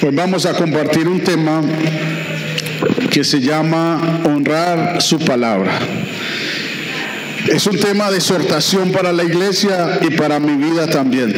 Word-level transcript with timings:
Pues 0.00 0.14
vamos 0.14 0.46
a 0.46 0.54
compartir 0.54 1.06
un 1.06 1.20
tema 1.20 1.60
que 3.10 3.22
se 3.22 3.38
llama 3.40 4.22
honrar 4.24 5.02
su 5.02 5.18
palabra. 5.18 5.78
Es 7.46 7.66
un 7.66 7.78
tema 7.78 8.10
de 8.10 8.16
exhortación 8.16 8.92
para 8.92 9.12
la 9.12 9.24
iglesia 9.24 9.98
y 10.00 10.10
para 10.16 10.40
mi 10.40 10.56
vida 10.56 10.86
también. 10.86 11.34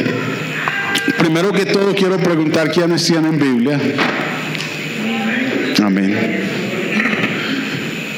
Primero 1.17 1.51
que 1.51 1.65
todo 1.65 1.93
quiero 1.93 2.17
preguntar 2.17 2.71
quiénes 2.71 3.03
tienen 3.05 3.37
Biblia. 3.37 3.79
Amén. 5.83 6.32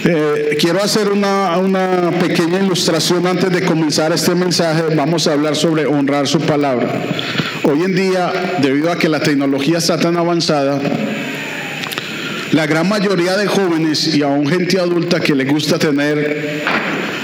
Eh, 0.07 0.55
quiero 0.61 0.83
hacer 0.83 1.09
una, 1.09 2.11
pequeña 2.19 2.59
ilustración 2.59 3.25
antes 3.25 3.51
de 3.51 3.65
comenzar 3.65 4.13
este 4.13 4.35
mensaje. 4.35 4.83
Vamos 4.95 5.25
a 5.25 5.33
hablar 5.33 5.55
sobre 5.55 5.87
honrar 5.87 6.27
su 6.27 6.39
palabra. 6.41 7.01
Hoy 7.63 7.81
en 7.81 7.95
día, 7.95 8.31
debido 8.61 8.91
a 8.91 8.99
que 8.99 9.09
la 9.09 9.19
tecnología 9.19 9.79
está 9.79 9.99
tan 9.99 10.15
avanzada, 10.15 10.79
la 12.51 12.67
gran 12.67 12.87
mayoría 12.87 13.35
de 13.35 13.47
jóvenes 13.47 14.15
y 14.15 14.21
aún 14.21 14.47
gente 14.47 14.79
adulta 14.79 15.19
que 15.19 15.33
le 15.33 15.45
gusta 15.45 15.79
tener, 15.79 16.63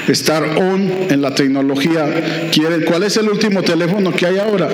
estar 0.07 0.43
on 0.43 0.91
en 1.07 1.21
la 1.21 1.35
tecnología, 1.35 2.49
quieren, 2.51 2.84
¿cuál 2.85 3.03
es 3.03 3.15
el 3.15 3.29
último 3.29 3.61
teléfono 3.61 4.11
que 4.11 4.25
hay 4.25 4.39
ahora? 4.39 4.70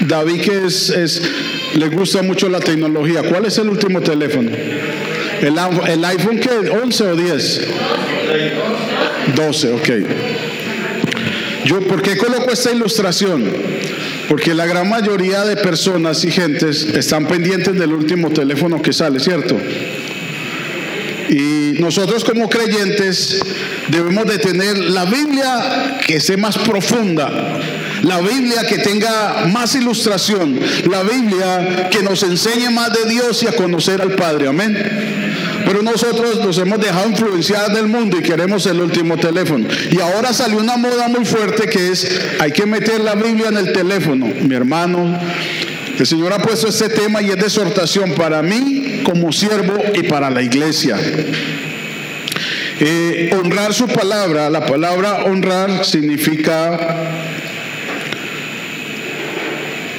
David 0.00 0.42
que 0.42 0.66
es, 0.66 0.90
es 0.90 1.22
le 1.76 1.88
gusta 1.88 2.20
mucho 2.20 2.50
la 2.50 2.60
tecnología, 2.60 3.22
¿cuál 3.22 3.46
es 3.46 3.56
el 3.56 3.70
último 3.70 4.02
teléfono? 4.02 4.50
¿El, 5.40 6.04
iPhone 6.04 6.38
qué? 6.38 6.50
¿11 6.50 7.00
o 7.02 7.16
10? 7.16 7.60
12, 9.34 9.72
ok. 9.72 9.90
Yo, 11.64 11.80
¿por 11.80 12.00
qué 12.02 12.16
coloco 12.16 12.52
esta 12.52 12.72
ilustración? 12.72 13.44
Porque 14.28 14.54
la 14.54 14.66
gran 14.66 14.88
mayoría 14.88 15.44
de 15.44 15.56
personas 15.56 16.24
y 16.24 16.30
gentes 16.30 16.84
están 16.84 17.26
pendientes 17.26 17.74
del 17.78 17.92
último 17.92 18.30
teléfono 18.30 18.80
que 18.80 18.92
sale, 18.92 19.20
¿cierto? 19.20 19.58
Y 21.28 21.80
nosotros 21.80 22.24
como 22.24 22.48
creyentes 22.48 23.40
debemos 23.88 24.26
de 24.26 24.38
tener 24.38 24.78
la 24.78 25.04
Biblia 25.04 25.98
que 26.06 26.20
sea 26.20 26.36
más 26.36 26.56
profunda, 26.58 27.60
la 28.02 28.20
Biblia 28.20 28.62
que 28.68 28.78
tenga 28.78 29.46
más 29.52 29.74
ilustración, 29.74 30.58
la 30.88 31.02
Biblia 31.02 31.88
que 31.90 32.02
nos 32.02 32.22
enseñe 32.22 32.70
más 32.70 32.92
de 32.92 33.10
Dios 33.10 33.42
y 33.42 33.48
a 33.48 33.52
conocer 33.52 34.00
al 34.00 34.14
Padre, 34.14 34.48
amén. 34.48 35.25
Pero 35.66 35.82
nosotros 35.82 36.38
nos 36.44 36.56
hemos 36.58 36.78
dejado 36.78 37.10
influenciar 37.10 37.72
del 37.72 37.88
mundo 37.88 38.16
y 38.18 38.22
queremos 38.22 38.64
el 38.66 38.80
último 38.80 39.16
teléfono. 39.16 39.66
Y 39.90 40.00
ahora 40.00 40.32
salió 40.32 40.58
una 40.58 40.76
moda 40.76 41.08
muy 41.08 41.24
fuerte 41.24 41.66
que 41.66 41.88
es, 41.88 42.08
hay 42.38 42.52
que 42.52 42.64
meter 42.66 43.00
la 43.00 43.16
Biblia 43.16 43.48
en 43.48 43.56
el 43.56 43.72
teléfono. 43.72 44.26
Mi 44.26 44.54
hermano, 44.54 45.18
el 45.98 46.06
Señor 46.06 46.32
ha 46.32 46.38
puesto 46.38 46.68
este 46.68 46.88
tema 46.88 47.20
y 47.20 47.30
es 47.30 47.36
de 47.36 47.42
exhortación 47.42 48.12
para 48.12 48.42
mí 48.42 49.02
como 49.04 49.32
siervo 49.32 49.74
y 49.92 50.04
para 50.04 50.30
la 50.30 50.40
iglesia. 50.40 50.96
Eh, 52.78 53.34
honrar 53.36 53.74
su 53.74 53.88
palabra, 53.88 54.48
la 54.48 54.66
palabra 54.66 55.24
honrar 55.24 55.84
significa 55.84 56.78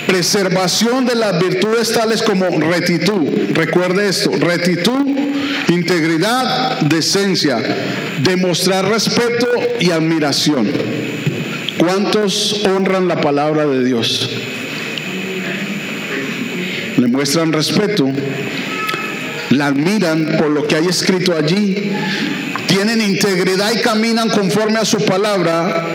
preservación 0.08 1.06
de 1.06 1.16
las 1.16 1.38
virtudes 1.40 1.92
tales 1.92 2.24
como 2.24 2.46
retitud. 2.59 3.28
Recuerde 3.54 4.08
esto, 4.08 4.31
retitud, 4.40 5.06
integridad, 5.88 6.82
decencia, 6.82 7.58
demostrar 8.22 8.90
respeto 8.90 9.48
y 9.80 9.92
admiración. 9.92 10.70
¿Cuántos 11.78 12.66
honran 12.66 13.08
la 13.08 13.22
palabra 13.22 13.66
de 13.66 13.86
Dios? 13.86 14.30
Le 16.98 17.08
muestran 17.08 17.54
respeto, 17.54 18.06
la 19.52 19.68
admiran 19.68 20.36
por 20.38 20.50
lo 20.50 20.68
que 20.68 20.76
hay 20.76 20.88
escrito 20.88 21.34
allí, 21.38 21.94
tienen 22.68 23.00
integridad 23.02 23.72
y 23.72 23.82
caminan 23.82 24.28
conforme 24.28 24.80
a 24.80 24.86
su 24.86 24.97
palabra 25.06 25.87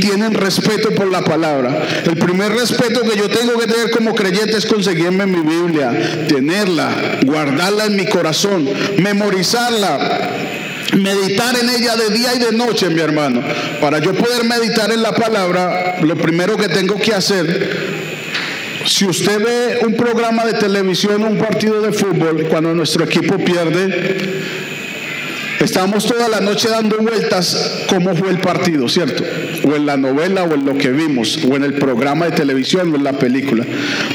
tienen 0.00 0.34
respeto 0.34 0.90
por 0.90 1.10
la 1.10 1.22
palabra. 1.22 1.86
El 2.04 2.16
primer 2.16 2.52
respeto 2.52 3.02
que 3.02 3.16
yo 3.16 3.28
tengo 3.28 3.58
que 3.58 3.66
tener 3.66 3.90
como 3.90 4.14
creyente 4.14 4.56
es 4.56 4.66
conseguirme 4.66 5.26
mi 5.26 5.40
Biblia, 5.40 6.26
tenerla, 6.28 7.18
guardarla 7.24 7.86
en 7.86 7.96
mi 7.96 8.06
corazón, 8.06 8.68
memorizarla, 8.98 10.30
meditar 10.94 11.56
en 11.58 11.70
ella 11.70 11.96
de 11.96 12.14
día 12.14 12.34
y 12.34 12.38
de 12.38 12.52
noche, 12.52 12.88
mi 12.90 13.00
hermano. 13.00 13.42
Para 13.80 13.98
yo 13.98 14.14
poder 14.14 14.44
meditar 14.44 14.90
en 14.92 15.02
la 15.02 15.12
palabra, 15.12 15.98
lo 16.02 16.16
primero 16.16 16.56
que 16.56 16.68
tengo 16.68 16.96
que 17.00 17.14
hacer 17.14 17.96
si 18.86 19.04
usted 19.04 19.42
ve 19.42 19.80
un 19.84 19.94
programa 19.94 20.44
de 20.44 20.54
televisión 20.54 21.20
o 21.24 21.26
un 21.26 21.38
partido 21.38 21.80
de 21.80 21.92
fútbol, 21.92 22.46
cuando 22.48 22.72
nuestro 22.72 23.04
equipo 23.04 23.36
pierde, 23.36 24.44
Estamos 25.60 26.06
toda 26.06 26.28
la 26.28 26.40
noche 26.40 26.68
dando 26.68 26.98
vueltas 26.98 27.84
cómo 27.88 28.14
fue 28.14 28.30
el 28.30 28.38
partido, 28.38 28.88
¿cierto? 28.88 29.24
O 29.64 29.74
en 29.74 29.86
la 29.86 29.96
novela 29.96 30.44
o 30.44 30.54
en 30.54 30.64
lo 30.64 30.76
que 30.76 30.90
vimos, 30.90 31.38
o 31.48 31.56
en 31.56 31.64
el 31.64 31.74
programa 31.74 32.26
de 32.26 32.32
televisión 32.32 32.92
o 32.92 32.96
en 32.96 33.04
la 33.04 33.12
película. 33.12 33.64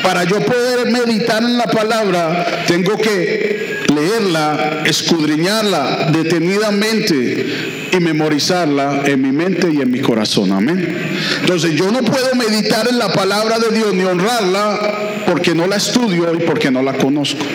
Para 0.03 0.24
yo 0.24 0.40
poder 0.40 0.91
meditar 0.91 1.44
en 1.44 1.57
la 1.57 1.66
palabra, 1.66 2.63
tengo 2.68 2.97
que 2.97 3.81
leerla, 3.94 4.84
escudriñarla 4.85 6.12
detenidamente 6.12 7.46
y 7.91 8.00
memorizarla 8.00 9.03
en 9.06 9.22
mi 9.22 9.31
mente 9.31 9.69
y 9.72 9.81
en 9.81 9.91
mi 9.91 10.00
corazón. 10.00 10.52
Amén. 10.52 10.97
Entonces 11.41 11.75
yo 11.75 11.91
no 11.91 12.00
puedo 12.00 12.34
meditar 12.35 12.88
en 12.88 12.97
la 12.97 13.12
palabra 13.12 13.59
de 13.59 13.75
Dios 13.75 13.94
ni 13.94 14.03
honrarla 14.03 15.23
porque 15.28 15.53
no 15.53 15.68
la 15.68 15.75
estudio 15.75 16.34
y 16.34 16.38
porque 16.40 16.72
no 16.72 16.81
la 16.81 16.94
conozco. 16.94 17.46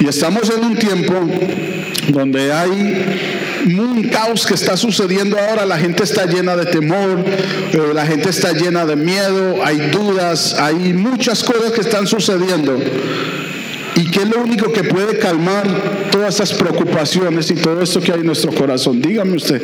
Y 0.00 0.08
estamos 0.08 0.50
en 0.50 0.64
un 0.64 0.76
tiempo 0.76 1.14
donde 2.08 2.52
hay 2.52 3.43
un 3.72 4.08
caos 4.08 4.46
que 4.46 4.54
está 4.54 4.76
sucediendo 4.76 5.38
ahora, 5.38 5.64
la 5.64 5.78
gente 5.78 6.04
está 6.04 6.26
llena 6.26 6.56
de 6.56 6.66
temor, 6.66 7.24
eh, 7.26 7.78
la 7.94 8.06
gente 8.06 8.28
está 8.30 8.52
llena 8.52 8.84
de 8.84 8.96
miedo, 8.96 9.64
hay 9.64 9.90
dudas, 9.90 10.54
hay 10.54 10.92
muchas 10.92 11.42
cosas 11.42 11.72
que 11.72 11.80
están 11.80 12.06
sucediendo. 12.06 12.78
¿Y 13.96 14.10
qué 14.10 14.22
es 14.22 14.28
lo 14.28 14.42
único 14.42 14.72
que 14.72 14.84
puede 14.84 15.18
calmar 15.18 15.64
todas 16.10 16.34
esas 16.34 16.52
preocupaciones 16.52 17.50
y 17.50 17.54
todo 17.54 17.80
esto 17.80 18.00
que 18.00 18.12
hay 18.12 18.20
en 18.20 18.26
nuestro 18.26 18.52
corazón? 18.52 19.00
Dígame 19.00 19.36
usted. 19.36 19.62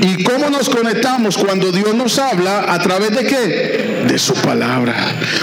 ¿Y 0.00 0.24
cómo 0.24 0.50
nos 0.50 0.68
conectamos 0.68 1.38
cuando 1.38 1.70
Dios 1.70 1.94
nos 1.94 2.18
habla? 2.18 2.72
¿A 2.72 2.78
través 2.80 3.10
de 3.14 3.24
qué? 3.24 4.04
De 4.08 4.18
su 4.18 4.34
palabra. 4.34 4.94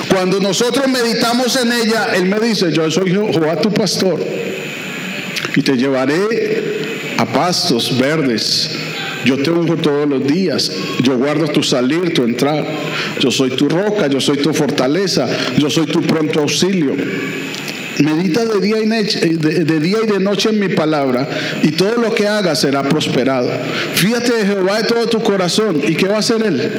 Cuando 0.10 0.40
nosotros 0.42 0.86
meditamos 0.90 1.56
en 1.56 1.72
ella, 1.72 2.10
Él 2.16 2.26
me 2.26 2.40
dice, 2.40 2.70
yo 2.72 2.90
soy 2.92 3.12
Jehová 3.12 3.56
tu 3.62 3.72
pastor 3.72 4.20
y 5.56 5.62
te 5.62 5.78
llevaré 5.78 6.18
a 7.18 7.26
pastos 7.26 7.98
verdes. 7.98 8.70
Yo 9.26 9.38
te 9.38 9.52
unjo 9.52 9.76
todos 9.76 10.08
los 10.08 10.26
días. 10.26 10.72
Yo 11.04 11.18
guardo 11.18 11.48
tu 11.48 11.62
salir, 11.62 12.14
tu 12.14 12.24
entrar. 12.24 12.66
Yo 13.20 13.32
soy 13.32 13.52
tu 13.52 13.68
roca, 13.68 14.08
yo 14.08 14.22
soy 14.22 14.38
tu 14.38 14.54
fortaleza, 14.54 15.28
yo 15.58 15.70
soy 15.70 15.86
tu 15.88 16.02
pronto 16.02 16.40
auxilio. 16.40 16.96
Medita 18.00 18.46
de 18.46 18.62
día, 18.62 18.78
y 18.80 18.86
de, 18.86 19.80
día 19.82 19.98
y 20.02 20.08
de 20.08 20.20
noche 20.20 20.50
en 20.50 20.60
mi 20.60 20.70
palabra 20.70 21.28
y 21.64 21.72
todo 21.72 21.96
lo 22.02 22.16
que 22.16 22.28
hagas 22.28 22.62
será 22.62 22.88
prosperado. 22.88 23.50
Fíjate 23.96 24.32
de 24.36 24.46
Jehová 24.46 24.82
de 24.82 24.88
todo 24.88 25.08
tu 25.08 25.22
corazón. 25.22 25.82
¿Y 25.86 25.96
qué 25.96 26.08
va 26.08 26.16
a 26.16 26.20
hacer 26.20 26.42
Él? 26.42 26.72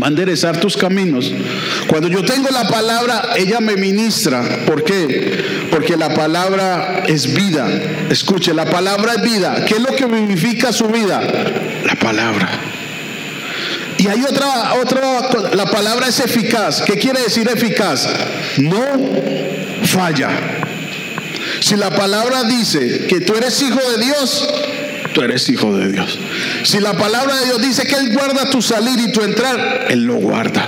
Va 0.00 0.06
a 0.06 0.10
enderezar 0.10 0.60
tus 0.60 0.76
caminos. 0.76 1.32
Cuando 1.88 2.08
yo 2.08 2.24
tengo 2.24 2.48
la 2.50 2.68
palabra, 2.68 3.30
ella 3.36 3.60
me 3.60 3.76
ministra. 3.76 4.64
¿Por 4.66 4.84
qué? 4.84 5.68
Porque 5.70 5.96
la 5.96 6.14
palabra 6.14 7.04
es 7.06 7.34
vida. 7.34 7.68
Escuche, 8.08 8.54
la 8.54 8.66
palabra 8.66 9.14
es 9.14 9.22
vida. 9.22 9.64
¿Qué 9.64 9.74
es 9.74 9.80
lo 9.80 9.94
que 9.96 10.06
vivifica 10.06 10.72
su 10.72 10.86
vida? 10.88 11.20
La 11.84 11.94
palabra. 11.96 12.48
Y 13.98 14.06
hay 14.06 14.22
otra, 14.22 14.74
otra, 14.80 15.54
la 15.54 15.66
palabra 15.66 16.08
es 16.08 16.20
eficaz. 16.20 16.82
¿Qué 16.82 16.94
quiere 16.94 17.20
decir 17.22 17.48
eficaz? 17.48 18.08
No 18.58 18.82
falla. 19.84 20.30
Si 21.60 21.76
la 21.76 21.90
palabra 21.90 22.44
dice 22.44 23.06
que 23.06 23.20
tú 23.20 23.34
eres 23.34 23.60
hijo 23.60 23.78
de 23.90 24.04
Dios, 24.04 24.48
tú 25.14 25.22
eres 25.22 25.48
hijo 25.48 25.76
de 25.76 25.90
Dios. 25.90 26.18
Si 26.64 26.80
la 26.80 26.92
palabra 26.94 27.36
de 27.36 27.46
Dios 27.46 27.62
dice 27.62 27.84
que 27.84 27.94
Él 27.94 28.12
guarda 28.12 28.50
tu 28.50 28.62
salir 28.62 28.98
y 28.98 29.12
tu 29.12 29.22
entrar, 29.22 29.86
Él 29.88 30.04
lo 30.04 30.14
guarda. 30.14 30.66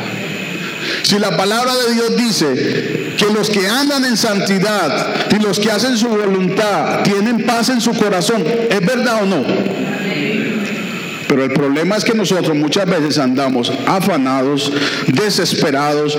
Si 1.03 1.19
la 1.19 1.37
palabra 1.37 1.73
de 1.75 1.95
Dios 1.95 2.17
dice 2.17 3.15
que 3.17 3.27
los 3.33 3.51
que 3.51 3.67
andan 3.69 4.05
en 4.05 4.17
santidad 4.17 5.15
y 5.31 5.43
los 5.43 5.59
que 5.59 5.71
hacen 5.71 5.97
su 5.97 6.09
voluntad 6.09 7.03
tienen 7.03 7.45
paz 7.45 7.69
en 7.69 7.81
su 7.81 7.93
corazón, 7.93 8.45
¿es 8.71 8.81
verdad 8.81 9.23
o 9.23 9.27
no? 9.27 9.45
Pero 11.29 11.45
el 11.45 11.53
problema 11.53 11.97
es 11.97 12.05
que 12.05 12.15
nosotros 12.15 12.55
muchas 12.55 12.85
veces 12.85 13.17
andamos 13.17 13.73
afanados, 13.87 14.71
desesperados, 15.07 16.19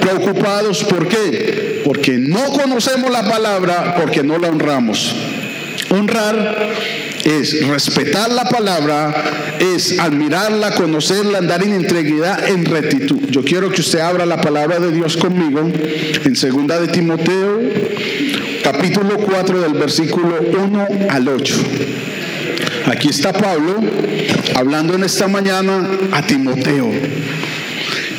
preocupados. 0.00 0.82
¿Por 0.82 1.06
qué? 1.06 1.82
Porque 1.84 2.18
no 2.18 2.46
conocemos 2.46 3.12
la 3.12 3.22
palabra, 3.22 3.94
porque 3.96 4.24
no 4.24 4.38
la 4.38 4.48
honramos. 4.48 5.14
Honrar 5.90 6.70
es 7.24 7.66
respetar 7.66 8.30
la 8.30 8.44
palabra, 8.44 9.58
es 9.58 9.98
admirarla, 9.98 10.72
conocerla, 10.76 11.38
andar 11.38 11.64
en 11.64 11.74
integridad, 11.74 12.48
en 12.48 12.64
rectitud. 12.64 13.18
Yo 13.28 13.42
quiero 13.42 13.70
que 13.70 13.80
usted 13.80 13.98
abra 13.98 14.24
la 14.24 14.40
palabra 14.40 14.78
de 14.78 14.92
Dios 14.92 15.16
conmigo 15.16 15.68
en 16.24 16.36
segunda 16.36 16.80
de 16.80 16.86
Timoteo, 16.88 17.60
capítulo 18.62 19.16
4 19.16 19.60
del 19.60 19.72
versículo 19.74 20.38
1 20.40 20.88
al 21.10 21.28
8. 21.28 21.54
Aquí 22.86 23.08
está 23.08 23.32
Pablo 23.32 23.80
hablando 24.54 24.94
en 24.94 25.02
esta 25.02 25.26
mañana 25.26 25.88
a 26.12 26.22
Timoteo. 26.22 26.88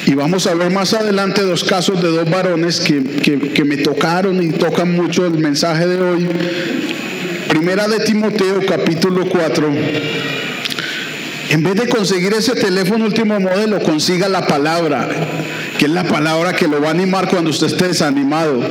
Y 0.08 0.14
vamos 0.14 0.46
a 0.46 0.56
ver 0.56 0.72
más 0.72 0.94
adelante 0.94 1.42
dos 1.44 1.64
casos 1.64 2.02
de 2.04 2.10
dos 2.10 2.30
varones 2.30 2.82
que, 2.82 3.02
que 3.02 3.64
me 3.64 3.78
tocaron 3.78 4.44
y 4.44 4.50
tocan 4.50 4.92
mucho 4.92 5.26
el 5.26 5.38
mensaje 5.38 5.88
de 5.88 6.02
hoy. 6.02 6.30
Primera 7.52 7.86
de 7.86 8.00
Timoteo 8.00 8.62
capítulo 8.66 9.28
4. 9.28 9.68
En 11.50 11.64
vez 11.64 11.76
de 11.76 11.90
conseguir 11.90 12.34
ese 12.34 12.54
teléfono 12.54 13.04
último 13.04 13.38
modelo, 13.42 13.82
consiga 13.82 14.30
la 14.30 14.48
palabra, 14.48 15.10
que 15.78 15.84
es 15.84 15.92
la 15.92 16.06
palabra 16.06 16.54
que 16.54 16.70
lo 16.70 16.80
va 16.80 16.88
a 16.88 16.92
animar 16.92 17.28
cuando 17.28 17.50
usted 17.50 17.68
esté 17.68 17.90
desanimado, 17.90 18.62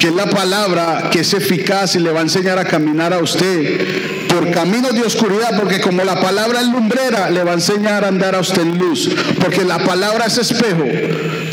que 0.00 0.08
es 0.08 0.12
la 0.12 0.26
palabra 0.26 1.08
que 1.12 1.20
es 1.20 1.34
eficaz 1.34 1.94
y 1.94 2.00
le 2.00 2.10
va 2.10 2.18
a 2.18 2.24
enseñar 2.24 2.58
a 2.58 2.64
caminar 2.64 3.12
a 3.12 3.20
usted 3.20 4.26
por 4.26 4.50
caminos 4.50 4.92
de 4.92 5.02
oscuridad, 5.02 5.56
porque 5.56 5.80
como 5.80 6.02
la 6.02 6.20
palabra 6.20 6.62
es 6.62 6.66
lumbrera, 6.66 7.30
le 7.30 7.44
va 7.44 7.52
a 7.52 7.54
enseñar 7.54 8.04
a 8.04 8.08
andar 8.08 8.34
a 8.34 8.40
usted 8.40 8.62
en 8.62 8.76
luz, 8.76 9.08
porque 9.40 9.64
la 9.64 9.78
palabra 9.78 10.26
es 10.26 10.36
espejo. 10.36 10.82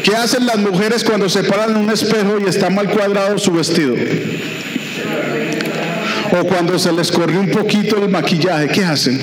¿Qué 0.03 0.15
hacen 0.15 0.47
las 0.47 0.57
mujeres 0.57 1.03
cuando 1.03 1.29
se 1.29 1.43
paran 1.43 1.69
en 1.69 1.77
un 1.77 1.91
espejo 1.91 2.39
y 2.43 2.49
está 2.49 2.71
mal 2.71 2.89
cuadrado 2.89 3.37
su 3.37 3.51
vestido? 3.51 3.93
O 6.31 6.43
cuando 6.45 6.79
se 6.79 6.91
les 6.93 7.11
corrió 7.11 7.39
un 7.39 7.49
poquito 7.49 7.97
el 7.97 8.09
maquillaje, 8.09 8.67
¿qué 8.69 8.85
hacen? 8.85 9.19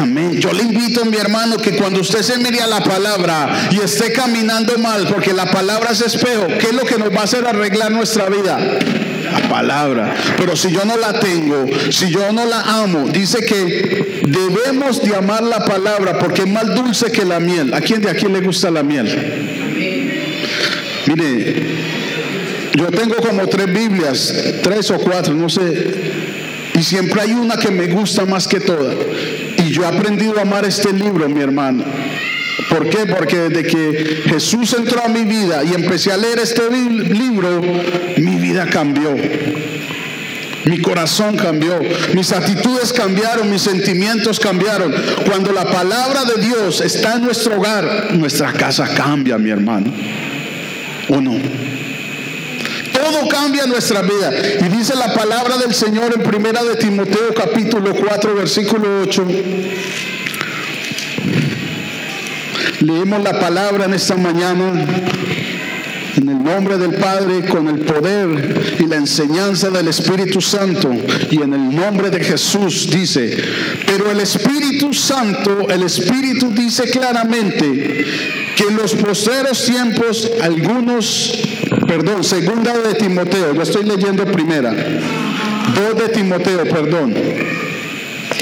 Amén. 0.00 0.40
Yo 0.40 0.52
le 0.52 0.62
invito 0.62 1.02
a 1.02 1.04
mi 1.04 1.16
hermano 1.16 1.56
que 1.56 1.72
cuando 1.72 2.00
usted 2.00 2.22
se 2.22 2.38
mire 2.38 2.60
a 2.60 2.66
la 2.66 2.80
palabra 2.82 3.68
y 3.70 3.78
esté 3.78 4.12
caminando 4.12 4.78
mal, 4.78 5.06
porque 5.08 5.32
la 5.32 5.46
palabra 5.50 5.90
es 5.92 6.00
espejo, 6.00 6.46
¿qué 6.46 6.68
es 6.68 6.72
lo 6.72 6.84
que 6.84 6.96
nos 6.98 7.10
va 7.10 7.20
a 7.20 7.24
hacer 7.24 7.46
arreglar 7.46 7.92
nuestra 7.92 8.26
vida? 8.26 8.58
La 8.58 9.48
palabra. 9.48 10.14
Pero 10.36 10.56
si 10.56 10.70
yo 10.70 10.84
no 10.84 10.96
la 10.96 11.18
tengo, 11.18 11.66
si 11.90 12.10
yo 12.10 12.32
no 12.32 12.46
la 12.46 12.60
amo, 12.82 13.08
dice 13.08 13.44
que 13.44 14.22
debemos 14.26 15.02
de 15.02 15.14
amar 15.14 15.42
la 15.42 15.64
palabra 15.64 16.18
porque 16.18 16.42
es 16.42 16.48
más 16.48 16.74
dulce 16.74 17.10
que 17.10 17.24
la 17.24 17.40
miel. 17.40 17.74
¿A 17.74 17.80
quién 17.80 18.00
de 18.00 18.10
aquí 18.10 18.26
le 18.26 18.40
gusta 18.40 18.70
la 18.70 18.82
miel? 18.82 19.06
Mire, 21.06 21.73
yo 22.76 22.86
tengo 22.88 23.16
como 23.16 23.46
tres 23.46 23.72
Biblias, 23.72 24.34
tres 24.62 24.90
o 24.90 24.98
cuatro, 24.98 25.34
no 25.34 25.48
sé. 25.48 25.62
Y 26.74 26.82
siempre 26.82 27.20
hay 27.20 27.32
una 27.32 27.56
que 27.56 27.70
me 27.70 27.86
gusta 27.86 28.26
más 28.26 28.48
que 28.48 28.60
todas. 28.60 28.96
Y 29.58 29.70
yo 29.70 29.82
he 29.82 29.86
aprendido 29.86 30.38
a 30.38 30.42
amar 30.42 30.64
este 30.64 30.92
libro, 30.92 31.28
mi 31.28 31.40
hermano. 31.40 31.84
¿Por 32.68 32.88
qué? 32.88 33.06
Porque 33.06 33.48
desde 33.48 33.64
que 33.64 34.22
Jesús 34.28 34.74
entró 34.76 35.04
a 35.04 35.08
mi 35.08 35.24
vida 35.24 35.62
y 35.64 35.74
empecé 35.74 36.10
a 36.12 36.16
leer 36.16 36.40
este 36.40 36.62
libro, 36.70 37.62
mi 38.16 38.36
vida 38.36 38.66
cambió. 38.66 39.14
Mi 40.64 40.80
corazón 40.80 41.36
cambió, 41.36 41.78
mis 42.14 42.32
actitudes 42.32 42.92
cambiaron, 42.92 43.50
mis 43.50 43.62
sentimientos 43.62 44.40
cambiaron. 44.40 44.94
Cuando 45.26 45.52
la 45.52 45.66
palabra 45.66 46.24
de 46.24 46.42
Dios 46.42 46.80
está 46.80 47.16
en 47.16 47.24
nuestro 47.24 47.58
hogar, 47.58 48.14
nuestra 48.14 48.52
casa 48.52 48.88
cambia, 48.94 49.36
mi 49.36 49.50
hermano. 49.50 49.92
¿O 51.10 51.20
no? 51.20 51.34
Todo 53.04 53.28
cambia 53.28 53.66
nuestra 53.66 54.00
vida. 54.00 54.32
Y 54.60 54.68
dice 54.70 54.94
la 54.96 55.12
palabra 55.12 55.58
del 55.58 55.74
Señor 55.74 56.14
en 56.14 56.22
primera 56.22 56.64
de 56.64 56.76
Timoteo 56.76 57.34
capítulo 57.36 57.94
4 57.94 58.34
versículo 58.34 59.02
8. 59.02 59.26
Leemos 62.80 63.22
la 63.22 63.38
palabra 63.38 63.84
en 63.84 63.92
esta 63.92 64.16
mañana 64.16 64.86
en 66.16 66.28
el 66.28 66.42
nombre 66.42 66.78
del 66.78 66.94
Padre, 66.94 67.44
con 67.46 67.68
el 67.68 67.80
poder 67.80 68.76
y 68.78 68.86
la 68.86 68.96
enseñanza 68.96 69.70
del 69.70 69.88
Espíritu 69.88 70.40
Santo 70.40 70.90
y 71.30 71.36
en 71.42 71.52
el 71.52 71.74
nombre 71.74 72.08
de 72.10 72.22
Jesús 72.22 72.88
dice, 72.90 73.36
pero 73.86 74.10
el 74.10 74.20
Espíritu 74.20 74.94
Santo, 74.94 75.68
el 75.68 75.82
Espíritu 75.82 76.50
dice 76.50 76.84
claramente 76.84 78.04
que 78.56 78.64
en 78.64 78.76
los 78.76 78.94
postreros 78.94 79.64
tiempos 79.64 80.30
algunos, 80.40 81.32
perdón, 81.96 82.24
segunda 82.24 82.76
de 82.76 82.94
Timoteo, 82.94 83.54
yo 83.54 83.62
estoy 83.62 83.84
leyendo 83.84 84.24
primera, 84.24 84.72
dos 84.72 86.02
de 86.02 86.08
Timoteo, 86.08 86.64
perdón, 86.64 87.14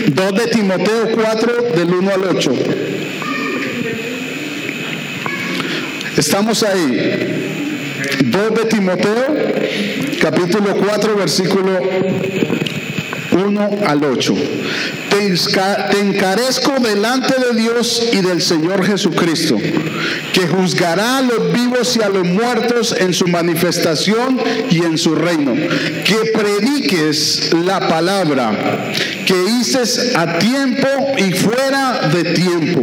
dos 0.09 0.35
de 0.35 0.47
Timoteo 0.47 1.11
4 1.15 1.53
del 1.77 1.89
1 1.93 2.11
al 2.13 2.37
8. 2.37 2.53
Estamos 6.17 6.63
ahí. 6.63 7.49
2 8.25 8.55
de 8.55 8.65
Timoteo, 8.65 9.27
capítulo 10.21 10.75
4, 10.77 11.17
versículo 11.17 11.81
1 13.33 13.71
al 13.87 14.05
8. 14.05 14.35
Te 15.12 16.00
encarezco 16.00 16.73
delante 16.81 17.35
de 17.35 17.61
Dios 17.61 18.03
y 18.12 18.23
del 18.23 18.41
Señor 18.41 18.82
Jesucristo, 18.85 19.59
que 19.59 20.47
juzgará 20.47 21.19
a 21.19 21.23
los 21.23 21.53
vivos 21.53 21.97
y 21.97 22.03
a 22.03 22.09
los 22.09 22.26
muertos 22.26 22.94
en 22.99 23.12
su 23.12 23.29
manifestación 23.29 24.41
y 24.70 24.79
en 24.79 24.97
su 24.97 25.14
reino. 25.14 25.53
Que 25.53 26.32
prediques 26.35 27.50
la 27.53 27.88
palabra, 27.88 28.93
que 29.26 29.35
hices 29.61 30.17
a 30.17 30.38
tiempo 30.38 30.88
y 31.19 31.32
fuera 31.32 32.08
de 32.08 32.25
tiempo. 32.32 32.82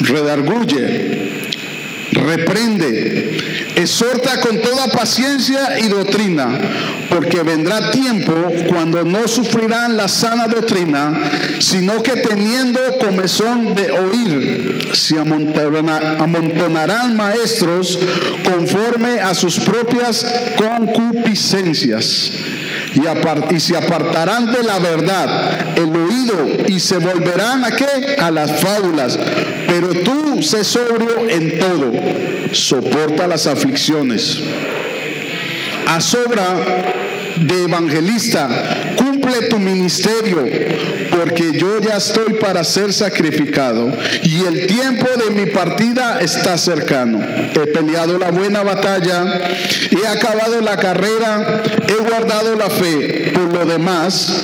Redarguye 0.00 1.32
reprende, 2.12 3.38
exhorta 3.76 4.40
con 4.40 4.60
toda 4.60 4.88
paciencia 4.88 5.78
y 5.78 5.88
doctrina, 5.88 6.58
porque 7.08 7.42
vendrá 7.42 7.90
tiempo 7.90 8.32
cuando 8.68 9.04
no 9.04 9.26
sufrirán 9.28 9.96
la 9.96 10.08
sana 10.08 10.46
doctrina, 10.46 11.12
sino 11.58 12.02
que 12.02 12.16
teniendo 12.16 12.80
comezón 12.98 13.74
de 13.74 13.90
oír, 13.90 14.90
se 14.94 15.18
amontonarán 15.18 17.16
maestros 17.16 17.98
conforme 18.44 19.20
a 19.20 19.34
sus 19.34 19.58
propias 19.60 20.26
concupiscencias 20.56 22.32
y, 22.94 23.60
se 23.60 23.76
apartarán 23.76 24.52
de 24.52 24.62
la 24.62 24.78
verdad, 24.78 25.78
el 25.78 25.96
oído, 25.96 26.66
y 26.68 26.80
se 26.80 26.98
volverán 26.98 27.64
a 27.64 27.70
qué? 27.70 28.16
A 28.18 28.30
las 28.30 28.60
fábulas. 28.60 29.18
Sé 30.42 30.64
sobrio 30.64 31.28
en 31.28 31.58
todo, 31.58 31.92
soporta 32.52 33.28
las 33.28 33.46
aflicciones. 33.46 34.40
A 35.86 36.00
sobra 36.00 36.92
de 37.36 37.64
evangelista, 37.64 38.94
cumple 38.96 39.48
tu 39.48 39.58
ministerio, 39.58 40.44
porque 41.10 41.52
yo 41.52 41.80
ya 41.80 41.96
estoy 41.96 42.34
para 42.34 42.64
ser 42.64 42.92
sacrificado 42.92 43.92
y 44.22 44.44
el 44.44 44.66
tiempo 44.66 45.06
de 45.24 45.30
mi 45.30 45.46
partida 45.50 46.20
está 46.20 46.58
cercano. 46.58 47.20
He 47.54 47.66
peleado 47.68 48.18
la 48.18 48.30
buena 48.30 48.62
batalla, 48.62 49.40
he 49.90 50.06
acabado 50.06 50.60
la 50.60 50.76
carrera, 50.76 51.62
he 51.86 52.02
guardado 52.02 52.56
la 52.56 52.68
fe. 52.68 53.32
Por 53.32 53.52
lo 53.52 53.64
demás, 53.64 54.42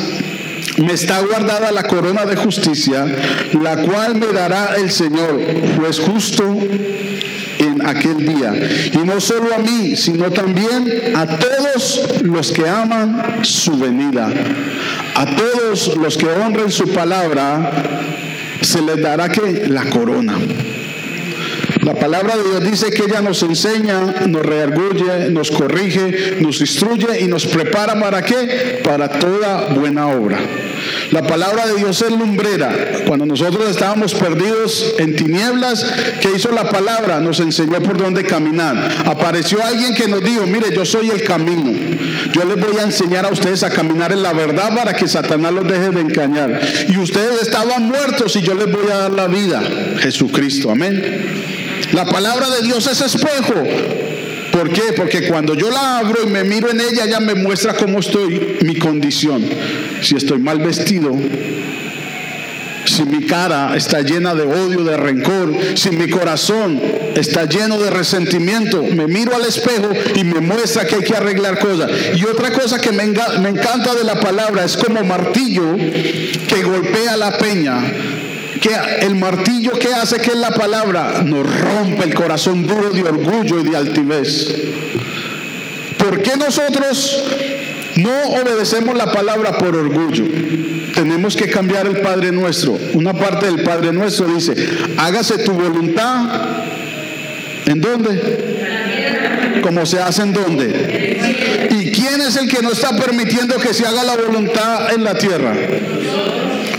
me 0.78 0.92
está 0.92 1.20
guardada 1.20 1.72
la 1.72 1.84
corona 1.84 2.24
de 2.24 2.36
justicia, 2.36 3.04
la 3.60 3.82
cual 3.82 4.16
me 4.16 4.28
dará 4.28 4.76
el 4.76 4.90
Señor, 4.90 5.40
pues 5.76 5.98
justo 5.98 6.44
en 7.58 7.86
aquel 7.86 8.18
día. 8.18 8.52
Y 8.92 8.98
no 8.98 9.20
solo 9.20 9.54
a 9.54 9.58
mí, 9.58 9.96
sino 9.96 10.30
también 10.30 11.14
a 11.16 11.26
todos 11.26 12.22
los 12.22 12.52
que 12.52 12.68
aman 12.68 13.40
su 13.44 13.76
venida. 13.78 14.30
A 15.14 15.26
todos 15.26 15.96
los 15.96 16.16
que 16.16 16.26
honren 16.26 16.70
su 16.70 16.88
palabra, 16.88 17.70
se 18.62 18.80
les 18.82 19.00
dará 19.00 19.28
que 19.28 19.66
la 19.68 19.84
corona. 19.90 20.34
La 21.82 21.94
palabra 21.94 22.36
de 22.36 22.42
Dios 22.42 22.70
dice 22.70 22.90
que 22.90 23.04
ella 23.04 23.20
nos 23.20 23.42
enseña, 23.42 24.00
nos 24.26 24.44
reargulle, 24.44 25.30
nos 25.30 25.50
corrige, 25.50 26.36
nos 26.40 26.60
instruye 26.60 27.20
y 27.20 27.28
nos 27.28 27.46
prepara 27.46 27.98
para 27.98 28.22
qué? 28.22 28.80
Para 28.84 29.08
toda 29.08 29.68
buena 29.74 30.08
obra. 30.08 30.38
La 31.10 31.22
palabra 31.22 31.66
de 31.66 31.76
Dios 31.76 32.02
es 32.02 32.10
lumbrera. 32.10 32.74
Cuando 33.06 33.26
nosotros 33.26 33.68
estábamos 33.68 34.14
perdidos 34.14 34.94
en 34.98 35.16
tinieblas, 35.16 35.84
¿qué 36.20 36.30
hizo 36.36 36.50
la 36.52 36.68
palabra? 36.70 37.20
Nos 37.20 37.40
enseñó 37.40 37.80
por 37.80 37.96
dónde 37.96 38.24
caminar. 38.24 39.04
Apareció 39.06 39.62
alguien 39.64 39.94
que 39.94 40.08
nos 40.08 40.22
dijo, 40.22 40.46
mire, 40.46 40.74
yo 40.74 40.84
soy 40.84 41.10
el 41.10 41.22
camino. 41.24 41.72
Yo 42.32 42.44
les 42.44 42.56
voy 42.56 42.78
a 42.78 42.82
enseñar 42.82 43.24
a 43.26 43.30
ustedes 43.30 43.62
a 43.62 43.70
caminar 43.70 44.12
en 44.12 44.22
la 44.22 44.32
verdad 44.32 44.74
para 44.74 44.94
que 44.94 45.08
Satanás 45.08 45.52
los 45.52 45.66
deje 45.66 45.90
de 45.90 46.00
engañar. 46.00 46.60
Y 46.88 46.98
ustedes 46.98 47.42
estaban 47.42 47.84
muertos 47.84 48.36
y 48.36 48.42
yo 48.42 48.54
les 48.54 48.70
voy 48.70 48.90
a 48.92 48.96
dar 48.96 49.12
la 49.12 49.26
vida. 49.26 49.62
Jesucristo, 50.00 50.70
amén. 50.70 51.02
La 51.92 52.04
palabra 52.04 52.50
de 52.50 52.62
Dios 52.62 52.86
es 52.86 53.00
espejo. 53.00 53.54
¿Por 54.52 54.70
qué? 54.70 54.92
Porque 54.96 55.28
cuando 55.28 55.54
yo 55.54 55.70
la 55.70 55.98
abro 55.98 56.22
y 56.24 56.26
me 56.26 56.42
miro 56.44 56.70
en 56.70 56.80
ella, 56.80 57.04
ella 57.04 57.20
me 57.20 57.34
muestra 57.34 57.74
cómo 57.74 58.00
estoy, 58.00 58.58
mi 58.62 58.76
condición. 58.76 59.44
Si 60.02 60.16
estoy 60.16 60.38
mal 60.38 60.58
vestido, 60.58 61.16
si 62.84 63.04
mi 63.04 63.26
cara 63.26 63.76
está 63.76 64.00
llena 64.00 64.34
de 64.34 64.42
odio, 64.42 64.82
de 64.82 64.96
rencor, 64.96 65.52
si 65.74 65.90
mi 65.90 66.08
corazón 66.08 66.80
está 67.14 67.44
lleno 67.44 67.78
de 67.78 67.90
resentimiento, 67.90 68.82
me 68.82 69.06
miro 69.06 69.34
al 69.34 69.44
espejo 69.44 69.90
y 70.14 70.24
me 70.24 70.40
muestra 70.40 70.86
que 70.86 70.96
hay 70.96 71.02
que 71.02 71.16
arreglar 71.16 71.58
cosas. 71.58 71.90
Y 72.16 72.24
otra 72.24 72.50
cosa 72.52 72.80
que 72.80 72.92
me, 72.92 73.04
encanta 73.04 73.94
de 73.94 74.04
la 74.04 74.18
palabra 74.20 74.64
es 74.64 74.76
como 74.76 75.04
martillo 75.04 75.76
que 75.76 76.62
golpea 76.64 77.16
la 77.16 77.36
peña 77.36 77.78
que 78.60 78.70
el 79.06 79.14
martillo 79.14 79.72
que 79.78 79.94
hace 79.94 80.18
que 80.18 80.30
es 80.30 80.36
la 80.36 80.50
palabra 80.50 81.22
nos 81.24 81.46
rompe 81.60 82.04
el 82.04 82.14
corazón 82.14 82.66
duro 82.66 82.90
de 82.90 83.02
orgullo 83.02 83.60
y 83.60 83.70
de 83.70 83.76
altivez. 83.76 84.48
¿Por 85.96 86.22
qué 86.22 86.36
nosotros 86.36 87.22
no 87.98 88.40
obedecemos 88.40 88.96
la 88.96 89.12
palabra 89.12 89.58
por 89.58 89.74
orgullo? 89.74 90.24
Tenemos 90.94 91.36
que 91.36 91.48
cambiar 91.48 91.86
el 91.86 92.00
Padre 92.00 92.32
nuestro. 92.32 92.78
Una 92.94 93.12
parte 93.12 93.46
del 93.46 93.62
Padre 93.62 93.92
nuestro 93.92 94.26
dice, 94.26 94.54
hágase 94.96 95.38
tu 95.38 95.52
voluntad. 95.52 96.26
¿En 97.66 97.80
dónde? 97.80 99.60
Como 99.62 99.84
se 99.84 100.00
hace 100.00 100.22
en 100.22 100.32
dónde. 100.32 101.68
¿Y 101.70 101.90
quién 101.90 102.20
es 102.20 102.36
el 102.36 102.48
que 102.48 102.62
no 102.62 102.72
está 102.72 102.96
permitiendo 102.96 103.56
que 103.56 103.74
se 103.74 103.84
haga 103.84 104.04
la 104.04 104.16
voluntad 104.16 104.92
en 104.94 105.04
la 105.04 105.14
tierra? 105.18 105.54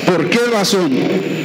¿Por 0.06 0.30
qué 0.30 0.40
razón? 0.52 1.39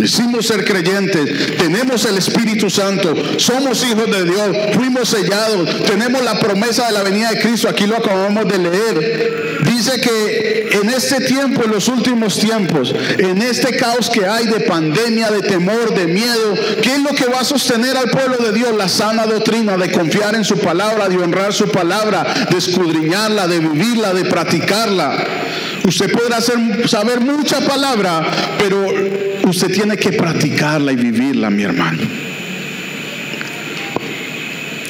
Decimos 0.00 0.46
ser 0.46 0.64
creyentes, 0.64 1.56
tenemos 1.56 2.04
el 2.06 2.18
Espíritu 2.18 2.70
Santo, 2.70 3.14
somos 3.38 3.84
hijos 3.84 4.10
de 4.10 4.24
Dios, 4.24 4.56
fuimos 4.74 5.08
sellados, 5.08 5.84
tenemos 5.84 6.22
la 6.24 6.38
promesa 6.38 6.86
de 6.86 6.92
la 6.92 7.02
venida 7.02 7.30
de 7.30 7.40
Cristo, 7.40 7.68
aquí 7.68 7.86
lo 7.86 7.96
acabamos 7.96 8.46
de 8.48 8.58
leer. 8.58 9.60
Dice 9.64 10.00
que 10.00 10.70
en 10.72 10.88
este 10.88 11.20
tiempo, 11.20 11.64
en 11.64 11.70
los 11.70 11.88
últimos 11.88 12.38
tiempos, 12.38 12.94
en 13.18 13.42
este 13.42 13.76
caos 13.76 14.08
que 14.08 14.26
hay 14.26 14.46
de 14.46 14.60
pandemia, 14.60 15.30
de 15.30 15.42
temor, 15.42 15.94
de 15.94 16.06
miedo, 16.06 16.54
¿qué 16.82 16.94
es 16.94 17.00
lo 17.00 17.10
que 17.10 17.26
va 17.26 17.40
a 17.40 17.44
sostener 17.44 17.96
al 17.96 18.10
pueblo 18.10 18.38
de 18.38 18.52
Dios? 18.52 18.74
La 18.76 18.88
sana 18.88 19.26
doctrina, 19.26 19.76
de 19.76 19.92
confiar 19.92 20.34
en 20.34 20.44
su 20.44 20.58
palabra, 20.58 21.08
de 21.08 21.16
honrar 21.16 21.52
su 21.52 21.68
palabra, 21.68 22.46
de 22.50 22.56
escudriñarla, 22.56 23.46
de 23.48 23.58
vivirla, 23.60 24.14
de 24.14 24.24
practicarla. 24.24 25.26
Usted 25.84 26.12
podrá 26.12 26.40
saber 26.40 27.20
mucha 27.20 27.60
palabra, 27.60 28.22
pero 28.58 28.86
usted 29.48 29.72
tiene 29.72 29.96
que 29.96 30.12
practicarla 30.12 30.92
y 30.92 30.96
vivirla, 30.96 31.50
mi 31.50 31.62
hermano. 31.62 32.02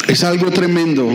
Es 0.07 0.23
algo 0.23 0.51
tremendo. 0.51 1.09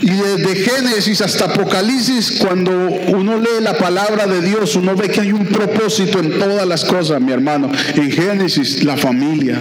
Y 0.00 0.10
desde 0.10 0.54
Génesis 0.54 1.20
hasta 1.20 1.46
Apocalipsis, 1.46 2.38
cuando 2.38 2.70
uno 2.70 3.38
lee 3.38 3.60
la 3.60 3.76
palabra 3.76 4.28
de 4.28 4.40
Dios, 4.40 4.76
uno 4.76 4.94
ve 4.94 5.08
que 5.08 5.22
hay 5.22 5.32
un 5.32 5.46
propósito 5.46 6.20
en 6.20 6.38
todas 6.38 6.64
las 6.64 6.84
cosas, 6.84 7.20
mi 7.20 7.32
hermano. 7.32 7.72
En 7.96 8.12
Génesis, 8.12 8.84
la 8.84 8.96
familia. 8.96 9.60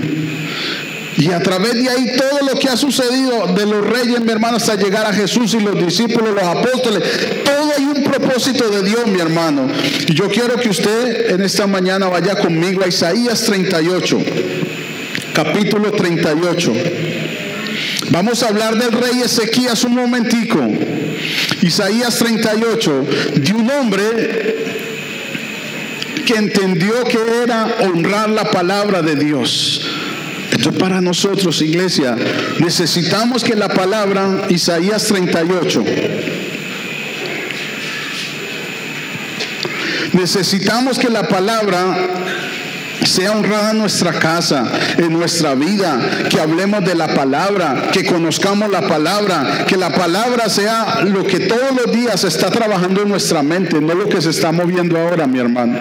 Y 1.17 1.31
a 1.31 1.39
través 1.39 1.75
de 1.75 1.89
ahí 1.89 2.11
todo 2.17 2.47
lo 2.49 2.59
que 2.59 2.67
ha 2.67 2.75
sucedido 2.75 3.47
de 3.55 3.65
los 3.65 3.85
reyes, 3.85 4.19
mi 4.21 4.31
hermano, 4.31 4.57
hasta 4.57 4.75
llegar 4.75 5.05
a 5.05 5.13
Jesús 5.13 5.53
y 5.53 5.61
los 5.61 5.77
discípulos, 5.77 6.33
los 6.33 6.43
apóstoles, 6.43 7.03
todo 7.43 7.71
hay 7.77 7.85
un 7.85 8.03
propósito 8.03 8.69
de 8.69 8.83
Dios, 8.83 9.07
mi 9.07 9.19
hermano. 9.19 9.67
Y 10.07 10.13
yo 10.13 10.27
quiero 10.29 10.55
que 10.57 10.69
usted 10.69 11.31
en 11.31 11.41
esta 11.41 11.67
mañana 11.67 12.07
vaya 12.07 12.35
conmigo 12.35 12.83
a 12.83 12.87
Isaías 12.87 13.43
38, 13.43 14.19
capítulo 15.33 15.91
38. 15.91 16.73
Vamos 18.09 18.43
a 18.43 18.49
hablar 18.49 18.77
del 18.77 18.91
rey 18.91 19.21
Ezequías 19.23 19.83
un 19.83 19.95
momentico. 19.95 20.59
Isaías 21.61 22.15
38, 22.17 23.05
de 23.35 23.53
un 23.53 23.71
hombre 23.71 24.55
que 26.25 26.35
entendió 26.35 27.03
que 27.05 27.19
era 27.43 27.77
honrar 27.81 28.29
la 28.29 28.51
palabra 28.51 29.01
de 29.01 29.15
Dios. 29.15 29.81
Esto 30.55 30.69
es 30.69 30.77
para 30.77 31.01
nosotros, 31.01 31.61
iglesia. 31.61 32.15
Necesitamos 32.59 33.43
que 33.43 33.55
la 33.55 33.67
palabra, 33.67 34.45
Isaías 34.47 35.03
38, 35.03 35.83
necesitamos 40.13 40.97
que 40.97 41.09
la 41.09 41.27
palabra 41.27 41.97
sea 43.03 43.33
honrada 43.33 43.71
en 43.71 43.79
nuestra 43.79 44.13
casa, 44.13 44.63
en 44.97 45.11
nuestra 45.11 45.55
vida, 45.55 45.99
que 46.29 46.39
hablemos 46.39 46.85
de 46.85 46.95
la 46.95 47.13
palabra, 47.13 47.89
que 47.91 48.05
conozcamos 48.05 48.71
la 48.71 48.87
palabra, 48.87 49.65
que 49.67 49.75
la 49.75 49.89
palabra 49.89 50.47
sea 50.47 51.01
lo 51.03 51.25
que 51.25 51.41
todos 51.41 51.75
los 51.75 51.93
días 51.93 52.23
está 52.23 52.49
trabajando 52.49 53.01
en 53.01 53.09
nuestra 53.09 53.43
mente, 53.43 53.81
no 53.81 53.93
lo 53.93 54.07
que 54.07 54.21
se 54.21 54.29
está 54.29 54.53
moviendo 54.53 54.97
ahora, 54.97 55.27
mi 55.27 55.39
hermano. 55.39 55.77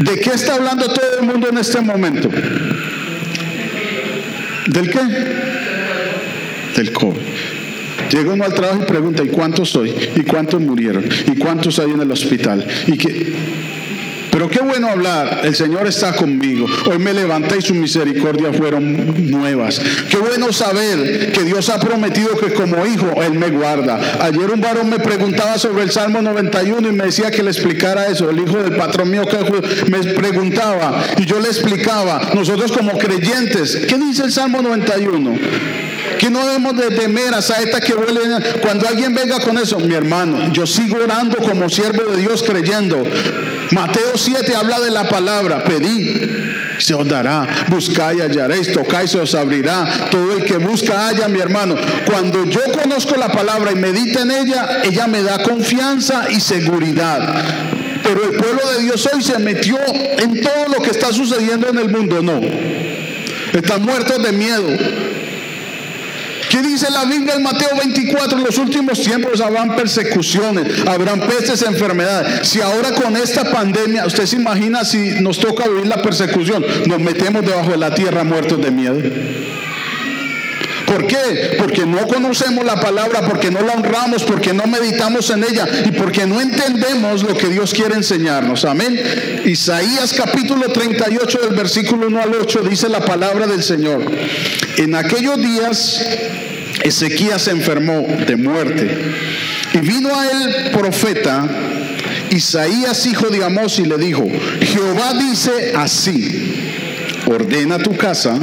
¿De 0.00 0.20
qué 0.20 0.30
está 0.34 0.56
hablando 0.56 0.86
todo 0.92 1.18
el 1.18 1.26
mundo 1.26 1.48
en 1.48 1.56
este 1.56 1.80
momento? 1.80 2.28
¿Del 4.68 4.90
qué? 4.90 5.00
Del 6.76 6.92
COVID. 6.92 7.20
Llega 8.10 8.32
uno 8.32 8.44
al 8.44 8.54
trabajo 8.54 8.82
y 8.82 8.86
pregunta, 8.86 9.22
¿y 9.22 9.28
cuántos 9.28 9.70
soy? 9.70 9.92
¿Y 10.14 10.22
cuántos 10.22 10.60
murieron? 10.60 11.04
¿Y 11.26 11.36
cuántos 11.38 11.78
hay 11.78 11.90
en 11.90 12.00
el 12.00 12.10
hospital? 12.10 12.66
¿Y 12.86 12.96
qué? 12.96 13.32
Pero 14.36 14.50
qué 14.50 14.60
bueno 14.60 14.88
hablar, 14.88 15.40
el 15.44 15.56
Señor 15.56 15.86
está 15.86 16.12
conmigo. 16.12 16.66
Hoy 16.90 16.98
me 16.98 17.14
levanté 17.14 17.56
y 17.56 17.62
su 17.62 17.74
misericordia 17.74 18.52
fueron 18.52 19.30
nuevas. 19.30 19.80
Qué 20.10 20.18
bueno 20.18 20.52
saber 20.52 21.32
que 21.32 21.42
Dios 21.42 21.70
ha 21.70 21.80
prometido 21.80 22.36
que 22.36 22.52
como 22.52 22.84
hijo 22.84 23.22
Él 23.22 23.32
me 23.32 23.48
guarda. 23.48 24.18
Ayer 24.20 24.50
un 24.50 24.60
varón 24.60 24.90
me 24.90 24.98
preguntaba 24.98 25.56
sobre 25.56 25.84
el 25.84 25.90
Salmo 25.90 26.20
91 26.20 26.86
y 26.86 26.92
me 26.92 27.04
decía 27.04 27.30
que 27.30 27.42
le 27.42 27.50
explicara 27.50 28.08
eso. 28.08 28.28
El 28.28 28.38
hijo 28.38 28.58
del 28.58 28.76
patrón 28.76 29.10
mío 29.10 29.22
me 29.90 30.00
preguntaba 30.12 31.02
y 31.16 31.24
yo 31.24 31.40
le 31.40 31.48
explicaba. 31.48 32.32
Nosotros 32.34 32.72
como 32.72 32.98
creyentes, 32.98 33.86
¿qué 33.88 33.96
dice 33.96 34.24
el 34.24 34.32
Salmo 34.32 34.60
91? 34.60 35.34
Que 36.18 36.30
no 36.30 36.46
debemos 36.46 36.76
de 36.76 36.90
temer 36.90 37.34
a 37.34 37.42
saetas 37.42 37.80
que 37.80 37.94
vuelen. 37.94 38.42
Cuando 38.62 38.88
alguien 38.88 39.14
venga 39.14 39.38
con 39.40 39.58
eso, 39.58 39.78
mi 39.78 39.94
hermano, 39.94 40.52
yo 40.52 40.66
sigo 40.66 40.96
orando 41.02 41.38
como 41.38 41.68
siervo 41.68 42.10
de 42.10 42.18
Dios 42.18 42.42
creyendo. 42.42 43.02
Mateo 43.72 44.12
7 44.14 44.54
habla 44.54 44.80
de 44.80 44.90
la 44.90 45.08
palabra, 45.08 45.64
pedí 45.64 46.54
se 46.78 46.94
os 46.94 47.08
dará, 47.08 47.66
buscáis 47.68 48.20
hallaréis, 48.20 48.72
tocáis 48.72 49.10
se 49.10 49.18
os 49.18 49.34
abrirá. 49.34 50.08
Todo 50.10 50.36
el 50.36 50.44
que 50.44 50.58
busca 50.58 51.08
halla, 51.08 51.28
mi 51.28 51.40
hermano. 51.40 51.74
Cuando 52.06 52.44
yo 52.44 52.60
conozco 52.72 53.16
la 53.16 53.28
palabra 53.28 53.72
y 53.72 53.76
medito 53.76 54.20
en 54.20 54.30
ella, 54.30 54.82
ella 54.84 55.06
me 55.06 55.22
da 55.22 55.42
confianza 55.42 56.26
y 56.30 56.40
seguridad. 56.40 57.44
Pero 58.02 58.24
el 58.24 58.36
pueblo 58.36 58.62
de 58.72 58.84
Dios 58.84 59.08
hoy 59.12 59.22
se 59.22 59.38
metió 59.38 59.78
en 60.18 60.40
todo 60.40 60.68
lo 60.74 60.82
que 60.82 60.90
está 60.90 61.12
sucediendo 61.12 61.68
en 61.68 61.78
el 61.78 61.88
mundo, 61.88 62.22
no. 62.22 62.40
Están 63.52 63.82
muertos 63.82 64.22
de 64.22 64.32
miedo 64.32 64.66
¿Qué 66.56 66.62
dice 66.62 66.90
la 66.90 67.04
Biblia 67.04 67.34
en 67.34 67.42
Mateo 67.42 67.68
24? 67.76 68.38
En 68.38 68.44
los 68.44 68.56
últimos 68.56 69.02
tiempos 69.02 69.42
habrán 69.42 69.76
persecuciones, 69.76 70.86
habrán 70.86 71.20
pestes, 71.20 71.60
enfermedades. 71.60 72.48
Si 72.48 72.62
ahora 72.62 72.92
con 72.92 73.14
esta 73.14 73.52
pandemia, 73.52 74.06
usted 74.06 74.24
se 74.24 74.36
imagina 74.36 74.82
si 74.82 75.20
nos 75.20 75.38
toca 75.38 75.68
vivir 75.68 75.86
la 75.86 76.00
persecución, 76.00 76.64
nos 76.86 76.98
metemos 76.98 77.44
debajo 77.44 77.72
de 77.72 77.76
la 77.76 77.94
tierra 77.94 78.24
muertos 78.24 78.58
de 78.62 78.70
miedo. 78.70 78.96
¿Por 80.86 81.06
qué? 81.06 81.56
Porque 81.58 81.84
no 81.84 82.06
conocemos 82.06 82.64
la 82.64 82.76
palabra, 82.76 83.20
porque 83.28 83.50
no 83.50 83.60
la 83.60 83.74
honramos, 83.74 84.22
porque 84.24 84.54
no 84.54 84.66
meditamos 84.66 85.28
en 85.28 85.44
ella 85.44 85.68
y 85.84 85.90
porque 85.90 86.24
no 86.26 86.40
entendemos 86.40 87.22
lo 87.22 87.36
que 87.36 87.48
Dios 87.48 87.74
quiere 87.74 87.96
enseñarnos. 87.96 88.64
Amén. 88.64 88.98
Isaías 89.44 90.14
capítulo 90.14 90.68
38 90.68 91.38
del 91.38 91.54
versículo 91.54 92.06
1 92.06 92.22
al 92.22 92.34
8 92.34 92.60
dice 92.62 92.88
la 92.88 93.00
palabra 93.00 93.46
del 93.46 93.62
Señor. 93.62 94.00
En 94.78 94.94
aquellos 94.94 95.36
días 95.38 96.00
Ezequías 96.82 97.42
se 97.42 97.50
enfermó 97.50 98.06
de 98.26 98.36
muerte 98.36 98.88
y 99.72 99.78
vino 99.78 100.14
a 100.14 100.26
él 100.26 100.70
profeta 100.72 101.48
Isaías 102.30 103.06
hijo 103.06 103.28
de 103.28 103.44
Amós 103.44 103.78
y 103.78 103.84
le 103.84 103.98
dijo, 103.98 104.26
Jehová 104.60 105.14
dice 105.14 105.72
así, 105.76 106.54
ordena 107.26 107.78
tu 107.78 107.96
casa 107.96 108.38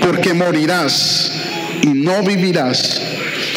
porque 0.00 0.34
morirás 0.34 1.32
y 1.82 1.88
no 1.88 2.22
vivirás. 2.22 3.00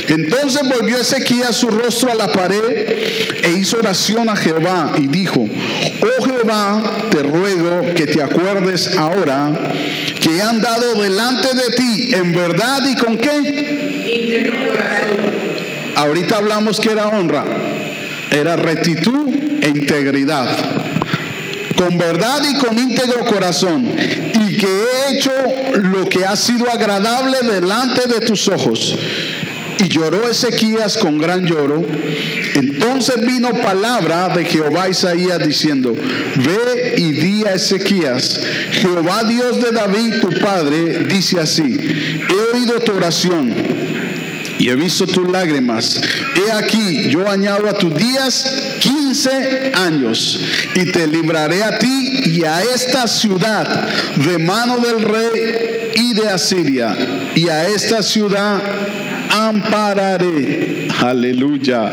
Entonces 0.10 0.62
volvió 0.68 0.98
Ezequías 0.98 1.56
su 1.56 1.70
rostro 1.70 2.12
a 2.12 2.16
la 2.16 2.32
pared 2.32 3.44
e 3.44 3.51
hizo 3.51 3.78
oración 3.78 4.28
a 4.28 4.36
Jehová 4.36 4.94
y 4.98 5.06
dijo, 5.06 5.48
oh 6.01 6.24
Jehová, 6.24 6.82
te 7.12 7.22
ruego 7.22 7.94
que 7.94 8.08
te 8.08 8.24
acuerdes 8.24 8.98
ahora 8.98 9.51
que 10.20 10.36
he 10.36 10.42
andado 10.42 10.96
delante 11.00 11.50
de 11.54 11.75
ti 11.75 12.12
en 12.16 12.34
verdad 12.34 12.82
y 12.89 12.96
con 12.96 13.18
qué. 13.18 14.51
Ahorita 15.96 16.38
hablamos 16.38 16.80
que 16.80 16.92
era 16.92 17.08
honra, 17.10 17.46
era 18.32 18.56
rectitud 18.56 19.30
e 19.62 19.68
integridad 19.68 20.48
con 21.80 21.98
verdad 21.98 22.42
y 22.44 22.58
con 22.58 22.78
íntegro 22.78 23.24
corazón, 23.24 23.86
y 23.88 24.58
que 24.58 24.68
he 24.68 25.16
hecho 25.16 25.32
lo 25.75 26.10
que 26.10 26.25
ha 26.25 26.36
sido 26.36 26.70
agradable 26.70 27.38
delante 27.42 28.06
de 28.06 28.20
tus 28.20 28.50
ojos. 28.50 28.98
Y 29.80 29.88
lloró 29.88 30.30
Ezequías 30.30 30.98
con 30.98 31.18
gran 31.18 31.46
lloro. 31.46 31.84
Entonces 32.56 33.26
vino 33.26 33.54
palabra 33.54 34.30
de 34.30 34.46
Jehová 34.46 34.90
Isaías 34.90 35.40
diciendo, 35.46 35.94
ve 35.94 36.96
y 36.98 37.12
di 37.12 37.46
a 37.46 37.54
Ezequías, 37.54 38.42
Jehová 38.72 39.24
Dios 39.24 39.62
de 39.62 39.72
David 39.72 40.16
tu 40.22 40.30
padre, 40.40 41.06
dice 41.06 41.40
así, 41.40 41.78
he 42.30 42.56
oído 42.56 42.80
tu 42.82 42.94
oración 42.94 43.54
y 44.60 44.70
he 44.70 44.76
visto 44.76 45.08
tus 45.08 45.30
lágrimas. 45.32 46.00
He 46.36 46.52
aquí, 46.52 47.10
yo 47.10 47.30
añado 47.30 47.68
a 47.70 47.74
tus 47.74 47.96
días 47.96 48.46
15 48.82 49.72
años 49.74 50.40
y 50.76 50.92
te 50.92 51.08
libraré 51.08 51.64
a 51.64 51.80
ti 51.80 52.24
y 52.26 52.44
a 52.44 52.62
esta 52.62 53.08
ciudad 53.08 53.88
de 54.18 54.38
mano 54.38 54.78
del 54.80 55.02
rey 55.02 55.92
y 55.96 56.14
de 56.14 56.28
Asiria 56.28 56.96
y 57.36 57.48
a 57.48 57.70
esta 57.70 58.04
ciudad 58.04 58.62
ampararé. 59.30 60.88
Aleluya. 61.00 61.92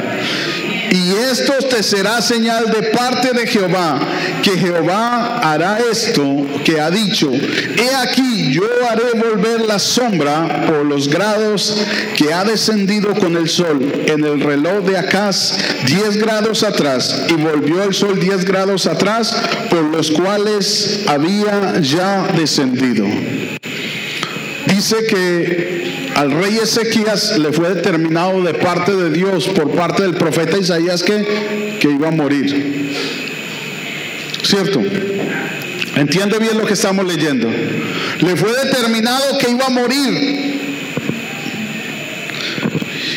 Y 0.90 1.12
esto 1.32 1.52
te 1.68 1.82
será 1.82 2.22
señal 2.22 2.70
de 2.70 2.90
parte 2.90 3.32
de 3.32 3.46
Jehová, 3.46 3.98
que 4.42 4.52
Jehová 4.52 5.40
hará 5.40 5.78
esto 5.90 6.46
que 6.64 6.80
ha 6.80 6.90
dicho. 6.90 7.30
He 7.32 7.94
aquí, 7.96 8.52
yo 8.52 8.62
haré 8.88 9.18
volver 9.18 9.62
la 9.62 9.78
sombra 9.78 10.64
por 10.66 10.86
los 10.86 11.08
grados 11.08 11.76
que 12.16 12.32
ha 12.32 12.44
descendido 12.44 13.14
con 13.14 13.36
el 13.36 13.48
sol 13.48 13.80
en 14.06 14.24
el 14.24 14.40
reloj 14.40 14.84
de 14.84 14.96
Acaz 14.96 15.58
10 15.86 16.18
grados 16.18 16.62
atrás, 16.62 17.24
y 17.28 17.34
volvió 17.34 17.82
el 17.82 17.92
sol 17.92 18.18
10 18.20 18.44
grados 18.44 18.86
atrás, 18.86 19.36
por 19.68 19.82
los 19.82 20.10
cuales 20.12 21.00
había 21.08 21.80
ya 21.80 22.28
descendido. 22.36 23.06
Dice 24.66 24.96
que 25.08 25.75
al 26.16 26.32
rey 26.32 26.56
Ezequías 26.56 27.36
le 27.36 27.52
fue 27.52 27.74
determinado 27.74 28.42
de 28.42 28.54
parte 28.54 28.92
de 28.92 29.10
Dios, 29.10 29.48
por 29.48 29.70
parte 29.72 30.02
del 30.02 30.14
profeta 30.14 30.56
Isaías, 30.56 31.02
que, 31.02 31.76
que 31.78 31.90
iba 31.90 32.08
a 32.08 32.10
morir. 32.10 32.94
¿Cierto? 34.42 34.82
Entiende 35.94 36.38
bien 36.38 36.56
lo 36.56 36.64
que 36.64 36.72
estamos 36.72 37.06
leyendo. 37.06 37.50
Le 37.50 38.34
fue 38.34 38.50
determinado 38.64 39.36
que 39.36 39.50
iba 39.50 39.66
a 39.66 39.68
morir. 39.68 40.56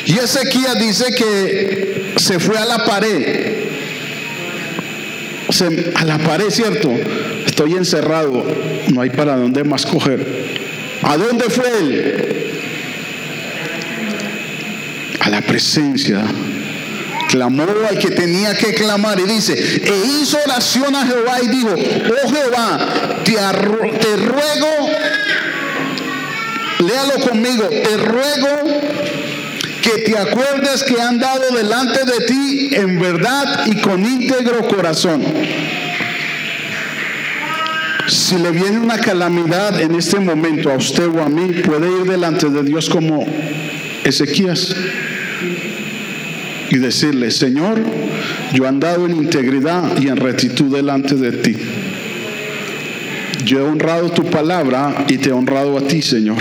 Y 0.06 0.18
Ezequías 0.18 0.78
dice 0.78 1.06
que 1.16 2.16
se 2.18 2.38
fue 2.38 2.58
a 2.58 2.66
la 2.66 2.84
pared. 2.84 3.70
a 5.96 6.04
la 6.04 6.18
pared, 6.18 6.50
¿cierto? 6.50 6.92
Estoy 7.46 7.76
encerrado, 7.76 8.46
no 8.92 9.00
hay 9.00 9.10
para 9.10 9.38
dónde 9.38 9.64
más 9.64 9.86
coger. 9.86 10.50
¿A 11.02 11.16
dónde 11.16 11.46
fue 11.46 11.66
él? 11.80 12.49
La 15.30 15.42
presencia. 15.42 16.24
Clamó 17.30 17.64
al 17.88 18.00
que 18.00 18.10
tenía 18.10 18.56
que 18.56 18.74
clamar 18.74 19.20
y 19.20 19.24
dice, 19.24 19.54
e 19.54 20.04
hizo 20.20 20.38
oración 20.44 20.96
a 20.96 21.06
Jehová 21.06 21.38
y 21.44 21.48
dijo, 21.48 21.70
oh 21.76 22.30
Jehová, 22.30 23.24
te, 23.24 23.34
te 23.34 24.16
ruego, 24.16 24.90
léalo 26.80 27.30
conmigo, 27.30 27.70
te 27.70 27.98
ruego 27.98 28.48
que 29.84 30.02
te 30.02 30.18
acuerdes 30.18 30.84
que 30.84 31.00
han 31.00 31.20
dado 31.20 31.56
delante 31.56 32.00
de 32.04 32.26
ti 32.26 32.70
en 32.74 33.00
verdad 33.00 33.68
y 33.68 33.76
con 33.76 34.04
íntegro 34.04 34.68
corazón. 34.68 35.24
Si 38.08 38.38
le 38.40 38.50
viene 38.50 38.80
una 38.80 38.98
calamidad 38.98 39.80
en 39.80 39.94
este 39.94 40.20
momento 40.20 40.72
a 40.72 40.78
usted 40.78 41.08
o 41.08 41.22
a 41.22 41.30
mí, 41.30 41.62
puede 41.62 41.92
ir 41.92 42.10
delante 42.10 42.50
de 42.50 42.64
Dios 42.64 42.90
como 42.90 43.24
Ezequías 44.04 44.76
y 46.70 46.78
decirle, 46.78 47.32
Señor, 47.32 47.80
yo 48.54 48.66
he 48.66 48.68
andado 48.68 49.06
en 49.06 49.16
integridad 49.16 49.98
y 50.00 50.08
en 50.08 50.18
rectitud 50.18 50.76
delante 50.76 51.16
de 51.16 51.32
ti. 51.32 51.56
Yo 53.46 53.60
he 53.60 53.64
honrado 53.64 54.10
tu 54.12 54.24
palabra 54.26 55.06
y 55.08 55.18
te 55.18 55.30
he 55.30 55.32
honrado 55.32 55.78
a 55.78 55.82
ti, 55.82 56.02
Señor. 56.02 56.38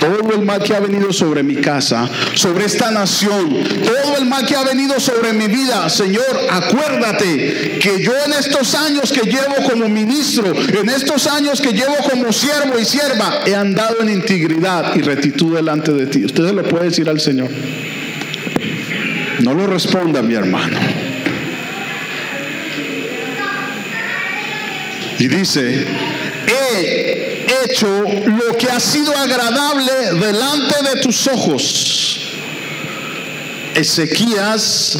Todo 0.00 0.34
el 0.34 0.44
mal 0.44 0.60
que 0.60 0.74
ha 0.74 0.80
venido 0.80 1.12
sobre 1.12 1.44
mi 1.44 1.54
casa, 1.56 2.10
sobre 2.34 2.64
esta 2.64 2.90
nación, 2.90 3.50
todo 3.84 4.16
el 4.18 4.26
mal 4.26 4.44
que 4.44 4.56
ha 4.56 4.64
venido 4.64 4.98
sobre 4.98 5.32
mi 5.32 5.46
vida, 5.46 5.88
Señor, 5.88 6.26
acuérdate 6.50 7.78
que 7.80 8.02
yo 8.02 8.12
en 8.26 8.32
estos 8.32 8.74
años 8.74 9.12
que 9.12 9.30
llevo 9.30 9.54
como 9.70 9.88
ministro, 9.88 10.52
en 10.52 10.88
estos 10.88 11.28
años 11.28 11.60
que 11.60 11.72
llevo 11.72 11.94
como 12.10 12.32
siervo 12.32 12.80
y 12.80 12.84
sierva, 12.84 13.42
he 13.46 13.54
andado 13.54 14.02
en 14.02 14.08
integridad 14.08 14.96
y 14.96 15.02
rectitud 15.02 15.54
delante 15.54 15.92
de 15.92 16.06
ti. 16.06 16.24
Usted 16.24 16.50
lo 16.50 16.64
puede 16.64 16.86
decir 16.86 17.08
al 17.08 17.20
Señor. 17.20 17.48
No 19.42 19.54
lo 19.54 19.66
responda 19.66 20.22
mi 20.22 20.34
hermano. 20.34 20.78
Y 25.18 25.28
dice, 25.28 25.84
he 26.46 27.46
hecho 27.64 27.86
lo 27.86 28.56
que 28.56 28.68
ha 28.70 28.78
sido 28.78 29.16
agradable 29.16 29.92
delante 30.20 30.74
de 30.94 31.00
tus 31.02 31.26
ojos. 31.26 32.20
Ezequías 33.74 34.98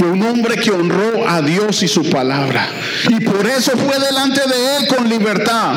fue 0.00 0.12
un 0.12 0.22
hombre 0.22 0.56
que 0.56 0.70
honró 0.70 1.28
a 1.28 1.42
Dios 1.42 1.82
y 1.82 1.88
su 1.88 2.08
palabra. 2.08 2.70
Y 3.10 3.20
por 3.20 3.46
eso 3.46 3.72
fue 3.72 3.98
delante 3.98 4.40
de 4.40 4.76
él 4.78 4.86
con 4.88 5.06
libertad 5.06 5.74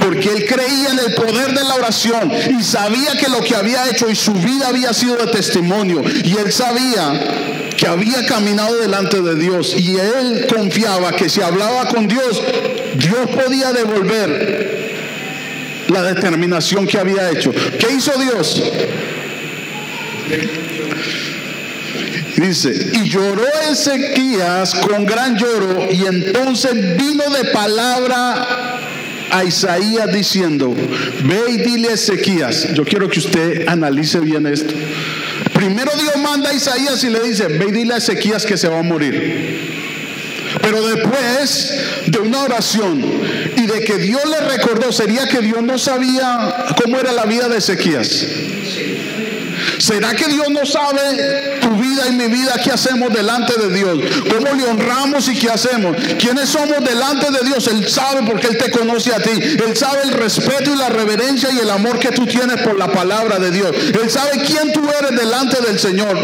porque 0.00 0.30
él 0.30 0.46
creía 0.46 0.92
en 0.92 0.98
el 0.98 1.14
poder 1.14 1.48
de 1.48 1.62
la 1.62 1.74
oración 1.74 2.32
y 2.58 2.62
sabía 2.62 3.12
que 3.20 3.28
lo 3.28 3.42
que 3.42 3.54
había 3.54 3.86
hecho 3.90 4.08
y 4.08 4.16
su 4.16 4.32
vida 4.32 4.68
había 4.68 4.94
sido 4.94 5.16
de 5.16 5.26
testimonio. 5.26 6.02
Y 6.24 6.38
él 6.38 6.50
sabía 6.50 7.68
que 7.76 7.86
había 7.86 8.24
caminado 8.24 8.78
delante 8.78 9.20
de 9.20 9.34
Dios 9.34 9.74
y 9.76 9.94
él 9.94 10.46
confiaba 10.54 11.12
que 11.12 11.28
si 11.28 11.42
hablaba 11.42 11.86
con 11.88 12.08
Dios, 12.08 12.42
Dios 12.94 13.28
podía 13.44 13.72
devolver 13.72 14.90
la 15.88 16.02
determinación 16.02 16.86
que 16.86 16.96
había 16.96 17.30
hecho. 17.30 17.52
¿Qué 17.52 17.92
hizo 17.94 18.12
Dios? 18.18 18.62
Dice, 22.40 22.92
y 22.94 23.06
lloró 23.06 23.44
Ezequías 23.70 24.74
con 24.74 25.04
gran 25.04 25.36
lloro 25.36 25.92
y 25.92 26.06
entonces 26.06 26.96
vino 26.96 27.28
de 27.28 27.44
palabra 27.50 28.78
a 29.30 29.44
Isaías 29.44 30.10
diciendo, 30.10 30.74
ve 30.74 31.40
y 31.48 31.56
dile 31.58 31.90
a 31.90 31.94
Ezequías, 31.94 32.72
yo 32.72 32.84
quiero 32.84 33.10
que 33.10 33.18
usted 33.18 33.68
analice 33.68 34.20
bien 34.20 34.46
esto. 34.46 34.72
Primero 35.52 35.92
Dios 36.00 36.16
manda 36.16 36.48
a 36.48 36.54
Isaías 36.54 37.04
y 37.04 37.10
le 37.10 37.20
dice, 37.20 37.46
ve 37.46 37.66
y 37.68 37.72
dile 37.72 37.94
a 37.94 37.98
Ezequías 37.98 38.46
que 38.46 38.56
se 38.56 38.68
va 38.68 38.78
a 38.78 38.82
morir. 38.82 39.78
Pero 40.62 40.86
después 40.88 41.74
de 42.06 42.18
una 42.20 42.40
oración 42.40 43.04
y 43.54 43.66
de 43.66 43.80
que 43.84 43.98
Dios 43.98 44.22
le 44.24 44.40
recordó, 44.48 44.90
sería 44.92 45.28
que 45.28 45.40
Dios 45.40 45.62
no 45.62 45.76
sabía 45.76 46.66
cómo 46.82 46.98
era 46.98 47.12
la 47.12 47.26
vida 47.26 47.48
de 47.48 47.58
Ezequías. 47.58 48.26
¿Será 49.78 50.14
que 50.14 50.26
Dios 50.26 50.48
no 50.50 50.64
sabe 50.64 51.59
vida 51.90 52.08
y 52.08 52.12
mi 52.12 52.26
vida 52.28 52.54
qué 52.62 52.70
hacemos 52.70 53.12
delante 53.12 53.54
de 53.60 53.74
Dios? 53.74 53.98
¿Cómo 54.28 54.54
le 54.54 54.64
honramos 54.64 55.28
y 55.28 55.38
qué 55.38 55.50
hacemos? 55.50 55.96
¿Quiénes 56.18 56.48
somos 56.48 56.84
delante 56.84 57.30
de 57.30 57.46
Dios? 57.46 57.66
Él 57.68 57.88
sabe 57.88 58.22
porque 58.26 58.48
Él 58.48 58.58
te 58.58 58.70
conoce 58.70 59.12
a 59.12 59.20
ti. 59.20 59.30
Él 59.30 59.76
sabe 59.76 60.02
el 60.04 60.12
respeto 60.12 60.72
y 60.72 60.76
la 60.76 60.88
reverencia 60.88 61.50
y 61.52 61.58
el 61.58 61.70
amor 61.70 61.98
que 61.98 62.10
tú 62.10 62.26
tienes 62.26 62.60
por 62.62 62.78
la 62.78 62.88
palabra 62.92 63.38
de 63.38 63.50
Dios. 63.50 63.70
Él 64.02 64.10
sabe 64.10 64.42
quién 64.46 64.72
tú 64.72 64.82
eres 64.98 65.18
delante 65.18 65.60
del 65.62 65.78
Señor. 65.78 66.16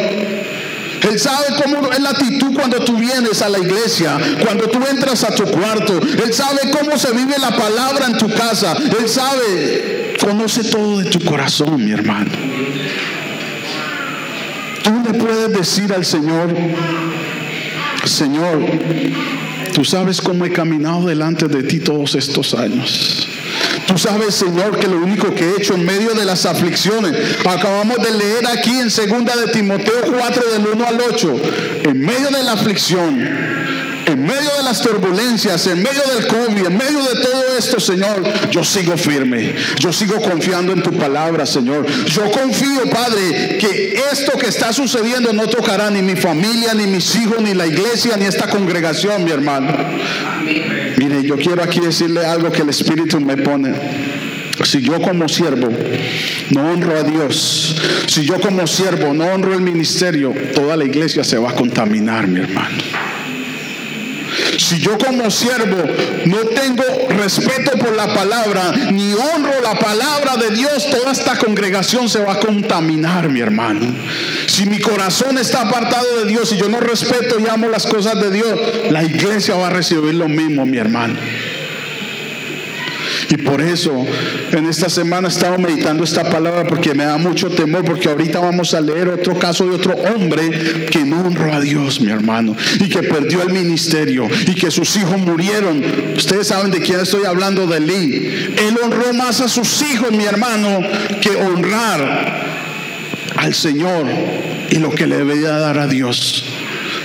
Él 1.03 1.21
sabe 1.21 1.47
cómo 1.63 1.93
es 1.93 2.01
la 2.01 2.11
actitud 2.11 2.53
cuando 2.55 2.81
tú 2.81 2.97
vienes 2.97 3.43
a 3.43 3.49
la 3.49 3.59
iglesia, 3.59 4.19
cuando 4.43 4.67
tú 4.69 4.81
entras 4.91 5.23
a 5.25 5.35
tu 5.35 5.45
cuarto. 5.45 6.01
Él 6.01 6.33
sabe 6.33 6.71
cómo 6.77 6.99
se 6.99 7.13
vive 7.13 7.35
la 7.39 7.51
palabra 7.57 8.07
en 8.07 8.19
tu 8.19 8.29
casa. 8.29 8.75
Él 8.77 9.09
sabe, 9.09 10.17
conoce 10.21 10.65
todo 10.65 10.99
de 10.99 11.11
tu 11.11 11.25
corazón, 11.25 11.85
mi 11.85 11.93
hermano. 11.93 12.31
Tú 14.87 15.03
le 15.05 15.19
puedes 15.19 15.53
decir 15.53 15.93
al 15.93 16.05
Señor, 16.05 16.55
Señor, 18.05 18.65
tú 19.75 19.85
sabes 19.85 20.21
cómo 20.21 20.45
he 20.45 20.53
caminado 20.53 21.09
delante 21.09 21.49
de 21.49 21.65
ti 21.65 21.81
todos 21.81 22.15
estos 22.15 22.55
años. 22.55 23.27
Tú 23.89 23.99
sabes, 23.99 24.37
Señor, 24.37 24.79
que 24.79 24.87
lo 24.87 24.99
único 24.99 25.35
que 25.35 25.45
he 25.45 25.57
hecho 25.57 25.75
en 25.75 25.85
medio 25.85 26.15
de 26.15 26.25
las 26.25 26.47
aflicciones, 26.47 27.13
acabamos 27.41 27.97
de 27.97 28.13
leer 28.13 28.47
aquí 28.47 28.79
en 28.79 28.89
segunda 28.93 29.35
de 29.35 29.49
Timoteo 29.49 30.03
4 30.17 30.43
del 30.53 30.67
1 30.75 30.87
al 30.87 31.01
8, 31.01 31.41
en 31.83 32.01
medio 32.01 32.31
de 32.31 32.45
la 32.45 32.53
aflicción, 32.53 33.19
en 34.07 34.23
medio 34.25 34.51
de 34.57 34.63
las 34.63 34.83
turbulencias, 34.83 35.67
en 35.67 35.83
medio 35.83 36.03
del 36.15 36.29
COVID, 36.29 36.67
en 36.67 36.77
medio 36.77 37.03
de 37.03 37.23
todo 37.23 37.46
esto, 37.59 37.81
Señor, 37.81 38.23
yo 38.51 38.65
sigo 38.65 38.97
firme. 38.97 39.55
Yo 39.79 39.93
sigo 39.93 40.21
confiando 40.21 40.73
en 40.73 40.83
tu 40.83 40.93
palabra, 40.93 41.47
Señor. 41.47 41.87
Yo 42.07 42.31
confío, 42.31 42.89
Padre, 42.91 43.59
que 43.59 44.01
esto 44.13 44.33
que 44.39 44.47
está 44.47 44.73
sucediendo 44.73 45.33
no 45.33 45.47
tocará 45.47 45.91
ni 45.91 46.03
mi 46.03 46.17
familia, 46.17 46.75
ni 46.75 46.87
mis 46.87 47.15
hijos, 47.17 47.41
ni 47.41 47.55
la 47.55 47.67
iglesia, 47.67 48.17
ni 48.17 48.25
esta 48.25 48.49
congregación, 48.49 49.25
mi 49.25 49.31
hermano. 49.31 49.75
Mire, 50.97 51.23
yo 51.23 51.37
quiero 51.37 51.63
aquí 51.63 51.81
decirle 51.81 52.25
algo 52.25 52.51
que 52.51 52.63
el 52.63 52.69
Espíritu 52.69 53.21
me 53.21 53.37
pone. 53.37 53.75
Si 54.65 54.81
yo 54.81 55.01
como 55.01 55.29
siervo 55.29 55.69
no 56.51 56.73
honro 56.73 56.99
a 56.99 57.03
Dios, 57.03 57.77
si 58.07 58.25
yo 58.25 58.41
como 58.41 58.67
siervo 58.67 59.13
no 59.13 59.27
honro 59.27 59.53
el 59.53 59.61
ministerio, 59.61 60.33
toda 60.55 60.77
la 60.77 60.85
iglesia 60.85 61.23
se 61.25 61.37
va 61.37 61.51
a 61.51 61.55
contaminar, 61.55 62.27
mi 62.27 62.41
hermano. 62.41 62.77
Si 64.59 64.79
yo 64.79 64.97
como 64.99 65.31
siervo 65.31 65.77
no 66.27 66.39
tengo 66.47 66.83
respeto 67.11 67.73
por 67.79 67.95
la 67.95 68.13
palabra, 68.15 68.73
ni 68.93 69.13
honro 69.13 69.61
la 69.63 69.79
palabra 69.79 70.37
de 70.37 70.55
Dios, 70.55 70.89
toda 70.91 71.13
esta 71.13 71.39
congregación 71.39 72.09
se 72.09 72.21
va 72.21 72.35
a 72.35 72.41
contaminar, 72.41 73.29
mi 73.29 73.41
hermano. 73.41 73.95
Si 74.47 74.67
mi 74.67 74.81
corazón 74.81 75.39
está 75.39 75.63
apartado 75.63 76.21
de 76.21 76.27
Dios 76.27 76.53
y 76.53 76.57
yo 76.57 76.69
no 76.69 76.81
respeto 76.81 77.39
y 77.39 77.49
amo 77.49 77.69
las 77.69 77.87
cosas 77.87 78.21
de 78.21 78.31
Dios, 78.31 78.59
la 78.91 79.05
iglesia 79.05 79.57
va 79.57 79.69
a 79.69 79.71
recibir 79.71 80.15
lo 80.15 80.29
mismo, 80.29 80.65
mi 80.65 80.79
hermano. 80.79 81.17
Y 83.29 83.37
por 83.39 83.61
eso 83.61 84.07
en 84.53 84.67
esta 84.67 84.89
semana 84.89 85.29
he 85.29 85.31
estado 85.31 85.59
meditando 85.59 86.05
esta 86.05 86.29
palabra 86.31 86.65
porque 86.65 86.95
me 86.95 87.05
da 87.05 87.17
mucho 87.19 87.51
temor, 87.51 87.85
porque 87.85 88.09
ahorita 88.09 88.41
vamos 88.41 88.75
a 88.75 88.81
leer 88.81 89.09
otro 89.09 89.39
caso 89.39 89.67
de 89.67 89.75
otro 89.75 89.95
hombre 89.95 90.87
que 90.91 91.05
no 91.05 91.21
honró 91.23 91.53
a 91.53 91.61
Dios, 91.61 92.01
mi 92.01 92.11
hermano, 92.11 92.57
y 92.79 92.89
que 92.89 93.03
perdió 93.03 93.43
el 93.43 93.53
ministerio 93.53 94.29
y 94.47 94.55
que 94.55 94.71
sus 94.71 94.97
hijos 94.97 95.19
murieron. 95.19 95.83
Ustedes 96.17 96.49
saben 96.49 96.71
de 96.71 96.81
quién 96.81 97.01
estoy 97.01 97.25
hablando, 97.25 97.67
de 97.67 97.81
Lee. 97.81 98.55
Él 98.59 98.77
honró 98.83 99.13
más 99.15 99.41
a 99.41 99.49
sus 99.49 99.83
hijos, 99.83 100.13
mi 100.13 100.25
hermano, 100.25 100.81
que 101.21 101.31
honrar 101.31 102.45
al 103.37 103.55
Señor 103.55 104.07
y 104.71 104.77
lo 104.77 104.91
que 104.91 105.07
le 105.07 105.19
debía 105.19 105.53
dar 105.53 105.79
a 105.79 105.87
Dios. 105.87 106.45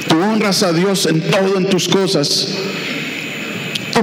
Tú 0.08 0.18
honras 0.18 0.64
a 0.64 0.74
Dios 0.74 1.06
en 1.06 1.22
todo, 1.22 1.58
en 1.58 1.70
tus 1.70 1.88
cosas. 1.88 2.48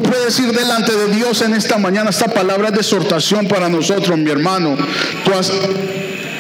Puedes 0.03 0.39
ir 0.39 0.53
delante 0.53 0.95
de 0.95 1.15
Dios 1.15 1.43
en 1.43 1.55
esta 1.55 1.79
mañana. 1.79 2.11
Esta 2.11 2.27
palabra 2.27 2.69
es 2.69 2.75
de 2.75 2.81
exhortación 2.81 3.47
para 3.49 3.69
nosotros, 3.69 4.19
mi 4.19 4.31
hermano. 4.31 4.77
Tú 5.25 5.33
has 5.33 5.51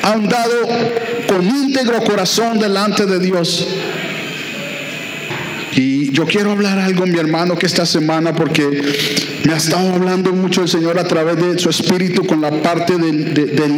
andado 0.02 0.68
con 1.28 1.44
íntegro 1.44 2.02
corazón 2.02 2.58
delante 2.58 3.06
de 3.06 3.18
Dios. 3.18 3.66
Y 5.72 6.10
yo 6.12 6.26
quiero 6.26 6.52
hablar 6.52 6.78
algo, 6.78 7.06
mi 7.06 7.18
hermano, 7.18 7.56
que 7.56 7.66
esta 7.66 7.86
semana, 7.86 8.34
porque 8.34 8.82
me 9.44 9.52
ha 9.52 9.56
estado 9.56 9.94
hablando 9.94 10.32
mucho 10.32 10.62
el 10.62 10.68
Señor 10.68 10.98
a 10.98 11.04
través 11.04 11.36
de 11.36 11.58
su 11.58 11.70
espíritu 11.70 12.26
con 12.26 12.40
la 12.40 12.50
parte 12.62 12.96
de, 12.96 13.12
de, 13.12 13.46
de 13.46 13.68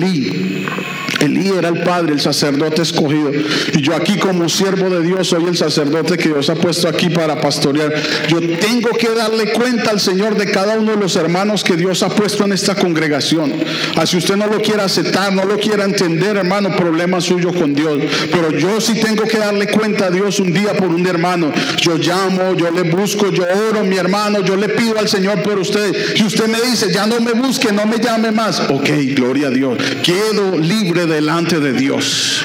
Elí 1.21 1.49
era 1.49 1.69
el 1.69 1.83
padre, 1.83 2.15
el 2.15 2.21
sacerdote 2.21 2.83
escogido. 2.83 3.31
Y 3.75 3.83
yo 3.83 3.95
aquí 3.95 4.17
como 4.19 4.49
siervo 4.49 4.89
de 4.89 5.03
Dios 5.03 5.29
soy 5.29 5.45
el 5.45 5.57
sacerdote 5.57 6.17
que 6.17 6.31
Dios 6.31 6.49
ha 6.49 6.55
puesto 6.55 6.89
aquí 6.89 7.11
para 7.11 7.41
pastorear. 7.41 7.93
Yo 8.29 8.41
tengo 8.41 8.91
que 8.99 9.11
darle 9.11 9.53
cuenta 9.53 9.91
al 9.91 10.01
Señor 10.01 10.37
de 10.37 10.51
cada 10.51 10.79
uno 10.79 10.93
de 10.93 10.97
los 10.97 11.17
hermanos 11.17 11.63
que 11.63 11.77
Dios 11.77 12.03
ha 12.03 12.09
puesto 12.09 12.45
en 12.45 12.53
esta 12.53 12.75
congregación. 12.75 13.53
Así 13.97 14.17
usted 14.17 14.37
no 14.37 14.47
lo 14.47 14.61
quiera 14.61 14.85
aceptar, 14.85 15.33
no 15.33 15.45
lo 15.45 15.59
quiera 15.59 15.85
entender, 15.85 16.37
hermano, 16.37 16.75
problema 16.75 17.21
suyo 17.21 17.53
con 17.53 17.75
Dios. 17.75 17.99
Pero 18.31 18.51
yo 18.53 18.81
sí 18.81 18.95
tengo 18.95 19.25
que 19.25 19.39
darle 19.39 19.67
cuenta 19.69 20.07
a 20.07 20.11
Dios 20.11 20.41
un 20.41 20.53
día 20.53 20.73
por 20.75 20.89
un 20.89 21.07
hermano. 21.07 21.53
Yo 21.81 21.97
llamo, 21.97 22.55
yo 22.55 22.71
le 22.71 22.83
busco, 22.83 23.31
yo 23.31 23.45
oro, 23.69 23.85
mi 23.85 23.97
hermano, 23.97 24.41
yo 24.41 24.57
le 24.57 24.69
pido 24.71 24.99
al 24.99 25.09
Señor 25.09 25.43
por 25.43 25.59
usted. 25.59 26.17
Y 26.17 26.25
usted 26.25 26.47
me 26.47 26.61
dice, 26.63 26.93
ya 26.93 27.07
no 27.07 27.21
me 27.21 27.33
busque, 27.33 27.73
no 27.73 27.85
me 27.87 27.99
llame 27.99 28.31
más. 28.31 28.61
Ok, 28.71 28.89
gloria 29.15 29.49
a 29.49 29.51
Dios. 29.51 29.79
Quedo 30.03 30.57
libre 30.57 31.07
de 31.07 31.10
delante 31.11 31.61
de 31.61 31.73
Dios. 31.73 32.45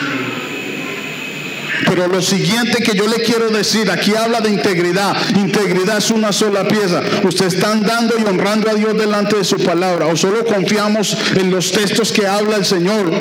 Pero 1.87 2.07
lo 2.07 2.21
siguiente 2.21 2.83
que 2.83 2.95
yo 2.95 3.07
le 3.07 3.23
quiero 3.23 3.49
decir, 3.49 3.89
aquí 3.91 4.13
habla 4.15 4.41
de 4.41 4.49
integridad. 4.49 5.15
Integridad 5.35 5.97
es 5.97 6.11
una 6.11 6.31
sola 6.31 6.67
pieza. 6.67 7.01
Usted 7.23 7.45
está 7.47 7.71
andando 7.71 8.15
y 8.17 8.23
honrando 8.23 8.69
a 8.69 8.73
Dios 8.73 8.97
delante 8.97 9.37
de 9.37 9.43
su 9.43 9.57
palabra. 9.57 10.07
O 10.07 10.15
solo 10.15 10.45
confiamos 10.45 11.15
en 11.35 11.51
los 11.51 11.71
textos 11.71 12.11
que 12.11 12.27
habla 12.27 12.57
el 12.57 12.65
Señor 12.65 13.11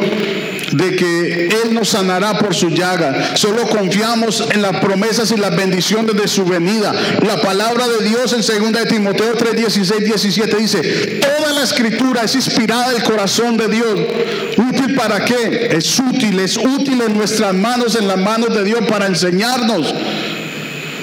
de 0.72 0.96
que 0.96 1.46
Él 1.46 1.74
nos 1.74 1.90
sanará 1.90 2.38
por 2.38 2.54
su 2.54 2.70
llaga. 2.70 3.36
Solo 3.36 3.66
confiamos 3.68 4.44
en 4.50 4.62
las 4.62 4.76
promesas 4.78 5.30
y 5.30 5.36
las 5.36 5.54
bendiciones 5.54 6.16
de 6.16 6.28
su 6.28 6.44
venida. 6.44 6.92
La 7.22 7.40
palabra 7.40 7.86
de 7.86 8.04
Dios 8.08 8.32
en 8.32 8.62
2 8.62 8.72
de 8.72 8.86
Timoteo 8.86 9.34
3, 9.34 9.56
16, 9.56 10.04
17 10.04 10.56
dice, 10.56 11.20
toda 11.20 11.52
la 11.52 11.62
escritura 11.62 12.22
es 12.22 12.34
inspirada 12.34 12.92
del 12.92 13.02
corazón 13.02 13.56
de 13.56 13.68
Dios. 13.68 14.00
¿Útil 14.56 14.94
para 14.94 15.24
qué? 15.24 15.68
Es 15.72 15.98
útil, 15.98 16.40
es 16.40 16.56
útil 16.56 17.00
en 17.00 17.16
nuestras 17.16 17.54
manos, 17.54 17.96
en 17.96 18.08
las 18.08 18.18
manos 18.18 18.54
de 18.54 18.63
Dios 18.64 18.84
para 18.88 19.06
enseñarnos 19.06 19.94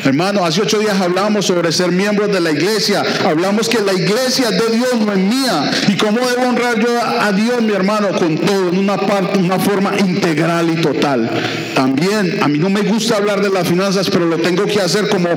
Hermano, 0.04 0.44
hace 0.44 0.62
ocho 0.62 0.80
días 0.80 1.00
hablamos 1.00 1.46
sobre 1.46 1.72
ser 1.72 1.92
miembros 1.92 2.32
de 2.32 2.40
la 2.40 2.52
iglesia. 2.52 3.04
Hablamos 3.24 3.70
que 3.70 3.80
la 3.82 3.94
iglesia 3.94 4.50
es 4.50 4.58
de 4.58 4.78
Dios, 4.78 4.96
no 5.00 5.12
es 5.12 5.20
mía. 5.20 5.72
¿Y 5.88 5.96
cómo 5.96 6.18
debo 6.20 6.50
honrar 6.50 6.80
yo 6.80 6.90
a 7.20 7.32
Dios, 7.32 7.62
mi 7.62 7.74
hermano? 7.74 8.10
Con 8.10 8.38
todo, 8.38 8.70
en 8.70 8.80
una 8.80 8.98
parte, 8.98 9.38
una 9.38 9.60
forma 9.60 9.92
integral 10.00 10.72
y 10.72 10.82
total. 10.82 11.30
También, 11.76 12.40
a 12.42 12.48
mí 12.48 12.58
no 12.58 12.70
me 12.70 12.82
gusta 12.82 13.18
hablar 13.18 13.42
de 13.42 13.50
las 13.50 13.68
finanzas, 13.68 14.10
pero 14.10 14.26
lo 14.26 14.38
tengo 14.38 14.66
que 14.66 14.82
hacer 14.82 15.08
como 15.08 15.30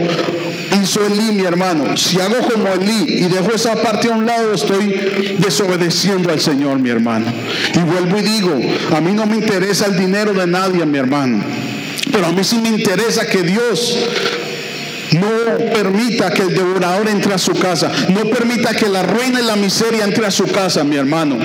hizo 0.83 1.05
Elí, 1.07 1.33
mi 1.33 1.45
hermano. 1.45 1.97
Si 1.97 2.19
hago 2.21 2.37
como 2.51 2.69
Elí 2.69 3.05
y 3.07 3.29
dejo 3.29 3.53
esa 3.55 3.75
parte 3.77 4.09
a 4.09 4.13
un 4.13 4.25
lado, 4.25 4.55
estoy 4.55 5.37
desobedeciendo 5.39 6.31
al 6.31 6.41
Señor, 6.41 6.79
mi 6.79 6.89
hermano. 6.89 7.27
Y 7.75 7.81
vuelvo 7.81 8.19
y 8.19 8.23
digo, 8.23 8.61
a 8.97 9.01
mí 9.01 9.13
no 9.13 9.27
me 9.27 9.37
interesa 9.37 9.87
el 9.87 9.99
dinero 9.99 10.33
de 10.33 10.47
nadie, 10.47 10.87
mi 10.87 10.97
hermano. 10.97 11.45
Pero 12.15 12.29
a 12.29 12.33
mí 12.33 12.45
sí 12.45 12.59
me 12.59 12.69
interesa 12.69 13.27
que 13.27 13.43
Dios 13.43 13.99
no 15.15 15.59
permita 15.73 16.31
que 16.31 16.43
el 16.43 16.55
devorador 16.55 17.09
entre 17.09 17.35
a 17.35 17.39
su 17.39 17.53
casa. 17.55 17.91
No 18.09 18.25
permita 18.31 18.73
que 18.75 18.89
la 18.89 19.03
ruina 19.03 19.41
y 19.41 19.45
la 19.45 19.57
miseria 19.57 20.05
entre 20.05 20.25
a 20.25 20.31
su 20.31 20.45
casa, 20.45 20.85
mi 20.85 20.97
hermano. 20.97 21.37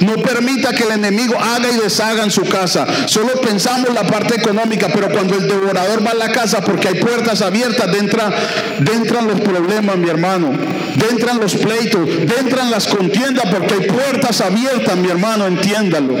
No 0.00 0.14
permita 0.16 0.72
que 0.72 0.84
el 0.84 0.92
enemigo 0.92 1.34
haga 1.38 1.70
y 1.70 1.78
deshaga 1.78 2.24
en 2.24 2.30
su 2.30 2.42
casa. 2.42 2.86
Solo 3.06 3.40
pensamos 3.40 3.92
la 3.94 4.04
parte 4.04 4.36
económica, 4.36 4.88
pero 4.92 5.08
cuando 5.10 5.34
el 5.34 5.48
devorador 5.48 6.06
va 6.06 6.10
a 6.10 6.14
la 6.14 6.30
casa 6.30 6.60
porque 6.60 6.88
hay 6.88 6.94
puertas 6.96 7.40
abiertas, 7.40 7.90
dentro, 7.90 8.20
entran 8.78 9.28
los 9.28 9.40
problemas, 9.40 9.96
mi 9.96 10.10
hermano. 10.10 10.52
Dentran 10.94 11.38
los 11.38 11.54
pleitos, 11.54 12.06
dentran 12.06 12.70
las 12.70 12.86
contiendas 12.86 13.46
porque 13.50 13.74
hay 13.74 13.86
puertas 13.88 14.42
abiertas, 14.42 14.96
mi 14.96 15.08
hermano, 15.08 15.46
entiéndalo. 15.46 16.16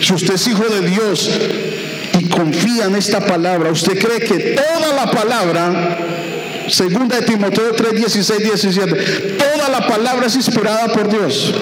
Si 0.00 0.12
usted 0.12 0.34
es 0.34 0.46
hijo 0.46 0.64
de 0.64 0.88
Dios, 0.88 1.30
confía 2.28 2.84
en 2.84 2.96
esta 2.96 3.20
palabra, 3.20 3.70
usted 3.70 3.98
cree 3.98 4.20
que 4.20 4.56
toda 4.56 4.94
la 4.94 5.10
palabra 5.10 5.98
Segunda 6.68 7.20
de 7.20 7.26
Timoteo 7.26 7.72
3, 7.72 7.92
16, 7.92 8.40
17. 8.42 8.94
Toda 9.38 9.68
la 9.68 9.86
palabra 9.86 10.26
es 10.26 10.34
inspirada 10.34 10.88
por 10.92 11.08
Dios. 11.08 11.54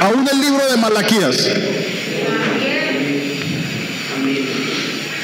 Aún 0.00 0.26
el 0.30 0.40
libro 0.40 0.66
de 0.70 0.76
Malaquías. 0.78 1.48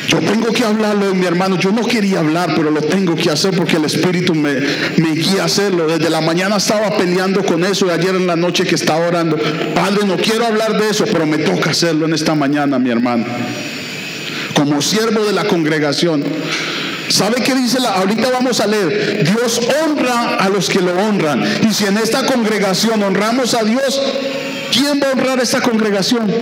Yo 0.08 0.18
tengo 0.20 0.52
que 0.52 0.62
hablarlo 0.62 1.14
mi 1.14 1.26
hermano. 1.26 1.58
Yo 1.58 1.72
no 1.72 1.86
quería 1.86 2.20
hablar, 2.20 2.52
pero 2.54 2.70
lo 2.70 2.82
tengo 2.82 3.14
que 3.14 3.30
hacer 3.30 3.56
porque 3.56 3.76
el 3.76 3.86
Espíritu 3.86 4.34
me, 4.34 4.54
me 4.98 5.12
guía 5.14 5.42
a 5.42 5.46
hacerlo. 5.46 5.86
Desde 5.86 6.10
la 6.10 6.20
mañana 6.20 6.56
estaba 6.56 6.96
peleando 6.96 7.44
con 7.44 7.64
eso 7.64 7.86
y 7.86 7.90
ayer 7.90 8.14
en 8.14 8.26
la 8.26 8.36
noche 8.36 8.64
que 8.64 8.74
estaba 8.74 9.06
orando. 9.06 9.38
Padre, 9.74 10.06
no 10.06 10.16
quiero 10.16 10.46
hablar 10.46 10.78
de 10.78 10.90
eso, 10.90 11.04
pero 11.10 11.26
me 11.26 11.38
toca 11.38 11.70
hacerlo 11.70 12.04
en 12.04 12.12
esta 12.12 12.34
mañana, 12.34 12.78
mi 12.78 12.90
hermano. 12.90 13.24
Como 14.64 14.80
siervo 14.80 15.26
de 15.26 15.34
la 15.34 15.44
congregación. 15.44 16.24
¿Sabe 17.10 17.42
qué 17.42 17.54
dice 17.54 17.78
la? 17.80 17.90
Ahorita 17.96 18.30
vamos 18.30 18.60
a 18.60 18.66
leer. 18.66 19.22
Dios 19.22 19.60
honra 19.60 20.36
a 20.36 20.48
los 20.48 20.70
que 20.70 20.80
lo 20.80 20.90
honran. 20.94 21.44
Y 21.68 21.74
si 21.74 21.84
en 21.84 21.98
esta 21.98 22.24
congregación 22.24 23.02
honramos 23.02 23.52
a 23.52 23.62
Dios, 23.62 24.00
¿quién 24.72 25.02
va 25.02 25.08
a 25.08 25.12
honrar 25.12 25.38
a 25.38 25.42
esta 25.42 25.60
congregación? 25.60 26.32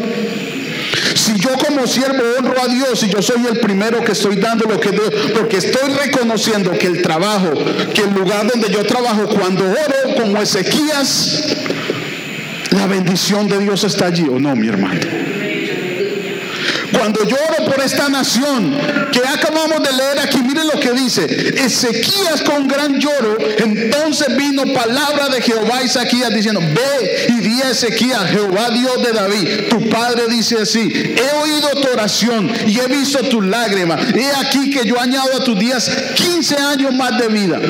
Si 1.16 1.36
yo 1.40 1.50
como 1.54 1.84
siervo 1.88 2.22
honro 2.38 2.62
a 2.62 2.68
Dios 2.68 3.02
y 3.02 3.08
yo 3.08 3.20
soy 3.20 3.44
el 3.44 3.58
primero 3.58 4.04
que 4.04 4.12
estoy 4.12 4.36
dando 4.36 4.66
lo 4.66 4.78
que 4.78 4.92
Dios, 4.92 5.12
porque 5.36 5.56
estoy 5.56 5.92
reconociendo 5.92 6.70
que 6.78 6.86
el 6.86 7.02
trabajo, 7.02 7.52
que 7.92 8.02
el 8.02 8.14
lugar 8.14 8.46
donde 8.46 8.70
yo 8.72 8.84
trabajo, 8.84 9.26
cuando 9.30 9.64
oro 9.64 10.14
como 10.16 10.40
Ezequías, 10.40 11.42
la 12.70 12.86
bendición 12.86 13.48
de 13.48 13.58
Dios 13.58 13.82
está 13.82 14.06
allí 14.06 14.28
o 14.30 14.38
no, 14.38 14.54
mi 14.54 14.68
hermano. 14.68 15.00
Cuando 17.22 17.36
yo 17.36 17.44
oro 17.48 17.70
por 17.70 17.84
esta 17.84 18.08
nación 18.08 18.76
que 19.12 19.20
acabamos 19.20 19.82
de 19.82 19.92
leer 19.92 20.18
aquí, 20.20 20.38
miren 20.42 20.66
lo 20.66 20.80
que 20.80 20.90
dice. 20.92 21.24
Ezequías 21.56 22.42
con 22.42 22.66
gran 22.66 22.98
lloro, 22.98 23.38
entonces 23.58 24.36
vino 24.36 24.64
palabra 24.72 25.28
de 25.28 25.40
Jehová 25.40 25.78
a 25.78 25.82
Ezequías 25.82 26.34
diciendo, 26.34 26.60
ve 26.60 27.26
y 27.28 27.40
di 27.40 27.62
a 27.62 27.70
Ezequías, 27.70 28.30
Jehová 28.30 28.70
Dios 28.70 29.02
de 29.02 29.12
David, 29.12 29.68
tu 29.68 29.88
padre 29.88 30.22
dice 30.28 30.58
así, 30.62 30.80
he 31.16 31.36
oído 31.42 31.68
tu 31.80 31.92
oración 31.92 32.50
y 32.66 32.78
he 32.78 32.86
visto 32.88 33.18
tus 33.28 33.44
lágrimas. 33.44 34.00
He 34.14 34.30
aquí 34.44 34.70
que 34.70 34.84
yo 34.84 35.00
añado 35.00 35.36
a 35.36 35.44
tus 35.44 35.58
días 35.58 35.90
15 36.16 36.56
años 36.56 36.94
más 36.94 37.18
de 37.18 37.28
vida. 37.28 37.60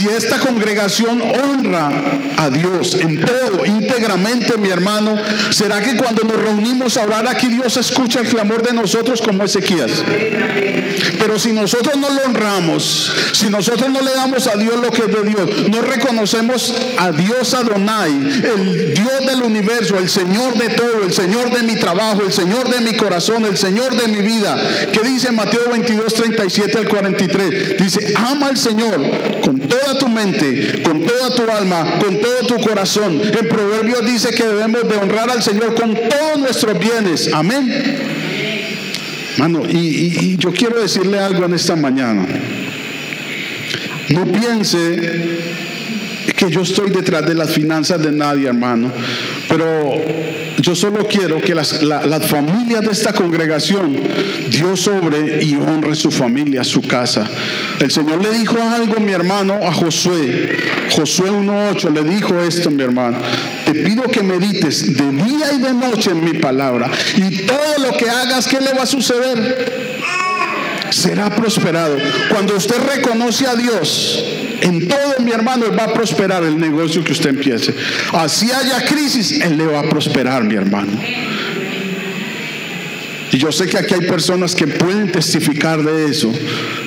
Si 0.00 0.08
esta 0.08 0.38
congregación 0.38 1.20
honra 1.20 1.90
a 2.38 2.48
Dios 2.48 2.94
en 2.94 3.20
todo, 3.20 3.66
íntegramente, 3.66 4.56
mi 4.56 4.70
hermano, 4.70 5.14
¿será 5.50 5.82
que 5.82 5.94
cuando 5.94 6.24
nos 6.24 6.40
reunimos 6.40 6.96
a 6.96 7.02
orar 7.02 7.28
aquí 7.28 7.48
Dios 7.48 7.76
escucha 7.76 8.20
el 8.20 8.28
clamor 8.28 8.66
de 8.66 8.72
nosotros 8.72 9.20
como 9.20 9.44
Ezequías? 9.44 9.90
Pero 11.18 11.38
si 11.38 11.52
nosotros 11.52 11.96
no 11.98 12.08
lo 12.08 12.22
honramos, 12.22 13.12
si 13.34 13.50
nosotros 13.50 13.90
no 13.90 14.00
le 14.00 14.12
damos 14.12 14.46
a 14.46 14.56
Dios 14.56 14.74
lo 14.80 14.90
que 14.90 15.02
es 15.02 15.08
de 15.08 15.22
Dios, 15.22 15.68
no 15.68 15.82
reconocemos 15.82 16.74
a 16.96 17.12
Dios 17.12 17.52
Adonai, 17.52 18.10
el 18.10 18.94
Dios 18.94 19.26
del 19.26 19.42
universo, 19.42 19.98
el 19.98 20.08
Señor 20.08 20.54
de 20.54 20.70
todo, 20.70 21.02
el 21.04 21.12
Señor 21.12 21.50
de 21.50 21.62
mi 21.62 21.76
trabajo, 21.76 22.22
el 22.22 22.32
Señor 22.32 22.70
de 22.70 22.80
mi 22.80 22.96
corazón, 22.96 23.44
el 23.44 23.58
Señor 23.58 23.94
de 23.94 24.08
mi 24.08 24.22
vida. 24.22 24.56
¿Qué 24.94 25.06
dice 25.06 25.30
Mateo 25.30 25.68
22, 25.70 26.14
37 26.14 26.78
al 26.78 26.88
43? 26.88 27.76
Dice, 27.76 28.14
ama 28.16 28.46
al 28.46 28.56
Señor 28.56 28.98
con 29.40 29.58
toda 29.60 29.98
tu 29.98 30.08
mente, 30.08 30.82
con 30.82 31.02
toda 31.04 31.34
tu 31.34 31.50
alma, 31.50 31.98
con 31.98 32.20
todo 32.20 32.46
tu 32.46 32.56
corazón. 32.66 33.20
En 33.20 33.48
Proverbios 33.48 34.04
dice 34.06 34.30
que 34.30 34.44
debemos 34.44 34.88
de 34.88 34.96
honrar 34.96 35.30
al 35.30 35.42
Señor 35.42 35.74
con 35.74 35.94
todos 35.94 36.38
nuestros 36.38 36.78
bienes. 36.78 37.30
Amén. 37.32 37.98
Mano, 39.38 39.62
y 39.68 40.36
yo 40.36 40.52
quiero 40.52 40.80
decirle 40.80 41.18
algo 41.18 41.44
en 41.44 41.54
esta 41.54 41.76
mañana. 41.76 42.26
No 44.10 44.26
piense 44.26 45.40
que 46.36 46.50
yo 46.50 46.62
estoy 46.62 46.90
detrás 46.90 47.26
de 47.26 47.34
las 47.34 47.50
finanzas 47.50 48.02
de 48.02 48.10
nadie, 48.10 48.48
hermano. 48.48 48.90
Pero 49.50 50.00
yo 50.60 50.76
solo 50.76 51.08
quiero 51.08 51.40
que 51.40 51.56
las, 51.56 51.80
familias 52.28 52.82
de 52.82 52.92
esta 52.92 53.12
congregación, 53.12 53.98
Dios 54.48 54.80
sobre 54.80 55.42
y 55.42 55.56
honre 55.56 55.96
su 55.96 56.12
familia, 56.12 56.62
su 56.62 56.80
casa. 56.82 57.28
El 57.80 57.90
Señor 57.90 58.22
le 58.22 58.30
dijo 58.30 58.56
algo, 58.62 59.00
mi 59.00 59.10
hermano, 59.10 59.54
a 59.54 59.72
Josué. 59.72 60.56
Josué 60.90 61.32
1.8 61.32 61.92
le 61.92 62.04
dijo 62.04 62.38
esto, 62.38 62.70
mi 62.70 62.84
hermano. 62.84 63.18
Te 63.66 63.74
pido 63.74 64.04
que 64.04 64.22
medites 64.22 64.96
de 64.96 65.10
día 65.10 65.52
y 65.52 65.58
de 65.58 65.72
noche 65.72 66.12
en 66.12 66.24
mi 66.24 66.34
palabra. 66.34 66.88
Y 67.16 67.38
todo 67.38 67.78
lo 67.78 67.96
que 67.96 68.08
hagas, 68.08 68.46
¿qué 68.46 68.60
le 68.60 68.72
va 68.72 68.84
a 68.84 68.86
suceder? 68.86 70.00
Será 70.90 71.28
prosperado. 71.30 71.96
Cuando 72.28 72.54
usted 72.54 72.76
reconoce 72.94 73.48
a 73.48 73.56
Dios, 73.56 74.24
en 74.60 74.88
todo, 74.88 75.20
mi 75.20 75.32
hermano, 75.32 75.66
va 75.76 75.84
a 75.84 75.94
prosperar 75.94 76.42
el 76.44 76.58
negocio 76.58 77.02
que 77.04 77.12
usted 77.12 77.30
empiece. 77.30 77.74
Así 78.12 78.50
haya 78.50 78.84
crisis, 78.84 79.40
Él 79.40 79.56
le 79.56 79.66
va 79.66 79.80
a 79.80 79.88
prosperar, 79.88 80.44
mi 80.44 80.54
hermano. 80.54 80.92
Y 83.32 83.38
yo 83.38 83.52
sé 83.52 83.66
que 83.66 83.78
aquí 83.78 83.94
hay 83.94 84.00
personas 84.00 84.54
que 84.54 84.66
pueden 84.66 85.12
testificar 85.12 85.82
de 85.82 86.06
eso. 86.06 86.32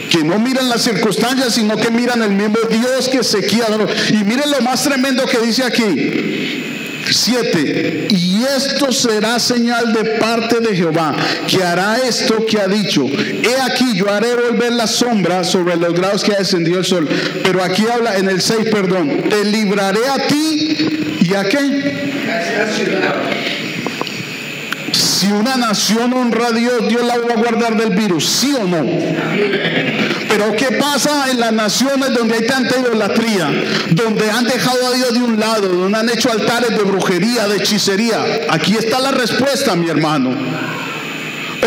Que 0.10 0.24
no 0.24 0.38
miran 0.40 0.68
las 0.68 0.84
circunstancias, 0.84 1.56
sino 1.56 1.78
que 1.78 1.90
miran 1.90 2.22
el 2.22 2.32
mismo 2.32 2.58
Dios 2.70 3.08
que 3.08 3.24
se 3.24 3.42
quiera. 3.44 3.78
Y 4.10 4.24
miren 4.26 4.52
lo 4.52 4.62
más 4.62 4.84
tremendo 4.84 5.26
que 5.26 5.40
dice 5.40 5.64
aquí. 5.64 6.73
7. 7.12 8.08
Y 8.10 8.44
esto 8.56 8.92
será 8.92 9.40
señal 9.40 9.94
de 9.94 10.04
parte 10.20 10.60
de 10.60 10.76
Jehová, 10.76 11.16
que 11.48 11.64
hará 11.64 11.98
esto 11.98 12.46
que 12.46 12.60
ha 12.60 12.68
dicho. 12.68 13.06
He 13.06 13.62
aquí, 13.62 13.96
yo 13.96 14.12
haré 14.12 14.36
volver 14.36 14.74
la 14.74 14.88
sombra 14.88 15.44
sobre 15.44 15.76
los 15.76 15.94
grados 15.94 16.24
que 16.24 16.34
ha 16.34 16.38
descendido 16.38 16.80
el 16.80 16.86
sol. 16.86 17.08
Pero 17.44 17.64
aquí 17.64 17.86
habla 17.92 18.18
en 18.18 18.30
el 18.30 18.42
6, 18.42 18.70
perdón. 18.72 19.24
Te 19.30 19.44
libraré 19.46 20.08
a 20.08 20.28
ti 20.28 21.18
y 21.22 21.34
a 21.34 21.50
qué? 21.50 23.73
Si 25.24 25.32
una 25.32 25.56
nación 25.56 26.12
honra 26.12 26.48
a 26.48 26.52
Dios, 26.52 26.86
Dios 26.90 27.02
la 27.02 27.18
va 27.18 27.36
a 27.36 27.38
guardar 27.38 27.78
del 27.78 27.96
virus, 27.96 28.28
¿sí 28.28 28.54
o 28.60 28.66
no? 28.66 28.86
Pero 30.28 30.54
¿qué 30.58 30.78
pasa 30.78 31.32
en 31.32 31.40
las 31.40 31.54
naciones 31.54 32.14
donde 32.14 32.36
hay 32.36 32.46
tanta 32.46 32.78
idolatría? 32.78 33.50
Donde 33.92 34.30
han 34.30 34.44
dejado 34.44 34.86
a 34.86 34.92
Dios 34.92 35.14
de 35.14 35.20
un 35.20 35.40
lado, 35.40 35.70
donde 35.70 35.98
han 35.98 36.10
hecho 36.10 36.30
altares 36.30 36.72
de 36.72 36.84
brujería, 36.84 37.48
de 37.48 37.56
hechicería. 37.56 38.18
Aquí 38.50 38.76
está 38.76 39.00
la 39.00 39.12
respuesta, 39.12 39.78
mi 39.78 39.88
hermano. 39.88 40.36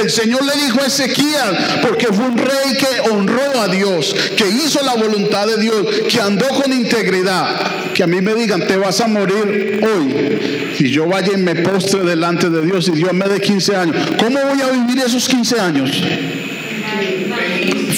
El 0.00 0.10
Señor 0.10 0.44
le 0.44 0.62
dijo 0.62 0.80
a 0.80 0.86
Ezequiel, 0.86 1.56
porque 1.82 2.06
fue 2.08 2.26
un 2.26 2.36
rey 2.36 2.76
que 2.78 3.10
honró 3.10 3.60
a 3.60 3.68
Dios, 3.68 4.14
que 4.36 4.48
hizo 4.48 4.82
la 4.82 4.94
voluntad 4.94 5.46
de 5.46 5.56
Dios, 5.58 5.86
que 6.08 6.20
andó 6.20 6.46
con 6.48 6.72
integridad. 6.72 7.92
Que 7.94 8.02
a 8.02 8.06
mí 8.06 8.20
me 8.20 8.34
digan, 8.34 8.66
te 8.66 8.76
vas 8.76 9.00
a 9.00 9.06
morir 9.06 9.80
hoy. 9.82 10.74
Y 10.78 10.90
yo 10.90 11.06
vaya 11.06 11.32
y 11.32 11.38
me 11.38 11.54
postre 11.56 12.02
delante 12.02 12.50
de 12.50 12.62
Dios 12.62 12.88
y 12.88 12.92
Dios 12.92 13.12
me 13.14 13.26
dé 13.26 13.40
15 13.40 13.76
años. 13.76 13.96
¿Cómo 14.18 14.38
voy 14.38 14.60
a 14.60 14.70
vivir 14.70 15.02
esos 15.02 15.26
15 15.28 15.60
años? 15.60 15.90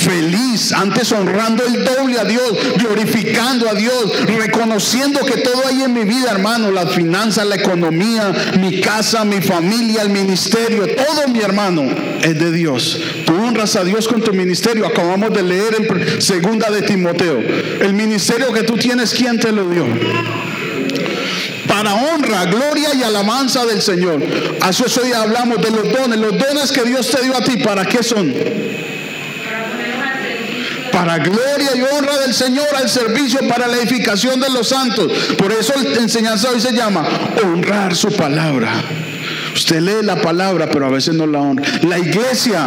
Feliz, 0.09 0.73
antes 0.73 1.12
honrando 1.12 1.64
el 1.64 1.85
doble 1.85 2.18
a 2.18 2.25
Dios, 2.25 2.53
glorificando 2.77 3.68
a 3.68 3.75
Dios, 3.75 4.27
reconociendo 4.27 5.21
que 5.25 5.38
todo 5.42 5.62
hay 5.66 5.83
en 5.83 5.92
mi 5.92 6.05
vida, 6.05 6.31
hermano, 6.33 6.71
las 6.71 6.94
finanzas, 6.94 7.47
la 7.47 7.57
economía, 7.57 8.33
mi 8.59 8.81
casa, 8.81 9.25
mi 9.25 9.40
familia, 9.40 10.03
el 10.03 10.11
ministerio, 10.11 10.87
todo 10.97 11.29
mi 11.29 11.40
hermano 11.40 11.83
es 12.23 12.38
de 12.38 12.53
Dios. 12.53 13.01
Tú 13.27 13.35
honras 13.35 13.77
a 13.77 13.85
Dios 13.85 14.09
con 14.09 14.23
tu 14.23 14.33
ministerio. 14.33 14.87
Acabamos 14.87 15.33
de 15.33 15.42
leer 15.42 15.77
en 15.79 16.23
segunda 16.23 16.71
de 16.71 16.83
Timoteo. 16.83 17.38
El 17.38 17.92
ministerio 17.92 18.53
que 18.53 18.62
tú 18.62 18.77
tienes, 18.77 19.12
¿quién 19.12 19.38
te 19.38 19.53
lo 19.53 19.68
dio? 19.68 19.87
para 21.66 21.94
honra, 21.94 22.47
gloria 22.47 22.88
y 22.99 23.03
alabanza 23.03 23.64
del 23.66 23.81
Señor. 23.81 24.21
A 24.61 24.71
eso 24.71 24.85
hoy 25.01 25.12
hablamos 25.12 25.61
de 25.61 25.71
los 25.71 25.92
dones. 25.92 26.18
Los 26.18 26.33
dones 26.37 26.73
que 26.73 26.83
Dios 26.83 27.09
te 27.09 27.23
dio 27.23 27.37
a 27.37 27.40
ti, 27.42 27.59
¿para 27.59 27.85
qué 27.85 28.03
son? 28.03 28.35
Para 30.98 31.18
gloria 31.18 31.70
y 31.76 31.80
honra 31.94 32.18
del 32.18 32.34
Señor 32.34 32.66
al 32.76 32.88
servicio 32.88 33.38
para 33.46 33.68
la 33.68 33.76
edificación 33.76 34.40
de 34.40 34.50
los 34.50 34.68
santos. 34.68 35.12
Por 35.38 35.52
eso 35.52 35.72
la 35.94 36.00
enseñanza 36.00 36.50
hoy 36.50 36.61
se 36.61 36.72
llama 36.72 37.06
honrar 37.44 37.94
su 37.94 38.11
palabra. 38.11 38.72
Usted 39.54 39.80
lee 39.80 40.02
la 40.02 40.20
palabra, 40.20 40.68
pero 40.68 40.87
a 40.87 40.90
veces 40.90 41.14
no 41.14 41.28
la 41.28 41.38
honra. 41.38 41.62
La 41.82 42.00
iglesia, 42.00 42.66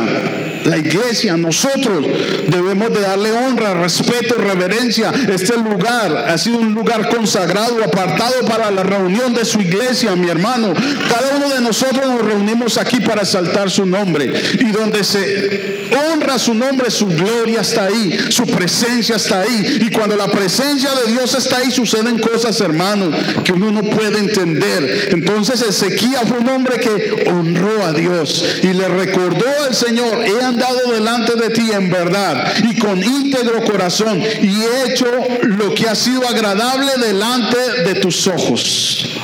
la 0.65 0.77
iglesia, 0.77 1.37
nosotros 1.37 2.05
debemos 2.47 2.93
de 2.93 3.01
darle 3.01 3.31
honra, 3.31 3.73
respeto, 3.73 4.35
reverencia. 4.35 5.11
Este 5.29 5.55
lugar 5.57 6.25
ha 6.29 6.37
sido 6.37 6.57
un 6.57 6.73
lugar 6.73 7.09
consagrado, 7.09 7.83
apartado 7.83 8.45
para 8.47 8.71
la 8.71 8.83
reunión 8.83 9.33
de 9.33 9.45
su 9.45 9.59
iglesia, 9.59 10.15
mi 10.15 10.29
hermano. 10.29 10.73
Cada 10.73 11.37
uno 11.37 11.49
de 11.49 11.61
nosotros 11.61 12.05
nos 12.05 12.23
reunimos 12.23 12.77
aquí 12.77 12.99
para 12.99 13.21
exaltar 13.21 13.69
su 13.69 13.85
nombre. 13.85 14.31
Y 14.59 14.71
donde 14.71 15.03
se 15.03 15.89
honra 16.11 16.37
su 16.39 16.53
nombre, 16.53 16.89
su 16.89 17.07
gloria 17.07 17.61
está 17.61 17.85
ahí, 17.85 18.17
su 18.29 18.45
presencia 18.45 19.15
está 19.15 19.41
ahí. 19.41 19.79
Y 19.81 19.91
cuando 19.91 20.15
la 20.15 20.27
presencia 20.27 20.89
de 21.05 21.11
Dios 21.11 21.33
está 21.35 21.57
ahí, 21.57 21.71
suceden 21.71 22.19
cosas, 22.19 22.59
hermanos, 22.61 23.13
que 23.43 23.53
uno 23.53 23.71
no 23.71 23.83
puede 23.83 24.19
entender. 24.19 25.09
Entonces 25.11 25.61
Ezequiel 25.61 26.27
fue 26.27 26.39
un 26.39 26.49
hombre 26.49 26.79
que 26.79 27.29
honró 27.29 27.85
a 27.85 27.93
Dios 27.93 28.43
y 28.61 28.73
le 28.73 28.87
recordó 28.87 29.45
al 29.67 29.75
Señor, 29.75 30.23
andado 30.51 30.91
delante 30.91 31.35
de 31.35 31.49
ti 31.49 31.71
en 31.71 31.89
verdad 31.89 32.53
y 32.63 32.77
con 32.77 33.01
íntegro 33.01 33.63
corazón 33.63 34.19
y 34.19 34.61
he 34.61 34.91
hecho 34.91 35.05
lo 35.43 35.73
que 35.73 35.87
ha 35.87 35.95
sido 35.95 36.27
agradable 36.27 36.91
delante 36.97 37.57
de 37.85 37.95
tus 37.95 38.27
ojos. 38.27 39.17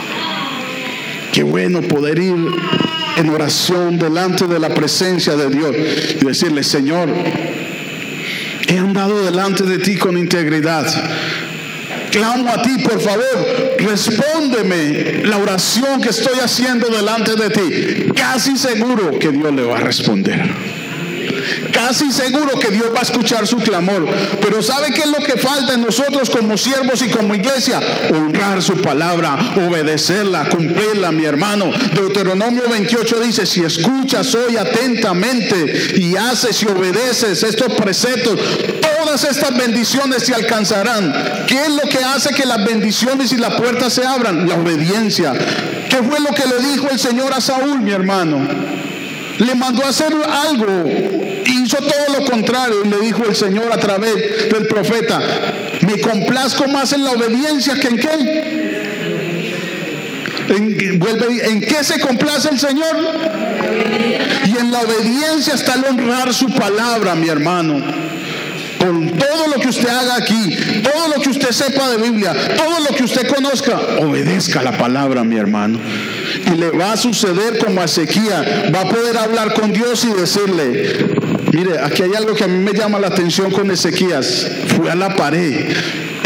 Qué 1.33 1.43
bueno 1.43 1.81
poder 1.81 2.17
ir 2.17 2.35
en 3.17 3.29
oración 3.29 3.99
delante 3.99 4.47
de 4.47 4.59
la 4.59 4.69
presencia 4.69 5.35
de 5.35 5.49
Dios 5.49 5.75
y 6.19 6.25
decirle, 6.25 6.63
Señor, 6.63 7.09
he 8.67 8.77
andado 8.77 9.23
delante 9.23 9.63
de 9.63 9.79
ti 9.79 9.97
con 9.97 10.17
integridad. 10.17 10.85
Clamo 12.11 12.49
a 12.49 12.61
ti, 12.61 12.77
por 12.83 12.99
favor, 13.01 13.75
respóndeme 13.79 15.23
la 15.25 15.37
oración 15.37 16.01
que 16.01 16.09
estoy 16.09 16.39
haciendo 16.39 16.87
delante 16.87 17.35
de 17.35 17.49
ti. 17.49 18.11
Casi 18.15 18.57
seguro 18.57 19.19
que 19.19 19.29
Dios 19.29 19.53
le 19.53 19.63
va 19.63 19.77
a 19.77 19.81
responder 19.81 20.76
casi 21.71 22.11
seguro 22.11 22.59
que 22.59 22.71
Dios 22.71 22.87
va 22.93 22.99
a 22.99 23.03
escuchar 23.03 23.47
su 23.47 23.57
clamor. 23.57 24.07
Pero 24.41 24.61
¿sabe 24.61 24.91
qué 24.91 25.01
es 25.01 25.07
lo 25.07 25.19
que 25.19 25.37
falta 25.37 25.73
en 25.73 25.81
nosotros 25.81 26.29
como 26.29 26.57
siervos 26.57 27.01
y 27.01 27.09
como 27.09 27.35
iglesia? 27.35 27.79
Honrar 28.11 28.61
su 28.61 28.81
palabra, 28.81 29.37
obedecerla, 29.67 30.49
cumplirla, 30.49 31.11
mi 31.11 31.25
hermano. 31.25 31.71
Deuteronomio 31.93 32.63
28 32.69 33.19
dice, 33.21 33.45
si 33.45 33.61
escuchas 33.63 34.33
hoy 34.35 34.57
atentamente 34.57 35.95
y 35.95 36.15
haces 36.15 36.61
y 36.63 36.67
obedeces 36.67 37.43
estos 37.43 37.73
preceptos, 37.73 38.39
todas 38.81 39.23
estas 39.23 39.57
bendiciones 39.57 40.23
se 40.23 40.33
alcanzarán. 40.33 41.45
¿Qué 41.47 41.61
es 41.61 41.69
lo 41.69 41.89
que 41.89 41.99
hace 41.99 42.33
que 42.33 42.45
las 42.45 42.63
bendiciones 42.65 43.31
y 43.31 43.37
las 43.37 43.55
puertas 43.55 43.93
se 43.93 44.05
abran? 44.05 44.47
La 44.47 44.55
obediencia. 44.55 45.33
¿Qué 45.89 45.97
fue 45.97 46.19
lo 46.19 46.33
que 46.33 46.45
le 46.45 46.71
dijo 46.71 46.89
el 46.89 46.99
Señor 46.99 47.33
a 47.33 47.41
Saúl, 47.41 47.81
mi 47.81 47.91
hermano? 47.91 48.47
Le 49.37 49.55
mandó 49.55 49.83
a 49.83 49.89
hacer 49.89 50.13
algo 50.13 50.85
hizo 51.67 51.77
todo 51.77 52.19
lo 52.19 52.25
contrario 52.25 52.85
y 52.85 52.87
le 52.87 52.99
dijo 52.99 53.23
el 53.25 53.35
Señor 53.35 53.71
a 53.71 53.77
través 53.77 54.15
del 54.49 54.67
profeta, 54.67 55.19
me 55.81 55.99
complazco 55.99 56.67
más 56.67 56.93
en 56.93 57.03
la 57.03 57.11
obediencia 57.11 57.75
que 57.75 57.87
en 57.87 57.97
qué. 57.97 58.07
En, 60.49 60.99
vuelve, 60.99 61.49
¿En 61.49 61.59
qué 61.59 61.83
se 61.83 61.99
complace 61.99 62.47
el 62.49 62.57
Señor? 62.57 62.95
Y 64.45 64.57
en 64.57 64.71
la 64.71 64.79
obediencia 64.79 65.55
está 65.55 65.73
el 65.73 65.83
honrar 65.83 66.33
su 66.33 66.49
palabra, 66.53 67.15
mi 67.15 67.27
hermano. 67.27 67.83
Con 68.79 69.11
todo 69.17 69.47
lo 69.47 69.61
que 69.61 69.67
usted 69.67 69.89
haga 69.89 70.15
aquí, 70.15 70.55
todo 70.83 71.09
lo 71.13 71.21
que 71.21 71.29
usted 71.29 71.51
sepa 71.51 71.89
de 71.89 71.97
Biblia, 71.97 72.33
todo 72.55 72.79
lo 72.79 72.95
que 72.95 73.03
usted 73.03 73.27
conozca, 73.27 73.77
obedezca 73.99 74.61
la 74.61 74.77
palabra, 74.77 75.25
mi 75.25 75.35
hermano. 75.35 75.79
Y 76.45 76.51
le 76.51 76.69
va 76.69 76.93
a 76.93 76.97
suceder 76.97 77.57
como 77.57 77.81
a 77.81 77.85
Ezequiel. 77.85 78.71
Va 78.73 78.81
a 78.81 78.89
poder 78.89 79.17
hablar 79.17 79.53
con 79.53 79.73
Dios 79.73 80.05
y 80.05 80.13
decirle, 80.13 81.16
mire, 81.53 81.79
aquí 81.79 82.03
hay 82.03 82.13
algo 82.15 82.33
que 82.33 82.43
a 82.43 82.47
mí 82.47 82.63
me 82.63 82.73
llama 82.73 82.99
la 82.99 83.07
atención 83.07 83.51
con 83.51 83.69
Ezequías. 83.71 84.47
Fue 84.75 84.91
a 84.91 84.95
la 84.95 85.15
pared 85.15 85.75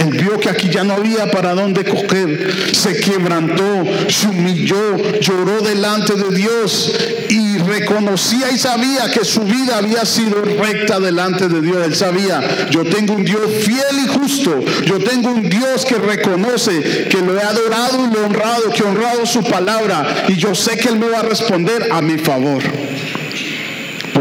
él 0.02 0.18
vio 0.18 0.40
que 0.40 0.50
aquí 0.50 0.70
ya 0.70 0.84
no 0.84 0.94
había 0.94 1.30
para 1.30 1.54
dónde 1.54 1.84
coger. 1.84 2.52
Se 2.74 3.00
quebrantó, 3.00 3.84
se 4.10 4.28
humilló, 4.28 4.98
lloró 5.20 5.62
delante 5.62 6.16
de 6.16 6.36
Dios 6.36 6.92
y 7.30 7.58
reconocía 7.60 8.52
y 8.52 8.58
sabía 8.58 9.12
que 9.12 9.24
su 9.24 9.42
vida 9.42 9.78
había 9.78 10.06
sido 10.06 10.42
recta 10.42 11.00
delante 11.00 11.48
de 11.48 11.62
Dios. 11.62 11.86
Él 11.86 11.96
sabía, 11.96 12.42
yo 12.72 12.84
tengo 12.84 13.14
un 13.14 13.24
Dios 13.24 13.42
fiel 13.64 14.04
y 14.04 14.08
justo. 14.08 14.64
Yo 14.86 15.00
tengo 15.00 15.30
un 15.30 15.50
Dios 15.50 15.86
que 15.86 15.96
reconoce 15.96 17.08
que 17.10 17.18
lo 17.18 17.38
he 17.38 17.44
adorado 17.44 18.06
y 18.06 18.14
lo 18.14 18.22
he 18.22 18.26
honrado, 18.26 18.72
que 18.74 18.82
he 18.82 18.86
honrado 18.86 19.26
su 19.26 19.44
palabra. 19.44 20.26
Y 20.28 20.36
yo 20.36 20.56
sé 20.56 20.78
que 20.78 20.90
Él 20.90 20.98
me 20.98 21.10
va 21.10 21.20
a 21.20 21.24
responder 21.24 21.90
a 21.92 22.02
mi 22.02 22.18
favor. 22.18 22.64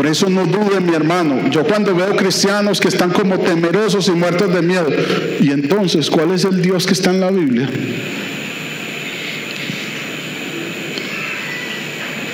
Por 0.00 0.06
eso 0.06 0.30
no 0.30 0.46
dude, 0.46 0.80
mi 0.80 0.94
hermano. 0.94 1.50
Yo 1.50 1.62
cuando 1.62 1.94
veo 1.94 2.16
cristianos 2.16 2.80
que 2.80 2.88
están 2.88 3.10
como 3.10 3.38
temerosos 3.38 4.08
y 4.08 4.12
muertos 4.12 4.50
de 4.50 4.62
miedo, 4.62 4.86
y 5.40 5.50
entonces, 5.50 6.08
¿cuál 6.08 6.30
es 6.30 6.46
el 6.46 6.62
Dios 6.62 6.86
que 6.86 6.94
está 6.94 7.10
en 7.10 7.20
la 7.20 7.30
Biblia? 7.30 7.68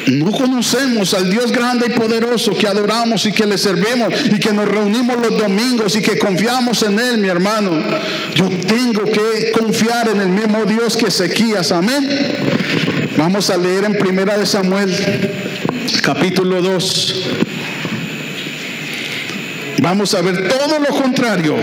No 0.07 0.31
conocemos 0.31 1.13
al 1.13 1.29
Dios 1.29 1.51
grande 1.51 1.87
y 1.89 1.99
poderoso 1.99 2.57
que 2.57 2.69
adoramos 2.69 3.27
y 3.27 3.33
que 3.33 3.45
le 3.45 3.59
servimos 3.59 4.15
y 4.27 4.39
que 4.39 4.53
nos 4.53 4.69
reunimos 4.69 5.17
los 5.17 5.37
domingos 5.37 5.97
y 5.97 6.03
que 6.03 6.21
confiamos 6.21 6.85
en 6.85 7.01
Él, 7.01 7.19
mi 7.19 7.27
hermano. 7.27 7.73
Yo 8.37 8.49
tengo 8.49 9.07
que 9.07 9.51
confiar 9.51 10.09
en 10.09 10.21
el 10.21 10.29
mismo 10.29 10.65
Dios 10.67 10.97
que 10.97 11.09
Ezequías. 11.09 11.73
Amén. 11.73 12.09
Vamos 13.17 13.51
a 13.51 13.57
leer 13.57 13.87
en 13.87 13.99
Primera 13.99 14.39
de 14.39 14.47
Samuel, 14.47 14.95
capítulo 16.05 16.63
2. 16.63 17.46
Vamos 19.83 20.15
a 20.15 20.23
ver 20.23 20.49
todo 20.49 20.79
lo 20.79 20.89
contrario. 20.89 21.57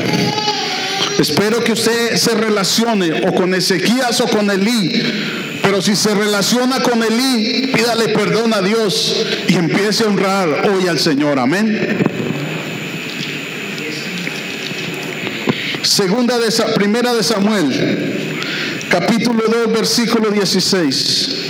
Espero 1.19 1.63
que 1.63 1.73
usted 1.73 2.15
se 2.15 2.35
relacione 2.35 3.27
o 3.27 3.33
con 3.33 3.53
Ezequías 3.53 4.19
o 4.21 4.27
con 4.27 4.49
Elí. 4.49 5.01
Pero 5.61 5.81
si 5.81 5.95
se 5.95 6.13
relaciona 6.13 6.81
con 6.81 7.01
Elí, 7.03 7.71
pídale 7.73 8.09
perdón 8.09 8.53
a 8.53 8.61
Dios 8.61 9.15
y 9.47 9.55
empiece 9.55 10.03
a 10.03 10.07
honrar 10.07 10.69
hoy 10.69 10.87
al 10.87 10.99
Señor. 10.99 11.39
Amén. 11.39 11.97
Segunda 15.83 16.39
de 16.39 16.49
primera 16.73 17.13
de 17.13 17.23
Samuel, 17.23 18.39
capítulo 18.89 19.43
2, 19.47 19.71
versículo 19.71 20.31
16. 20.31 21.42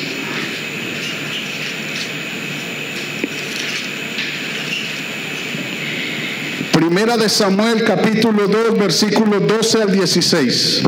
Primera 6.85 7.15
de 7.15 7.29
Samuel 7.29 7.85
capítulo 7.85 8.45
2 8.45 8.77
versículo 8.77 9.39
12 9.39 9.83
al 9.83 9.91
16. 9.93 10.81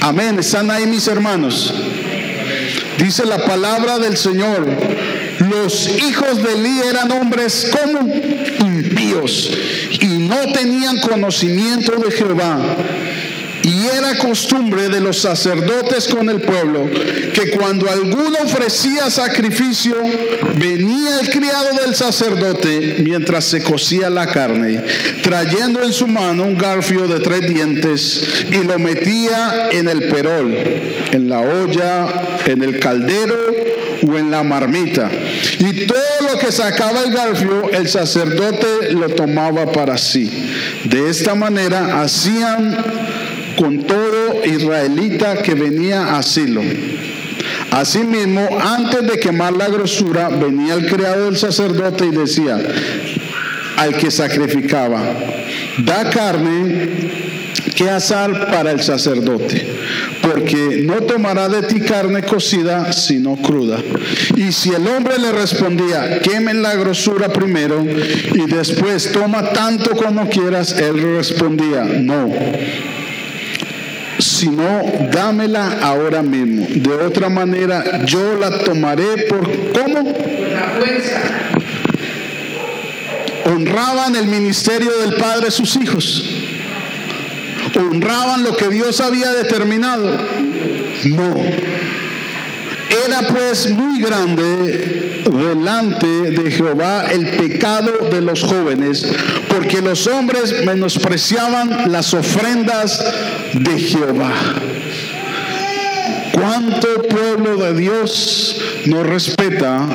Amén. 0.00 0.36
¿Están 0.40 0.68
ahí 0.68 0.84
mis 0.84 1.06
hermanos? 1.06 1.72
Dice 2.98 3.24
la 3.24 3.38
palabra 3.46 4.00
del 4.00 4.16
Señor. 4.16 4.66
Los 5.38 5.88
hijos 5.88 6.42
de 6.42 6.54
Eli 6.54 6.80
eran 6.90 7.12
hombres 7.12 7.70
como 7.70 8.12
impíos 8.66 9.52
y 9.92 10.06
no 10.06 10.52
tenían 10.52 10.98
conocimiento 10.98 11.92
de 11.92 12.10
Jehová 12.10 12.58
y 13.62 13.86
era 13.86 14.18
costumbre 14.18 14.88
de 14.88 15.00
los 15.00 15.18
sacerdotes 15.18 16.08
con 16.08 16.28
el 16.28 16.40
pueblo 16.40 16.88
que 17.32 17.50
cuando 17.50 17.88
alguno 17.88 18.38
ofrecía 18.42 19.10
sacrificio, 19.10 19.96
venía 20.56 21.20
el 21.20 21.30
criado 21.30 21.68
del 21.84 21.94
sacerdote 21.94 22.96
mientras 23.04 23.44
se 23.44 23.62
cocía 23.62 24.10
la 24.10 24.26
carne, 24.26 24.82
trayendo 25.22 25.82
en 25.82 25.92
su 25.92 26.06
mano 26.06 26.44
un 26.44 26.58
garfio 26.58 27.06
de 27.06 27.20
tres 27.20 27.48
dientes 27.48 28.44
y 28.50 28.64
lo 28.64 28.78
metía 28.78 29.68
en 29.70 29.88
el 29.88 30.08
perol, 30.08 30.54
en 31.12 31.28
la 31.28 31.40
olla, 31.40 32.40
en 32.46 32.62
el 32.62 32.78
caldero 32.78 33.36
o 34.06 34.18
en 34.18 34.30
la 34.30 34.42
marmita. 34.42 35.10
Y 35.58 35.86
todo 35.86 36.32
lo 36.32 36.38
que 36.38 36.50
sacaba 36.50 37.02
el 37.02 37.12
garfio, 37.12 37.70
el 37.72 37.88
sacerdote 37.88 38.92
lo 38.92 39.08
tomaba 39.10 39.70
para 39.70 39.96
sí. 39.96 40.30
De 40.84 41.08
esta 41.08 41.34
manera 41.34 42.02
hacían 42.02 42.76
con 43.62 43.84
todo 43.84 44.44
israelita 44.44 45.40
que 45.40 45.54
venía 45.54 46.02
a 46.02 46.18
asilo. 46.18 46.62
Asimismo, 47.70 48.48
antes 48.60 49.06
de 49.06 49.20
quemar 49.20 49.52
la 49.52 49.68
grosura, 49.68 50.28
venía 50.30 50.74
el 50.74 50.86
criado 50.86 51.26
del 51.26 51.36
sacerdote 51.36 52.06
y 52.06 52.10
decía 52.10 52.60
al 53.76 53.96
que 53.96 54.10
sacrificaba, 54.10 55.00
da 55.78 56.10
carne 56.10 57.10
que 57.76 57.88
asar 57.88 58.50
para 58.50 58.72
el 58.72 58.82
sacerdote, 58.82 59.64
porque 60.22 60.82
no 60.84 60.96
tomará 61.02 61.48
de 61.48 61.62
ti 61.62 61.80
carne 61.80 62.22
cocida, 62.24 62.92
sino 62.92 63.36
cruda. 63.36 63.78
Y 64.36 64.50
si 64.50 64.70
el 64.70 64.88
hombre 64.88 65.18
le 65.18 65.30
respondía, 65.30 66.18
quemen 66.18 66.62
la 66.62 66.74
grosura 66.74 67.28
primero 67.32 67.84
y 68.34 68.50
después 68.50 69.12
toma 69.12 69.52
tanto 69.52 69.92
como 69.92 70.28
quieras, 70.28 70.72
él 70.72 71.00
respondía, 71.16 71.84
no 71.84 72.28
sino 74.42 74.82
dámela 75.12 75.78
ahora 75.82 76.20
mismo. 76.20 76.66
De 76.68 76.92
otra 76.94 77.28
manera, 77.28 78.04
yo 78.04 78.34
la 78.34 78.58
tomaré 78.58 79.28
por 79.28 79.40
cómo? 79.70 80.12
Honraban 83.44 84.16
el 84.16 84.26
ministerio 84.26 84.90
del 84.98 85.14
Padre 85.14 85.52
sus 85.52 85.76
hijos. 85.76 86.24
Honraban 87.76 88.42
lo 88.42 88.56
que 88.56 88.68
Dios 88.68 89.00
había 89.00 89.30
determinado. 89.32 90.10
No. 91.04 91.34
Era 93.06 93.22
pues 93.28 93.70
muy 93.70 94.00
grande 94.00 95.22
delante 95.24 96.06
de 96.06 96.50
Jehová 96.50 97.06
el 97.10 97.26
pecado 97.36 98.10
de 98.10 98.20
los 98.20 98.42
jóvenes, 98.42 99.06
porque 99.48 99.80
los 99.80 100.06
hombres 100.06 100.64
menospreciaban 100.64 101.90
las 101.90 102.12
ofrendas 102.12 103.02
de 103.54 103.78
Jehová. 103.78 104.32
¿Cuánto 106.32 107.02
pueblo 107.08 107.56
de 107.56 107.74
Dios 107.74 108.56
no 108.86 109.02
respeta 109.02 109.88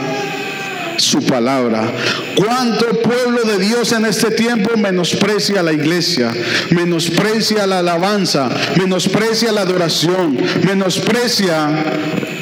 su 0.98 1.24
palabra. 1.26 1.92
¿Cuánto 2.36 3.02
pueblo 3.02 3.44
de 3.44 3.60
Dios 3.60 3.92
en 3.92 4.06
este 4.06 4.32
tiempo 4.32 4.76
menosprecia 4.78 5.64
la 5.64 5.74
iglesia, 5.74 6.32
menosprecia 6.72 7.66
la 7.68 7.80
alabanza, 7.80 8.50
menosprecia 8.78 9.52
la 9.52 9.62
adoración, 9.62 10.38
menosprecia 10.66 11.70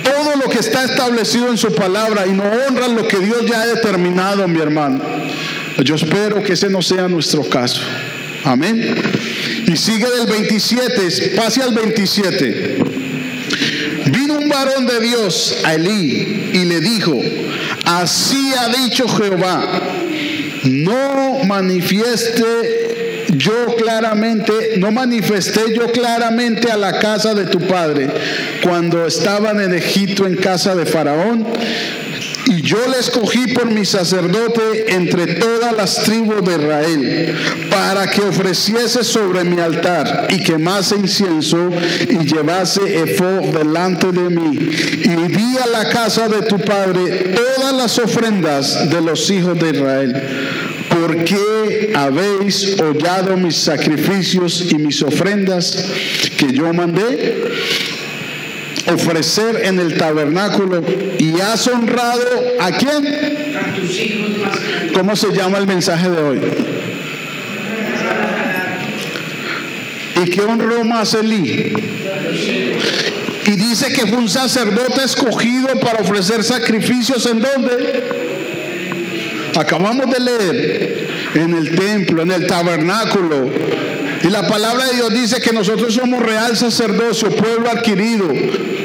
todo 0.03 0.35
lo 0.43 0.49
que 0.49 0.59
está 0.59 0.85
establecido 0.85 1.49
en 1.49 1.57
su 1.57 1.73
palabra 1.73 2.25
y 2.27 2.31
no 2.31 2.43
honra 2.43 2.87
lo 2.87 3.07
que 3.07 3.19
Dios 3.19 3.45
ya 3.45 3.61
ha 3.61 3.67
determinado, 3.67 4.47
mi 4.47 4.59
hermano? 4.59 5.01
Yo 5.83 5.95
espero 5.95 6.41
que 6.41 6.53
ese 6.53 6.69
no 6.69 6.81
sea 6.81 7.07
nuestro 7.07 7.43
caso. 7.43 7.81
Amén. 8.43 8.95
Y 9.67 9.75
sigue 9.75 10.05
del 10.09 10.27
27, 10.27 11.33
pase 11.35 11.61
al 11.61 11.73
27. 11.73 12.77
Vino 14.11 14.37
un 14.37 14.47
varón 14.47 14.85
de 14.85 14.99
Dios 14.99 15.55
a 15.63 15.73
Elí 15.73 16.51
y 16.53 16.65
le 16.65 16.79
dijo, 16.79 17.19
así 17.85 18.53
ha 18.53 18.69
dicho 18.69 19.07
Jehová, 19.07 19.63
no 20.63 21.43
manifieste 21.45 22.43
yo 23.29 23.75
claramente, 23.75 24.77
no 24.77 24.91
manifesté 24.91 25.61
yo 25.75 25.91
claramente 25.91 26.71
a 26.71 26.77
la 26.77 26.99
casa 26.99 27.33
de 27.33 27.45
tu 27.45 27.59
padre 27.59 28.09
cuando 28.63 29.05
estaban 29.05 29.59
en 29.61 29.73
Egipto 29.73 30.25
en 30.25 30.35
casa 30.35 30.75
de 30.75 30.85
Faraón 30.85 31.45
y 32.45 32.61
yo 32.61 32.77
le 32.87 32.99
escogí 32.99 33.47
por 33.47 33.69
mi 33.71 33.85
sacerdote 33.85 34.93
entre 34.93 35.35
todas 35.35 35.75
las 35.75 36.03
tribus 36.03 36.43
de 36.43 36.53
Israel, 36.53 37.35
para 37.69 38.07
que 38.07 38.21
ofreciese 38.21 39.03
sobre 39.03 39.43
mi 39.43 39.59
altar 39.59 40.27
y 40.29 40.43
quemase 40.43 40.95
incienso 40.95 41.69
y 42.09 42.25
llevase 42.25 42.81
efo 43.03 43.41
delante 43.57 44.11
de 44.11 44.29
mí. 44.29 44.57
Y 45.03 45.31
di 45.31 45.57
a 45.57 45.67
la 45.67 45.89
casa 45.89 46.27
de 46.27 46.43
tu 46.43 46.59
padre 46.59 47.35
todas 47.35 47.73
las 47.73 47.97
ofrendas 47.99 48.89
de 48.89 49.01
los 49.01 49.29
hijos 49.29 49.57
de 49.59 49.69
Israel. 49.71 50.23
¿Por 50.89 51.25
qué 51.25 51.91
habéis 51.93 52.79
hollado 52.79 53.35
mis 53.37 53.55
sacrificios 53.55 54.65
y 54.71 54.75
mis 54.75 55.01
ofrendas 55.01 55.85
que 56.37 56.53
yo 56.53 56.73
mandé? 56.73 57.51
Ofrecer 58.87 59.61
en 59.63 59.79
el 59.79 59.97
tabernáculo 59.97 60.83
y 61.17 61.39
has 61.41 61.67
honrado 61.67 62.27
a 62.59 62.71
quién? 62.71 63.05
¿Cómo 64.93 65.15
se 65.15 65.31
llama 65.31 65.57
el 65.57 65.67
mensaje 65.67 66.09
de 66.09 66.21
hoy? 66.21 66.41
¿Y 70.23 70.29
qué 70.29 70.41
honró 70.41 70.83
más 70.83 71.13
Elí? 71.13 71.73
Y 73.47 73.51
dice 73.51 73.93
que 73.93 74.07
fue 74.07 74.17
un 74.17 74.29
sacerdote 74.29 75.03
escogido 75.03 75.67
para 75.79 76.01
ofrecer 76.01 76.43
sacrificios 76.43 77.25
en 77.25 77.41
donde? 77.41 78.03
Acabamos 79.55 80.09
de 80.09 80.19
leer 80.19 81.07
en 81.35 81.53
el 81.53 81.75
templo, 81.75 82.23
en 82.23 82.31
el 82.31 82.47
tabernáculo. 82.47 83.49
Y 84.23 84.29
la 84.29 84.47
palabra 84.47 84.87
de 84.87 84.95
Dios 84.95 85.13
dice 85.13 85.39
que 85.39 85.53
nosotros 85.53 85.93
somos 85.93 86.21
real 86.21 86.57
sacerdocio, 86.57 87.29
pueblo 87.29 87.69
adquirido, 87.69 88.27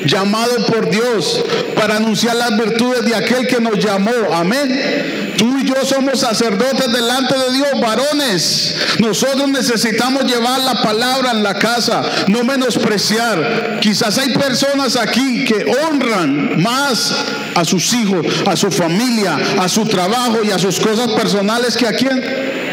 llamado 0.04 0.66
por 0.66 0.90
Dios 0.90 1.44
para 1.74 1.96
anunciar 1.96 2.36
las 2.36 2.56
virtudes 2.56 3.04
de 3.04 3.14
aquel 3.14 3.46
que 3.46 3.60
nos 3.60 3.78
llamó. 3.78 4.12
Amén. 4.32 5.34
Tú 5.36 5.58
y 5.58 5.66
yo 5.66 5.74
somos 5.84 6.20
sacerdotes 6.20 6.92
delante 6.92 7.34
de 7.36 7.52
Dios, 7.52 7.68
varones. 7.80 8.74
Nosotros 8.98 9.48
necesitamos 9.48 10.24
llevar 10.24 10.60
la 10.60 10.82
palabra 10.82 11.30
en 11.32 11.42
la 11.42 11.54
casa, 11.54 12.02
no 12.28 12.44
menospreciar. 12.44 13.80
Quizás 13.80 14.18
hay 14.18 14.30
personas 14.30 14.96
aquí 14.96 15.44
que 15.44 15.64
honran 15.64 16.60
más 16.60 17.14
a 17.54 17.64
sus 17.64 17.92
hijos, 17.94 18.26
a 18.46 18.56
su 18.56 18.70
familia, 18.70 19.38
a 19.58 19.68
su 19.68 19.86
trabajo 19.86 20.40
y 20.42 20.50
a 20.50 20.58
sus 20.58 20.78
cosas 20.80 21.08
personales 21.12 21.76
que 21.76 21.86
a 21.86 21.92
quién. 21.92 22.69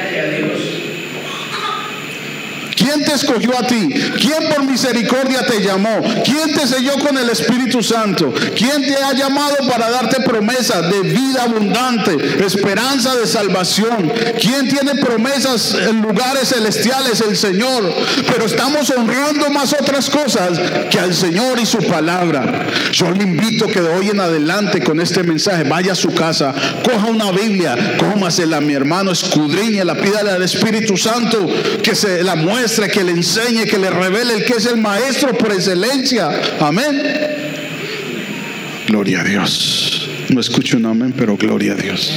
¿Quién 2.87 3.03
te 3.03 3.15
escogió 3.15 3.51
a 3.59 3.67
ti? 3.67 3.89
¿Quién 4.17 4.49
por 4.49 4.63
misericordia 4.63 5.45
te 5.45 5.61
llamó? 5.61 6.01
¿Quién 6.23 6.53
te 6.53 6.65
selló 6.65 6.93
con 6.99 7.17
el 7.17 7.29
Espíritu 7.29 7.83
Santo? 7.83 8.33
¿Quién 8.55 8.81
te 8.81 8.95
ha 8.95 9.11
llamado 9.11 9.57
para 9.69 9.89
darte 9.89 10.21
promesas 10.21 10.89
de 10.89 11.01
vida 11.01 11.43
abundante, 11.43 12.45
esperanza 12.45 13.13
de 13.17 13.27
salvación? 13.27 14.09
¿Quién 14.39 14.69
tiene 14.69 14.95
promesas 14.95 15.73
en 15.73 16.01
lugares 16.01 16.47
celestiales? 16.47 17.19
El 17.19 17.35
Señor. 17.35 17.93
Pero 18.31 18.45
estamos 18.45 18.89
honrando 18.91 19.49
más 19.49 19.73
otras 19.73 20.09
cosas 20.09 20.57
que 20.89 20.97
al 20.97 21.13
Señor 21.13 21.59
y 21.59 21.65
su 21.65 21.79
palabra. 21.79 22.67
Yo 22.93 23.11
le 23.11 23.23
invito 23.23 23.67
que 23.67 23.81
de 23.81 23.89
hoy 23.89 24.11
en 24.11 24.21
adelante 24.21 24.81
con 24.81 25.01
este 25.01 25.23
mensaje 25.23 25.65
vaya 25.65 25.91
a 25.91 25.95
su 25.95 26.13
casa, 26.13 26.55
coja 26.85 27.07
una 27.07 27.31
Biblia, 27.31 27.97
cómasela, 27.99 28.61
mi 28.61 28.73
hermano, 28.73 29.11
escudriñela, 29.11 29.95
pídale 29.95 30.31
al 30.31 30.43
Espíritu 30.43 30.95
Santo 30.95 31.45
que 31.83 31.93
se 31.93 32.23
la 32.23 32.35
muestre 32.35 32.77
que 32.89 33.03
le 33.03 33.11
enseñe, 33.11 33.65
que 33.65 33.77
le 33.77 33.89
revele 33.89 34.35
el 34.35 34.45
que 34.45 34.53
es 34.53 34.65
el 34.65 34.77
maestro 34.77 35.37
por 35.37 35.51
excelencia. 35.51 36.29
Amén. 36.59 37.01
Gloria 38.87 39.21
a 39.21 39.23
Dios. 39.23 40.09
No 40.29 40.39
escucho 40.39 40.77
un 40.77 40.85
amén, 40.85 41.13
pero 41.17 41.37
gloria 41.37 41.73
a 41.73 41.75
Dios. 41.75 42.11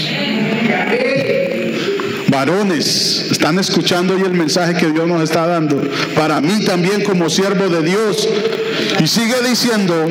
Varones, 2.28 3.26
están 3.30 3.58
escuchando 3.58 4.14
hoy 4.14 4.22
el 4.22 4.34
mensaje 4.34 4.74
que 4.74 4.90
Dios 4.90 5.06
nos 5.06 5.22
está 5.22 5.46
dando. 5.46 5.82
Para 6.14 6.40
mí 6.40 6.64
también 6.64 7.02
como 7.02 7.28
siervo 7.28 7.68
de 7.68 7.82
Dios. 7.82 8.28
Y 9.02 9.06
sigue 9.06 9.34
diciendo, 9.48 10.06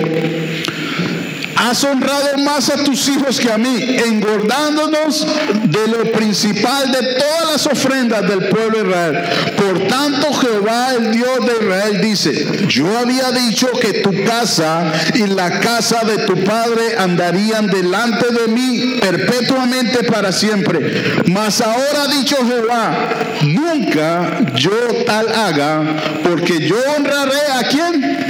Has 1.60 1.84
honrado 1.84 2.38
más 2.38 2.70
a 2.70 2.78
tus 2.86 3.10
hijos 3.10 3.38
que 3.38 3.52
a 3.52 3.58
mí, 3.58 3.98
engordándonos 4.06 5.28
de 5.66 5.88
lo 5.90 6.10
principal 6.14 6.90
de 6.90 7.16
todas 7.16 7.52
las 7.52 7.66
ofrendas 7.66 8.22
del 8.30 8.48
pueblo 8.48 8.82
de 8.82 8.90
Israel. 8.90 9.30
Por 9.58 9.88
tanto, 9.90 10.34
Jehová, 10.36 10.94
el 10.98 11.12
Dios 11.12 11.46
de 11.46 11.66
Israel, 11.66 12.02
dice, 12.02 12.66
yo 12.70 12.98
había 12.98 13.32
dicho 13.32 13.68
que 13.82 14.02
tu 14.02 14.24
casa 14.24 14.90
y 15.14 15.28
la 15.28 15.60
casa 15.60 16.06
de 16.06 16.20
tu 16.20 16.42
padre 16.46 16.98
andarían 16.98 17.68
delante 17.68 18.28
de 18.32 18.48
mí 18.48 18.98
perpetuamente 19.02 20.06
para 20.06 20.32
siempre. 20.32 21.22
Mas 21.26 21.60
ahora 21.60 22.04
ha 22.04 22.08
dicho 22.08 22.38
Jehová, 22.38 23.10
nunca 23.42 24.54
yo 24.56 24.72
tal 25.06 25.28
haga, 25.28 25.84
porque 26.24 26.66
yo 26.66 26.78
honraré 26.98 27.52
a 27.54 27.64
quién. 27.64 28.29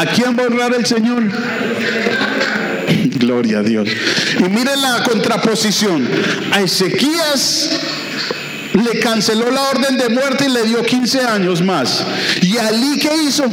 ¿A 0.00 0.06
quién 0.06 0.34
va 0.34 0.44
a 0.44 0.46
honrar 0.46 0.72
el 0.72 0.86
Señor? 0.86 1.24
Gloria 3.18 3.58
a 3.58 3.62
Dios. 3.62 3.86
Y 4.38 4.44
miren 4.44 4.80
la 4.80 5.02
contraposición. 5.02 6.08
A 6.52 6.62
Ezequías 6.62 7.68
le 8.72 8.98
canceló 9.00 9.50
la 9.50 9.60
orden 9.68 9.98
de 9.98 10.08
muerte 10.08 10.46
y 10.48 10.52
le 10.52 10.62
dio 10.62 10.82
15 10.82 11.20
años 11.20 11.60
más. 11.60 12.02
¿Y 12.40 12.56
Ali 12.56 12.98
qué 12.98 13.10
hizo? 13.26 13.44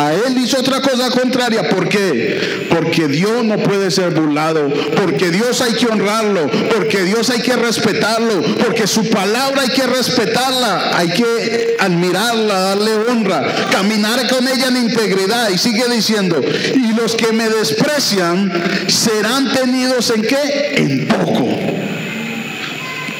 A 0.00 0.14
él 0.14 0.38
hizo 0.42 0.58
otra 0.58 0.80
cosa 0.80 1.10
contraria. 1.10 1.68
¿Por 1.68 1.86
qué? 1.86 2.68
Porque 2.70 3.06
Dios 3.06 3.44
no 3.44 3.58
puede 3.58 3.90
ser 3.90 4.14
burlado. 4.14 4.72
Porque 4.96 5.30
Dios 5.30 5.60
hay 5.60 5.74
que 5.74 5.88
honrarlo. 5.88 6.50
Porque 6.74 7.02
Dios 7.02 7.28
hay 7.28 7.42
que 7.42 7.54
respetarlo. 7.54 8.40
Porque 8.64 8.86
su 8.86 9.10
palabra 9.10 9.60
hay 9.60 9.68
que 9.68 9.86
respetarla. 9.86 10.96
Hay 10.96 11.10
que 11.10 11.76
admirarla, 11.78 12.60
darle 12.60 12.94
honra. 13.10 13.68
Caminar 13.70 14.26
con 14.28 14.48
ella 14.48 14.68
en 14.68 14.78
integridad. 14.78 15.50
Y 15.50 15.58
sigue 15.58 15.86
diciendo, 15.90 16.40
y 16.40 16.94
los 16.94 17.14
que 17.14 17.32
me 17.32 17.50
desprecian 17.50 18.50
serán 18.88 19.52
tenidos 19.52 20.10
en 20.12 20.22
qué? 20.22 20.72
En 20.76 21.08
poco. 21.08 21.46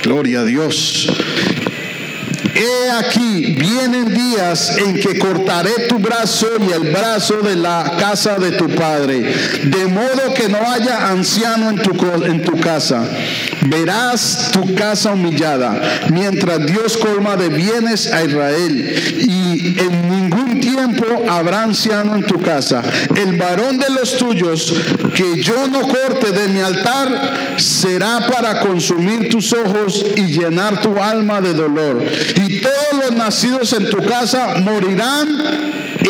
Gloria 0.03 0.41
a 0.41 0.45
Dios. 0.45 1.11
He 2.61 2.91
aquí, 2.91 3.57
vienen 3.59 4.13
días 4.13 4.77
en 4.77 5.01
que 5.01 5.19
cortaré 5.19 5.89
tu 5.89 5.99
brazo 5.99 6.47
y 6.61 6.71
el 6.73 6.93
brazo 6.93 7.39
de 7.41 7.57
la 7.57 7.97
casa 7.99 8.39
de 8.39 8.53
tu 8.53 8.69
padre, 8.69 9.35
de 9.65 9.87
modo 9.87 10.35
que 10.35 10.47
no 10.51 10.59
haya 10.71 11.09
anciano 11.09 11.71
en 11.71 11.77
tu, 11.77 11.93
en 12.23 12.43
tu 12.43 12.61
casa. 12.61 13.03
Verás 13.63 14.51
tu 14.53 14.75
casa 14.75 15.13
humillada, 15.13 16.09
mientras 16.11 16.65
Dios 16.67 16.97
colma 16.97 17.37
de 17.37 17.49
bienes 17.49 18.11
a 18.13 18.25
Israel, 18.25 19.19
y 19.29 19.79
en 19.79 20.09
ningún 20.09 20.61
tiempo 20.61 21.05
habrá 21.29 21.65
anciano 21.65 22.15
en 22.15 22.25
tu 22.25 22.41
casa. 22.41 22.83
El 23.15 23.37
varón 23.37 23.79
de 23.79 23.91
los 23.91 24.17
tuyos 24.17 24.75
que 25.15 25.43
yo 25.43 25.67
no 25.69 25.83
corte 25.83 26.33
de 26.33 26.49
mi 26.49 26.61
altar 26.61 27.57
será 27.59 28.27
para 28.33 28.61
consumir 28.61 29.29
tus 29.29 29.53
ojos 29.53 30.05
y 30.17 30.23
llenar 30.23 30.81
tu 30.81 30.97
alma 30.99 31.41
de 31.41 31.55
dolor 31.55 32.03
y 32.37 32.61
todos 32.61 33.05
los 33.05 33.13
nacidos 33.13 33.73
en 33.73 33.91
tu 33.91 33.99
casa 33.99 34.57
morirán 34.63 35.29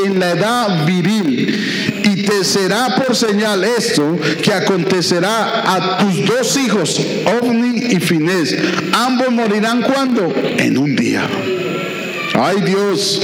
en 0.04 0.18
la 0.18 0.30
edad 0.30 0.86
viril. 0.86 1.89
Te 2.30 2.44
será 2.44 2.94
por 2.94 3.16
señal 3.16 3.64
esto 3.64 4.16
que 4.40 4.52
acontecerá 4.52 5.74
a 5.74 5.98
tus 5.98 6.24
dos 6.26 6.56
hijos, 6.58 7.00
Ovni 7.40 7.92
y 7.92 7.98
Finés. 7.98 8.56
Ambos 8.92 9.32
morirán 9.32 9.82
cuando? 9.82 10.32
En 10.36 10.78
un 10.78 10.94
día. 10.94 11.28
Ay 12.34 12.60
Dios. 12.60 13.20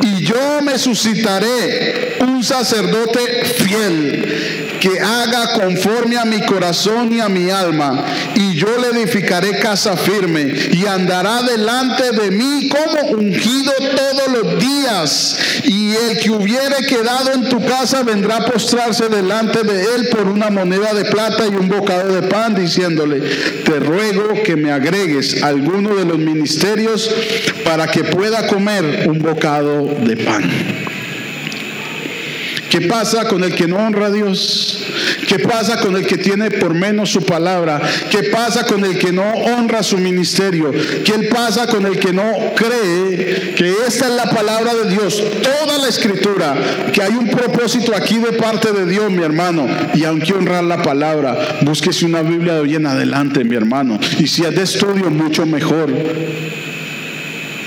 Y 0.00 0.24
yo 0.24 0.62
me 0.62 0.78
suscitaré 0.78 2.16
un 2.20 2.42
sacerdote 2.42 3.44
fiel 3.58 4.71
que 4.82 4.98
haga 4.98 5.52
conforme 5.52 6.18
a 6.18 6.24
mi 6.24 6.40
corazón 6.40 7.12
y 7.12 7.20
a 7.20 7.28
mi 7.28 7.48
alma, 7.50 8.04
y 8.34 8.56
yo 8.56 8.66
le 8.78 8.98
edificaré 8.98 9.60
casa 9.60 9.96
firme, 9.96 10.52
y 10.72 10.84
andará 10.86 11.40
delante 11.44 12.10
de 12.10 12.32
mí 12.32 12.68
como 12.68 13.12
ungido 13.20 13.72
todos 13.94 14.42
los 14.42 14.58
días, 14.58 15.38
y 15.62 15.94
el 15.94 16.18
que 16.18 16.30
hubiere 16.30 16.84
quedado 16.88 17.32
en 17.32 17.48
tu 17.48 17.64
casa 17.64 18.02
vendrá 18.02 18.38
a 18.38 18.44
postrarse 18.44 19.08
delante 19.08 19.62
de 19.62 19.84
él 19.94 20.08
por 20.08 20.26
una 20.26 20.50
moneda 20.50 20.92
de 20.92 21.04
plata 21.04 21.46
y 21.46 21.54
un 21.54 21.68
bocado 21.68 22.12
de 22.12 22.22
pan, 22.22 22.56
diciéndole, 22.56 23.20
te 23.64 23.78
ruego 23.78 24.42
que 24.44 24.56
me 24.56 24.72
agregues 24.72 25.44
alguno 25.44 25.94
de 25.94 26.06
los 26.06 26.18
ministerios 26.18 27.08
para 27.64 27.86
que 27.86 28.02
pueda 28.02 28.48
comer 28.48 29.04
un 29.08 29.20
bocado 29.20 29.84
de 29.84 30.16
pan. 30.16 30.81
¿Qué 32.72 32.80
pasa 32.80 33.28
con 33.28 33.44
el 33.44 33.54
que 33.54 33.68
no 33.68 33.76
honra 33.76 34.06
a 34.06 34.10
Dios? 34.10 34.78
¿Qué 35.28 35.40
pasa 35.40 35.76
con 35.76 35.94
el 35.94 36.06
que 36.06 36.16
tiene 36.16 36.50
por 36.50 36.72
menos 36.72 37.10
su 37.10 37.22
palabra? 37.22 37.78
¿Qué 38.10 38.30
pasa 38.30 38.64
con 38.64 38.82
el 38.82 38.98
que 38.98 39.12
no 39.12 39.30
honra 39.30 39.82
su 39.82 39.98
ministerio? 39.98 40.72
¿Qué 41.04 41.28
pasa 41.30 41.66
con 41.66 41.84
el 41.84 41.98
que 41.98 42.14
no 42.14 42.32
cree 42.56 43.54
que 43.54 43.74
esta 43.86 44.06
es 44.06 44.14
la 44.14 44.24
palabra 44.24 44.72
de 44.72 44.88
Dios? 44.88 45.22
Toda 45.42 45.76
la 45.76 45.88
escritura, 45.88 46.54
que 46.94 47.02
hay 47.02 47.12
un 47.12 47.28
propósito 47.28 47.94
aquí 47.94 48.16
de 48.16 48.32
parte 48.32 48.72
de 48.72 48.86
Dios, 48.86 49.10
mi 49.10 49.22
hermano. 49.22 49.68
Y 49.92 50.04
aunque 50.04 50.32
honrar 50.32 50.64
la 50.64 50.80
palabra, 50.80 51.58
búsquese 51.60 52.06
una 52.06 52.22
Biblia 52.22 52.54
de 52.54 52.60
hoy 52.60 52.76
en 52.76 52.86
adelante, 52.86 53.44
mi 53.44 53.54
hermano. 53.54 54.00
Y 54.18 54.26
si 54.28 54.44
es 54.44 54.54
de 54.54 54.62
estudio, 54.62 55.10
mucho 55.10 55.44
mejor. 55.44 55.92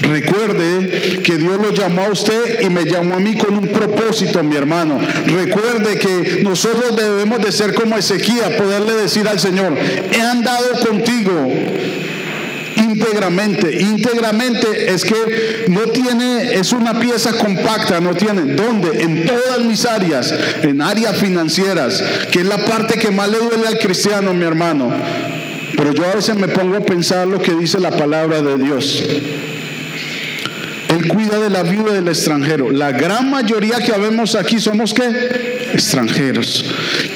Recuerde 0.09 1.21
que 1.23 1.37
Dios 1.37 1.59
lo 1.59 1.73
llamó 1.73 2.01
a 2.03 2.09
usted 2.09 2.61
y 2.61 2.69
me 2.69 2.85
llamó 2.85 3.15
a 3.15 3.19
mí 3.19 3.35
con 3.35 3.57
un 3.57 3.67
propósito, 3.67 4.43
mi 4.43 4.55
hermano. 4.55 4.99
Recuerde 5.25 5.97
que 5.97 6.41
nosotros 6.43 6.95
debemos 6.95 7.41
de 7.43 7.51
ser 7.51 7.73
como 7.73 7.97
Ezequiel, 7.97 8.55
poderle 8.57 8.93
decir 8.93 9.27
al 9.27 9.39
Señor, 9.39 9.75
he 9.77 10.21
andado 10.21 10.71
contigo 10.87 11.51
íntegramente. 12.75 13.81
Íntegramente 13.81 14.93
es 14.93 15.03
que 15.03 15.65
no 15.69 15.81
tiene, 15.81 16.55
es 16.55 16.71
una 16.71 16.99
pieza 16.99 17.31
compacta, 17.33 17.99
no 17.99 18.13
tiene. 18.15 18.53
¿Dónde? 18.53 19.01
En 19.01 19.25
todas 19.25 19.61
mis 19.61 19.85
áreas, 19.85 20.33
en 20.61 20.81
áreas 20.81 21.17
financieras, 21.17 22.03
que 22.31 22.39
es 22.39 22.45
la 22.45 22.57
parte 22.57 22.97
que 22.97 23.11
más 23.11 23.29
le 23.29 23.37
duele 23.37 23.67
al 23.67 23.79
cristiano, 23.79 24.33
mi 24.33 24.45
hermano 24.45 24.91
Pero 25.75 25.93
yo 25.93 26.05
a 26.05 26.15
veces 26.15 26.35
me 26.35 26.47
pongo 26.47 26.77
a 26.77 26.81
pensar 26.81 27.27
lo 27.27 27.41
que 27.41 27.53
dice 27.53 27.79
la 27.79 27.91
palabra 27.91 28.41
de 28.41 28.57
Dios. 28.57 29.03
Cuida 31.09 31.39
de 31.39 31.49
la 31.49 31.63
viuda 31.63 31.93
del 31.93 32.07
extranjero. 32.07 32.71
La 32.71 32.91
gran 32.91 33.29
mayoría 33.29 33.77
que 33.77 33.91
vemos 33.93 34.35
aquí 34.35 34.59
somos 34.59 34.93
qué? 34.93 35.69
Extranjeros. 35.73 36.65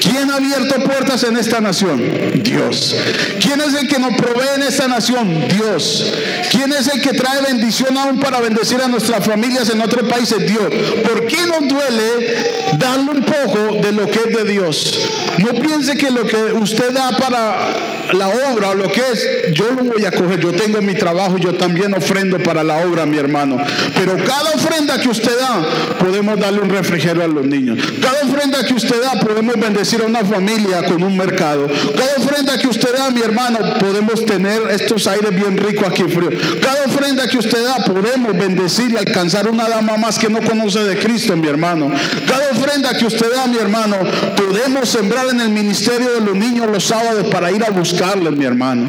¿Quién 0.00 0.30
ha 0.30 0.36
abierto 0.36 0.74
puertas 0.82 1.24
en 1.24 1.36
esta 1.36 1.60
nación? 1.60 2.00
Dios. 2.42 2.96
¿Quién 3.40 3.60
es 3.60 3.74
el 3.74 3.88
que 3.88 3.98
nos 3.98 4.14
provee 4.14 4.48
en 4.56 4.62
esta 4.62 4.88
nación? 4.88 5.48
Dios. 5.48 6.12
¿Quién 6.50 6.72
es 6.72 6.88
el 6.88 7.00
que 7.00 7.12
trae 7.12 7.42
bendición 7.42 7.96
aún 7.96 8.18
para 8.18 8.40
bendecir 8.40 8.80
a 8.80 8.88
nuestras 8.88 9.24
familias 9.24 9.70
en 9.70 9.80
otros 9.80 10.08
países? 10.08 10.46
Dios. 10.46 10.68
¿Por 11.02 11.26
qué 11.26 11.38
nos 11.46 11.68
duele 11.68 12.78
darle 12.78 13.10
un 13.10 13.22
poco 13.22 13.80
de 13.80 13.92
lo 13.92 14.06
que 14.06 14.18
es 14.28 14.36
de 14.36 14.44
Dios? 14.44 15.00
No 15.38 15.52
piense 15.60 15.96
que 15.96 16.10
lo 16.10 16.24
que 16.26 16.36
usted 16.54 16.92
da 16.92 17.16
para 17.16 17.99
la 18.12 18.28
obra 18.28 18.70
o 18.70 18.74
lo 18.74 18.90
que 18.90 19.00
es, 19.00 19.52
yo 19.52 19.70
lo 19.70 19.84
voy 19.84 20.04
a 20.04 20.10
coger. 20.10 20.40
Yo 20.40 20.52
tengo 20.52 20.80
mi 20.80 20.94
trabajo, 20.94 21.36
yo 21.38 21.54
también 21.54 21.94
ofrendo 21.94 22.38
para 22.38 22.62
la 22.62 22.78
obra, 22.78 23.06
mi 23.06 23.18
hermano. 23.18 23.58
Pero 23.94 24.16
cada 24.16 24.50
ofrenda 24.54 25.00
que 25.00 25.08
usted 25.08 25.38
da, 25.38 25.96
podemos 25.98 26.38
darle 26.38 26.60
un 26.60 26.70
refrigerio 26.70 27.24
a 27.24 27.28
los 27.28 27.44
niños. 27.44 27.78
Cada 28.00 28.22
ofrenda 28.22 28.64
que 28.64 28.74
usted 28.74 29.00
da, 29.02 29.20
podemos 29.20 29.58
bendecir 29.58 30.02
a 30.02 30.06
una 30.06 30.24
familia 30.24 30.84
con 30.84 31.02
un 31.02 31.16
mercado. 31.16 31.66
Cada 31.68 32.16
ofrenda 32.24 32.58
que 32.58 32.68
usted 32.68 32.92
da, 32.96 33.10
mi 33.10 33.20
hermano, 33.20 33.58
podemos 33.78 34.24
tener 34.24 34.62
estos 34.70 35.06
aires 35.06 35.34
bien 35.34 35.56
ricos 35.56 35.88
aquí 35.88 36.04
frío. 36.04 36.30
Cada 36.62 36.84
ofrenda 36.84 37.26
que 37.28 37.38
usted 37.38 37.62
da, 37.64 37.84
podemos 37.84 38.36
bendecir 38.36 38.92
y 38.92 38.96
alcanzar 38.96 39.48
una 39.48 39.68
dama 39.68 39.96
más 39.96 40.18
que 40.18 40.28
no 40.28 40.40
conoce 40.40 40.82
de 40.84 40.98
Cristo, 40.98 41.36
mi 41.36 41.48
hermano. 41.48 41.90
Cada 42.26 42.50
ofrenda 42.50 42.94
que 42.94 43.06
usted 43.06 43.30
da, 43.32 43.46
mi 43.46 43.58
hermano, 43.58 43.96
podemos 44.36 44.88
sembrar 44.88 45.26
en 45.28 45.40
el 45.40 45.50
ministerio 45.50 46.12
de 46.12 46.20
los 46.20 46.34
niños 46.34 46.68
los 46.70 46.84
sábados 46.84 47.26
para 47.30 47.50
ir 47.50 47.64
a 47.64 47.70
buscarles, 48.00 48.32
mi 48.32 48.44
hermano. 48.44 48.88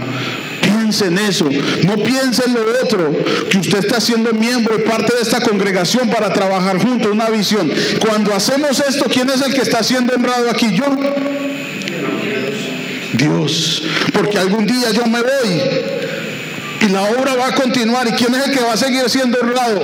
Piense 0.62 1.08
en 1.08 1.18
eso, 1.18 1.46
no 1.84 1.96
piense 1.98 2.44
en 2.46 2.54
lo 2.54 2.62
otro, 2.84 3.12
que 3.50 3.58
usted 3.58 3.80
está 3.80 4.00
siendo 4.00 4.32
miembro 4.34 4.76
y 4.78 4.88
parte 4.88 5.14
de 5.16 5.22
esta 5.22 5.42
congregación 5.42 6.10
para 6.10 6.32
trabajar 6.32 6.78
juntos, 6.80 7.12
una 7.12 7.30
visión. 7.30 7.72
Cuando 8.00 8.34
hacemos 8.34 8.80
esto, 8.80 9.06
¿quién 9.12 9.30
es 9.30 9.42
el 9.42 9.54
que 9.54 9.62
está 9.62 9.84
siendo 9.84 10.14
honrado 10.14 10.50
aquí? 10.50 10.74
Yo. 10.74 10.86
Dios, 13.14 13.84
porque 14.14 14.38
algún 14.38 14.66
día 14.66 14.92
yo 14.92 15.06
me 15.06 15.22
voy 15.22 15.62
y 16.82 16.90
la 16.90 17.04
obra 17.04 17.36
va 17.36 17.48
a 17.48 17.56
continuar. 17.56 18.08
¿Y 18.08 18.12
quién 18.12 18.34
es 18.36 18.48
el 18.48 18.54
que 18.54 18.64
va 18.64 18.74
a 18.74 18.78
seguir 18.78 19.10
siendo 19.10 19.40
honrado? 19.40 19.82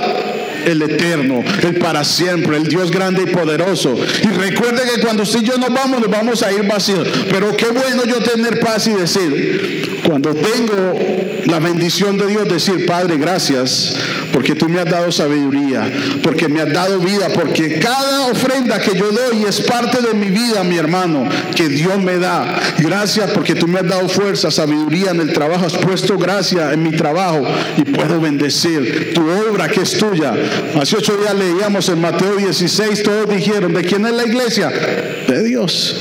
El 0.68 0.82
eterno, 0.82 1.42
el 1.62 1.76
para 1.78 2.04
siempre, 2.04 2.56
el 2.56 2.64
Dios 2.64 2.90
grande 2.90 3.22
y 3.22 3.26
poderoso. 3.26 3.96
Y 4.22 4.26
recuerde 4.26 4.82
que 4.94 5.00
cuando 5.00 5.22
usted 5.22 5.40
y 5.40 5.44
yo 5.44 5.56
nos 5.56 5.72
vamos, 5.72 6.00
nos 6.00 6.10
vamos 6.10 6.42
a 6.42 6.52
ir 6.52 6.66
vacíos. 6.66 7.08
Pero 7.30 7.56
qué 7.56 7.66
bueno 7.66 8.04
yo 8.04 8.18
tener 8.20 8.60
paz 8.60 8.86
y 8.86 8.92
decir, 8.92 10.00
cuando 10.04 10.34
tengo 10.34 10.98
la 11.46 11.58
bendición 11.58 12.18
de 12.18 12.26
Dios, 12.26 12.48
decir, 12.48 12.86
Padre, 12.86 13.16
gracias, 13.16 13.94
porque 14.38 14.54
tú 14.54 14.68
me 14.68 14.78
has 14.78 14.88
dado 14.88 15.10
sabiduría, 15.10 15.90
porque 16.22 16.46
me 16.46 16.60
has 16.60 16.72
dado 16.72 17.00
vida, 17.00 17.28
porque 17.34 17.80
cada 17.80 18.28
ofrenda 18.28 18.78
que 18.78 18.96
yo 18.96 19.10
doy 19.10 19.42
es 19.48 19.60
parte 19.62 20.00
de 20.00 20.14
mi 20.14 20.30
vida, 20.30 20.62
mi 20.62 20.78
hermano, 20.78 21.28
que 21.56 21.68
Dios 21.68 21.98
me 21.98 22.18
da. 22.18 22.56
Gracias 22.78 23.32
porque 23.32 23.56
tú 23.56 23.66
me 23.66 23.80
has 23.80 23.88
dado 23.88 24.08
fuerza, 24.08 24.52
sabiduría 24.52 25.10
en 25.10 25.22
el 25.22 25.32
trabajo, 25.32 25.66
has 25.66 25.76
puesto 25.76 26.16
gracia 26.16 26.72
en 26.72 26.84
mi 26.84 26.92
trabajo 26.92 27.48
y 27.78 27.82
puedo 27.82 28.20
bendecir 28.20 29.12
tu 29.12 29.28
obra 29.28 29.66
que 29.66 29.80
es 29.80 29.98
tuya. 29.98 30.32
Hace 30.80 30.98
ocho 30.98 31.16
días 31.16 31.34
leíamos 31.34 31.88
en 31.88 32.00
Mateo 32.00 32.36
16, 32.36 33.02
todos 33.02 33.28
dijeron, 33.28 33.74
¿de 33.74 33.82
quién 33.82 34.06
es 34.06 34.12
la 34.12 34.24
iglesia? 34.24 34.70
De 34.70 35.42
Dios. 35.42 35.96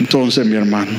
Entonces, 0.00 0.44
mi 0.44 0.56
hermano. 0.56 0.90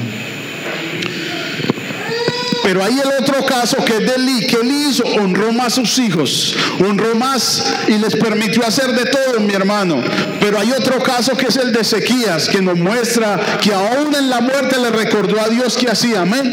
Pero 2.63 2.83
hay 2.83 2.93
el 2.93 3.23
otro 3.23 3.45
caso 3.45 3.77
que 3.83 3.97
es 3.97 3.99
de 3.99 4.15
Eli, 4.15 4.47
que 4.47 4.57
él 4.57 4.71
hizo, 4.71 5.03
honró 5.03 5.51
más 5.51 5.67
a 5.67 5.69
sus 5.77 5.97
hijos, 5.99 6.55
honró 6.79 7.15
más 7.15 7.63
y 7.87 7.97
les 7.97 8.15
permitió 8.15 8.65
hacer 8.65 8.91
de 8.93 9.05
todo, 9.05 9.39
mi 9.39 9.53
hermano. 9.53 10.01
Pero 10.39 10.59
hay 10.59 10.71
otro 10.71 10.99
caso 10.99 11.35
que 11.35 11.47
es 11.47 11.55
el 11.57 11.71
de 11.71 11.81
Ezequías, 11.81 12.49
que 12.49 12.61
nos 12.61 12.77
muestra 12.77 13.39
que 13.61 13.73
aún 13.73 14.13
en 14.15 14.29
la 14.29 14.41
muerte 14.41 14.77
le 14.79 14.89
recordó 14.91 15.39
a 15.41 15.49
Dios 15.49 15.75
que 15.75 15.89
hacía, 15.89 16.21
amén. 16.21 16.51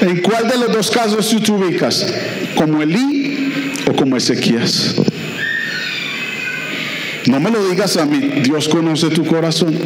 ¿En 0.00 0.20
cuál 0.20 0.48
de 0.48 0.58
los 0.58 0.72
dos 0.72 0.90
casos 0.90 1.28
tú 1.28 1.40
te 1.40 1.52
ubicas? 1.52 2.06
¿Como 2.56 2.82
Elí 2.82 3.72
o 3.88 3.92
como 3.94 4.16
Ezequías? 4.16 4.94
No 7.26 7.38
me 7.38 7.50
lo 7.50 7.68
digas 7.68 7.96
a 7.96 8.04
mí, 8.04 8.18
Dios 8.42 8.68
conoce 8.68 9.08
tu 9.08 9.24
corazón. 9.24 9.78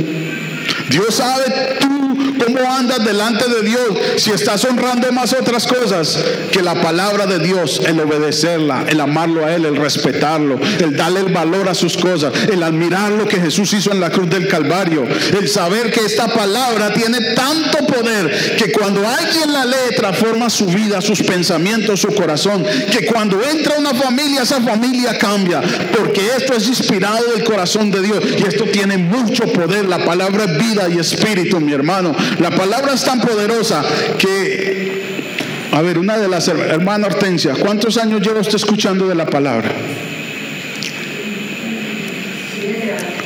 Dios 0.89 1.15
sabe 1.15 1.77
tú 1.81 2.06
cómo 2.15 2.71
andas 2.71 3.05
delante 3.05 3.45
de 3.49 3.63
Dios 3.63 3.83
si 4.19 4.31
estás 4.31 4.65
honrando 4.65 5.11
más 5.13 5.33
otras 5.33 5.67
cosas 5.67 6.19
que 6.53 6.63
la 6.63 6.81
palabra 6.81 7.27
de 7.27 7.39
Dios, 7.39 7.81
el 7.87 8.01
obedecerla, 8.01 8.85
el 8.89 9.01
amarlo 9.01 9.45
a 9.45 9.55
Él, 9.55 9.65
el 9.65 9.77
respetarlo, 9.77 10.59
el 10.81 10.97
darle 10.97 11.21
el 11.21 11.33
valor 11.33 11.69
a 11.69 11.75
sus 11.75 11.97
cosas, 11.97 12.33
el 12.51 12.63
admirar 12.63 13.13
lo 13.13 13.27
que 13.27 13.41
Jesús 13.41 13.73
hizo 13.73 13.93
en 13.93 14.01
la 14.01 14.11
cruz 14.11 14.29
del 14.31 14.49
Calvario, 14.49 15.07
el 15.39 15.49
saber 15.49 15.91
que 15.91 16.01
esta 16.01 16.29
palabra 16.29 16.93
tiene 16.93 17.21
tanto 17.35 17.79
poder 17.87 18.57
que 18.57 18.73
cuando 18.73 19.07
alguien 19.07 19.53
la 19.53 19.65
lee 19.65 19.97
transforma 19.97 20.51
su 20.51 20.67
vida, 20.67 21.01
sus 21.01 21.23
pensamientos, 21.23 22.01
su 22.01 22.15
corazón, 22.15 22.65
que 22.91 23.07
cuando 23.07 23.43
entra 23.43 23.77
una 23.79 23.95
familia, 23.95 24.43
esa 24.43 24.61
familia 24.61 25.19
cambia, 25.19 25.61
porque 25.97 26.29
esto 26.37 26.55
es 26.55 26.69
inspirado 26.69 27.33
del 27.35 27.45
corazón 27.45 27.91
de 27.91 28.03
Dios 28.03 28.25
y 28.39 28.47
esto 28.47 28.65
tiene 28.65 28.99
mucho 28.99 29.45
poder, 29.53 29.87
la 29.87 30.05
palabra 30.05 30.45
es 30.45 30.59
vida 30.59 30.89
y 30.89 30.99
espíritu, 30.99 31.61
mi 31.61 31.73
hermano. 31.73 31.96
La 32.41 32.51
palabra 32.51 32.93
es 32.95 33.05
tan 33.05 33.21
poderosa 33.21 33.83
que, 34.19 35.37
a 35.73 35.81
ver, 35.83 35.99
una 35.99 36.19
de 36.19 36.29
las 36.29 36.49
hermanas 36.49 37.15
Hortensia, 37.15 37.55
¿cuántos 37.59 37.97
años 37.97 38.21
lleva 38.21 38.41
usted 38.41 38.57
escuchando 38.57 39.09
de 39.09 39.15
la 39.15 39.27
palabra? 39.27 39.71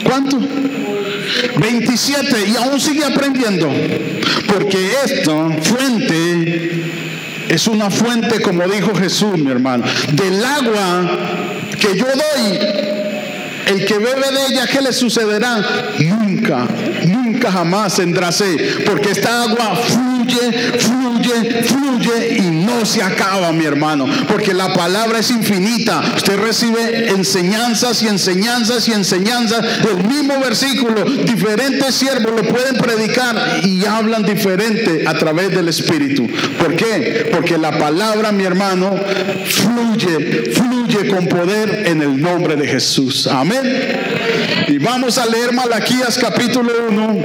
¿Cuánto? 0.05 0.39
27 1.59 2.49
y 2.49 2.57
aún 2.57 2.81
sigue 2.81 3.05
aprendiendo. 3.05 3.68
Porque 4.47 4.91
esta 5.05 5.33
fuente 5.62 6.85
es 7.49 7.66
una 7.66 7.91
fuente, 7.91 8.41
como 8.41 8.66
dijo 8.68 8.95
Jesús, 8.95 9.37
mi 9.39 9.51
hermano, 9.51 9.85
del 10.12 10.45
agua 10.45 11.11
que 11.81 11.99
yo 11.99 12.07
doy. 12.07 13.00
El 13.71 13.85
que 13.85 13.99
bebe 13.99 14.33
de 14.33 14.47
ella, 14.49 14.66
¿qué 14.66 14.81
le 14.81 14.93
sucederá? 14.93 15.64
Nunca, 16.01 16.66
nunca 17.07 17.53
jamás 17.53 17.95
tendrá 17.95 18.33
sed, 18.33 18.85
porque 18.85 19.12
esta 19.12 19.45
agua 19.45 19.77
fluye, 19.77 20.20
fluye, 20.79 21.62
fluye 21.64 22.37
y 22.39 22.51
no 22.51 22.85
se 22.85 23.03
acaba, 23.03 23.53
mi 23.53 23.64
hermano, 23.64 24.07
porque 24.29 24.55
la 24.55 24.73
palabra 24.73 25.18
es 25.18 25.31
infinita. 25.31 26.03
Usted 26.16 26.39
recibe 26.39 27.11
enseñanzas 27.11 28.03
y 28.03 28.09
enseñanzas 28.09 28.89
y 28.89 28.93
enseñanzas 28.93 29.83
del 29.83 30.05
mismo 30.05 30.39
versículo. 30.41 31.05
Diferentes 31.05 31.95
siervos 31.95 32.33
lo 32.37 32.49
pueden 32.49 32.77
predicar 32.77 33.61
y 33.64 33.85
hablan 33.85 34.23
diferente 34.23 35.05
a 35.07 35.14
través 35.14 35.51
del 35.51 35.68
Espíritu. 35.68 36.29
¿Por 36.59 36.77
qué? 36.77 37.31
Porque 37.33 37.59
la 37.59 37.79
palabra, 37.79 38.33
mi 38.33 38.45
hermano, 38.45 38.99
fluye, 39.47 40.53
fluye 40.53 41.09
con 41.09 41.27
poder 41.27 41.85
en 41.87 42.03
el 42.03 42.21
nombre 42.21 42.57
de 42.57 42.66
Jesús. 42.66 43.27
Amén. 43.27 43.61
Y 44.68 44.79
vamos 44.79 45.18
a 45.18 45.27
leer 45.27 45.53
Malaquías 45.53 46.18
capítulo 46.18 46.73
1, 46.89 47.23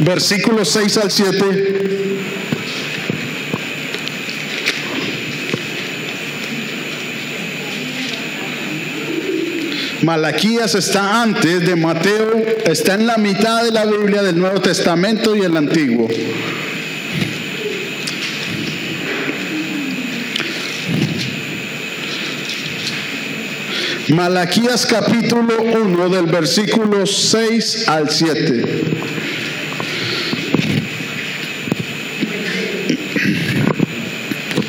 versículos 0.00 0.70
6 0.70 0.96
al 0.98 1.10
7. 1.10 1.81
Malaquías 10.02 10.74
está 10.74 11.22
antes 11.22 11.64
de 11.64 11.76
Mateo, 11.76 12.44
está 12.64 12.94
en 12.94 13.06
la 13.06 13.18
mitad 13.18 13.62
de 13.62 13.70
la 13.70 13.84
Biblia 13.84 14.22
del 14.22 14.36
Nuevo 14.36 14.60
Testamento 14.60 15.36
y 15.36 15.42
el 15.42 15.56
Antiguo. 15.56 16.08
Malaquías 24.08 24.86
capítulo 24.86 25.62
1 25.62 26.08
del 26.08 26.26
versículo 26.26 27.06
6 27.06 27.88
al 27.88 28.10
7. 28.10 28.82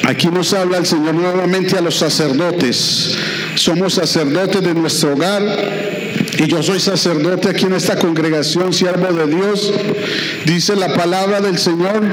Aquí 0.06 0.28
nos 0.28 0.54
habla 0.54 0.78
el 0.78 0.86
Señor 0.86 1.16
nuevamente 1.16 1.76
a 1.76 1.82
los 1.82 1.96
sacerdotes. 1.96 3.18
Somos 3.64 3.94
sacerdotes 3.94 4.62
de 4.62 4.74
nuestro 4.74 5.14
hogar 5.14 5.42
y 6.38 6.48
yo 6.48 6.62
soy 6.62 6.82
sacerdote 6.82 7.48
aquí 7.48 7.64
en 7.64 7.72
esta 7.72 7.96
congregación, 7.96 8.74
siervo 8.74 9.14
de 9.14 9.34
Dios. 9.34 9.72
Dice 10.46 10.76
la 10.76 10.94
palabra 10.94 11.40
del 11.40 11.58
Señor, 11.58 12.04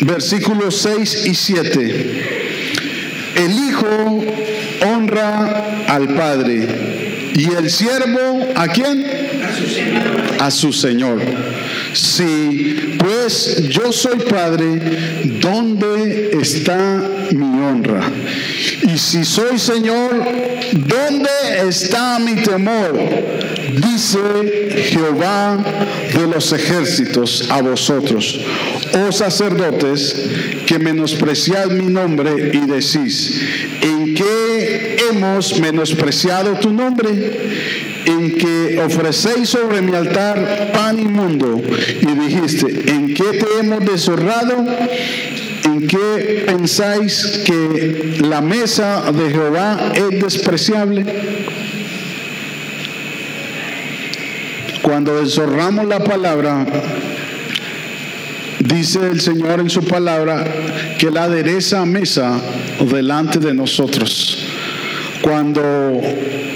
versículos 0.00 0.78
6 0.78 1.26
y 1.26 1.34
7. 1.36 2.24
El 3.36 3.52
Hijo 3.52 4.24
honra 4.84 5.84
al 5.86 6.08
Padre. 6.16 7.30
¿Y 7.36 7.54
el 7.54 7.70
siervo 7.70 8.48
a 8.56 8.66
quién? 8.66 9.06
A 10.40 10.50
su 10.50 10.72
Señor. 10.72 11.20
Si 11.92 12.79
pues 13.00 13.68
yo 13.68 13.92
soy 13.92 14.18
padre, 14.20 14.78
¿dónde 15.40 16.32
está 16.40 17.02
mi 17.30 17.60
honra? 17.62 18.02
Y 18.82 18.98
si 18.98 19.24
soy 19.24 19.58
Señor, 19.58 20.10
¿dónde 20.72 21.30
está 21.66 22.18
mi 22.18 22.36
temor? 22.42 22.92
Dice 23.74 24.18
Jehová 24.90 25.58
de 26.12 26.26
los 26.26 26.52
ejércitos 26.52 27.46
a 27.50 27.62
vosotros, 27.62 28.38
oh 28.92 29.12
sacerdotes, 29.12 30.14
que 30.66 30.78
menospreciad 30.78 31.70
mi 31.70 31.86
nombre 31.86 32.50
y 32.52 32.66
decís, 32.66 33.40
¿en 33.80 34.14
qué 34.14 34.96
hemos 35.10 35.58
menospreciado 35.58 36.54
tu 36.58 36.70
nombre? 36.70 37.89
En 38.06 38.36
que 38.36 38.80
ofrecéis 38.84 39.48
sobre 39.48 39.82
mi 39.82 39.94
altar 39.94 40.70
pan 40.72 40.98
inmundo 40.98 41.60
y 42.00 42.06
dijiste, 42.06 42.90
¿en 42.90 43.14
qué 43.14 43.24
te 43.24 43.46
hemos 43.60 43.84
deshonrado? 43.84 44.64
¿En 45.64 45.86
qué 45.86 46.44
pensáis 46.46 47.42
que 47.44 48.18
la 48.20 48.40
mesa 48.40 49.12
de 49.12 49.30
Jehová 49.30 49.92
es 49.94 50.22
despreciable? 50.22 51.04
Cuando 54.82 55.20
deshonramos 55.20 55.86
la 55.86 56.00
palabra, 56.00 56.66
dice 58.60 59.00
el 59.10 59.20
Señor 59.20 59.60
en 59.60 59.70
su 59.70 59.84
palabra 59.84 60.44
que 60.98 61.10
la 61.10 61.24
adereza 61.24 61.84
mesa 61.84 62.40
delante 62.90 63.38
de 63.38 63.54
nosotros. 63.54 64.38
Cuando 65.22 66.00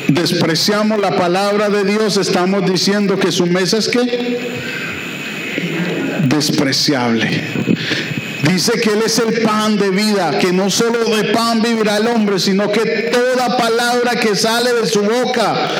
despreciamos 0.09 0.99
la 0.99 1.17
palabra 1.17 1.69
de 1.69 1.85
Dios, 1.85 2.17
estamos 2.17 2.71
diciendo 2.71 3.19
que 3.19 3.31
su 3.31 3.47
mesa 3.47 3.79
es 3.79 3.89
que 3.89 4.39
despreciable. 6.27 7.29
Dice 8.43 8.73
que 8.81 8.91
Él 8.91 9.03
es 9.05 9.19
el 9.19 9.43
pan 9.43 9.77
de 9.77 9.91
vida, 9.91 10.39
que 10.39 10.53
no 10.53 10.71
solo 10.71 11.05
de 11.05 11.25
pan 11.33 11.62
vivirá 11.62 11.97
el 11.97 12.07
hombre, 12.07 12.39
sino 12.39 12.71
que 12.71 13.11
toda 13.12 13.57
palabra 13.57 14.12
que 14.21 14.35
sale 14.35 14.73
de 14.73 14.87
su 14.87 15.03
boca 15.03 15.71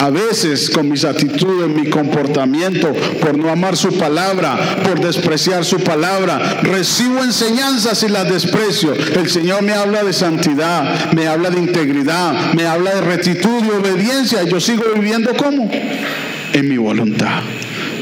a 0.00 0.08
veces 0.08 0.70
con 0.70 0.88
mis 0.88 1.04
actitudes, 1.04 1.68
mi 1.68 1.90
comportamiento, 1.90 2.90
por 3.20 3.36
no 3.36 3.50
amar 3.50 3.76
su 3.76 3.92
palabra, 3.98 4.80
por 4.82 4.98
despreciar 4.98 5.62
su 5.62 5.78
palabra, 5.80 6.60
recibo 6.62 7.22
enseñanzas 7.22 8.02
y 8.02 8.08
las 8.08 8.26
desprecio. 8.26 8.94
El 8.94 9.28
Señor 9.28 9.62
me 9.62 9.74
habla 9.74 10.02
de 10.02 10.14
santidad, 10.14 11.12
me 11.12 11.28
habla 11.28 11.50
de 11.50 11.58
integridad, 11.58 12.54
me 12.54 12.66
habla 12.66 12.94
de 12.94 13.00
rectitud 13.02 13.62
y 13.62 13.70
obediencia. 13.70 14.42
Yo 14.44 14.58
sigo 14.58 14.84
viviendo 14.94 15.36
como 15.36 15.70
en 15.70 16.68
mi 16.68 16.78
voluntad. 16.78 17.42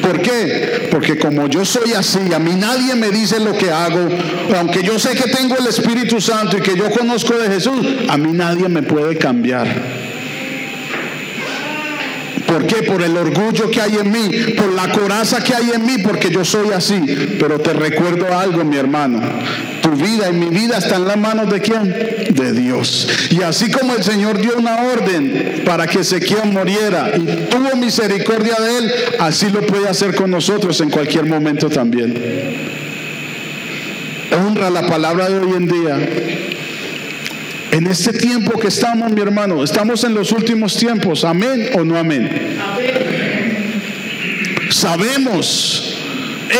¿Por 0.01 0.22
qué? 0.22 0.88
Porque 0.92 1.18
como 1.18 1.49
yo 1.49 1.64
soy 1.64 1.94
así, 1.94 2.32
a 2.32 2.38
mí 2.38 2.53
nadie 2.55 2.94
me 2.94 3.11
dice 3.11 3.40
lo 3.40 3.59
que 3.59 3.72
hago, 3.72 4.09
aunque 4.57 4.84
yo 4.84 5.01
sé 5.01 5.16
que 5.16 5.28
tengo 5.28 5.57
el 5.59 5.66
Espíritu 5.66 6.20
Santo 6.20 6.59
y 6.59 6.61
que 6.61 6.76
yo 6.76 6.90
conozco 6.90 7.36
de 7.36 7.49
Jesús, 7.49 7.84
a 8.09 8.16
mí 8.16 8.30
nadie 8.32 8.68
me 8.68 8.84
puede 8.84 9.18
cambiar. 9.18 10.07
¿Por 12.49 12.66
qué? 12.66 12.82
Por 12.82 13.03
el 13.03 13.14
orgullo 13.14 13.70
que 13.70 13.80
hay 13.80 13.96
en 13.96 14.11
mí, 14.11 14.55
por 14.57 14.72
la 14.72 14.90
coraza 14.90 15.44
que 15.44 15.55
hay 15.55 15.70
en 15.74 15.84
mí, 15.84 15.99
porque 15.99 16.30
yo 16.30 16.44
soy 16.46 16.72
así. 16.72 16.99
Pero 17.38 17.59
te 17.61 17.74
recuerdo 17.74 18.26
algo, 18.36 18.64
mi 18.64 18.78
hermano. 18.78 19.20
Tu 19.82 19.90
vida 19.90 20.30
y 20.30 20.32
mi 20.32 20.46
vida 20.46 20.78
está 20.78 20.96
en 20.96 21.07
las 21.07 21.18
manos 21.18 21.51
de 21.51 21.61
quién? 21.61 21.84
De 22.30 22.53
Dios. 22.55 23.07
Y 23.30 23.42
así 23.42 23.70
como 23.70 23.94
el 23.94 24.03
Señor 24.03 24.40
dio 24.40 24.57
una 24.57 24.82
orden 24.82 25.62
para 25.66 25.86
que 25.86 26.01
Ezequiel 26.01 26.46
muriera 26.46 27.12
y 27.16 27.49
tuvo 27.51 27.76
misericordia 27.76 28.55
de 28.55 28.78
él, 28.78 28.92
así 29.18 29.51
lo 29.51 29.61
puede 29.66 29.86
hacer 29.86 30.14
con 30.14 30.30
nosotros 30.30 30.80
en 30.80 30.88
cualquier 30.88 31.26
momento 31.26 31.68
también. 31.68 32.14
Honra 34.32 34.70
la 34.70 34.86
palabra 34.86 35.28
de 35.28 35.38
hoy 35.38 35.53
en 35.55 35.68
día 35.68 36.38
en 37.71 37.87
este 37.87 38.12
tiempo 38.12 38.59
que 38.59 38.69
estamos, 38.69 39.11
mi 39.12 39.21
hermano, 39.21 39.62
estamos 39.62 40.05
en 40.05 40.14
los 40.14 40.33
últimos 40.33 40.77
tiempos, 40.77 41.25
amén 41.25 41.71
o 41.75 41.85
no 41.85 41.97
amén. 41.97 42.59
Sabemos 44.71 45.99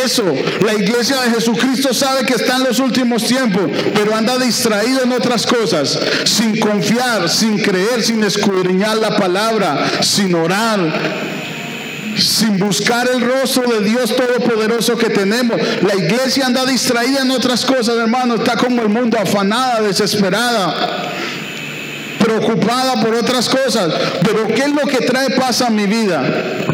eso, 0.05 0.25
la 0.65 0.75
iglesia 0.75 1.21
de 1.23 1.31
Jesucristo 1.31 1.95
sabe 1.95 2.27
que 2.27 2.35
está 2.35 2.57
en 2.57 2.65
los 2.65 2.79
últimos 2.79 3.25
tiempos, 3.25 3.71
pero 3.95 4.15
anda 4.15 4.39
distraído 4.39 5.03
en 5.03 5.13
otras 5.13 5.47
cosas, 5.47 5.99
sin 6.25 6.59
confiar, 6.59 7.29
sin 7.29 7.59
creer, 7.59 8.03
sin 8.03 8.23
escudriñar 8.23 8.99
la 8.99 9.17
palabra, 9.17 9.91
sin 10.03 10.35
orar, 10.35 11.28
sin 12.19 12.59
buscar 12.59 13.09
el 13.12 13.21
rostro 13.21 13.71
de 13.71 13.89
Dios 13.89 14.14
Todopoderoso 14.14 14.97
que 14.97 15.11
tenemos. 15.11 15.57
La 15.83 15.95
iglesia 15.95 16.47
anda 16.47 16.64
distraída 16.66 17.23
en 17.23 17.31
otras 17.31 17.64
cosas, 17.64 17.97
hermano. 17.97 18.37
Está 18.37 18.57
como 18.57 18.83
el 18.83 18.89
mundo 18.89 19.19
afanada, 19.21 19.81
desesperada, 19.83 21.12
preocupada 22.19 23.01
por 23.03 23.14
otras 23.14 23.49
cosas. 23.49 23.93
Pero 24.23 24.47
¿qué 24.49 24.62
es 24.62 24.73
lo 24.73 24.87
que 24.87 24.99
trae 25.07 25.31
paz 25.31 25.62
a 25.62 25.71
mi 25.71 25.87
vida? 25.87 26.23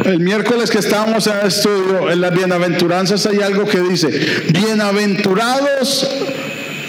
El 0.05 0.20
miércoles 0.20 0.70
que 0.70 0.78
estábamos 0.78 1.26
en 1.26 1.38
el 1.38 1.47
estudio, 1.47 2.11
en 2.11 2.20
las 2.20 2.34
bienaventuranzas 2.34 3.26
hay 3.26 3.40
algo 3.40 3.64
que 3.64 3.80
dice, 3.80 4.09
bienaventurados 4.51 6.09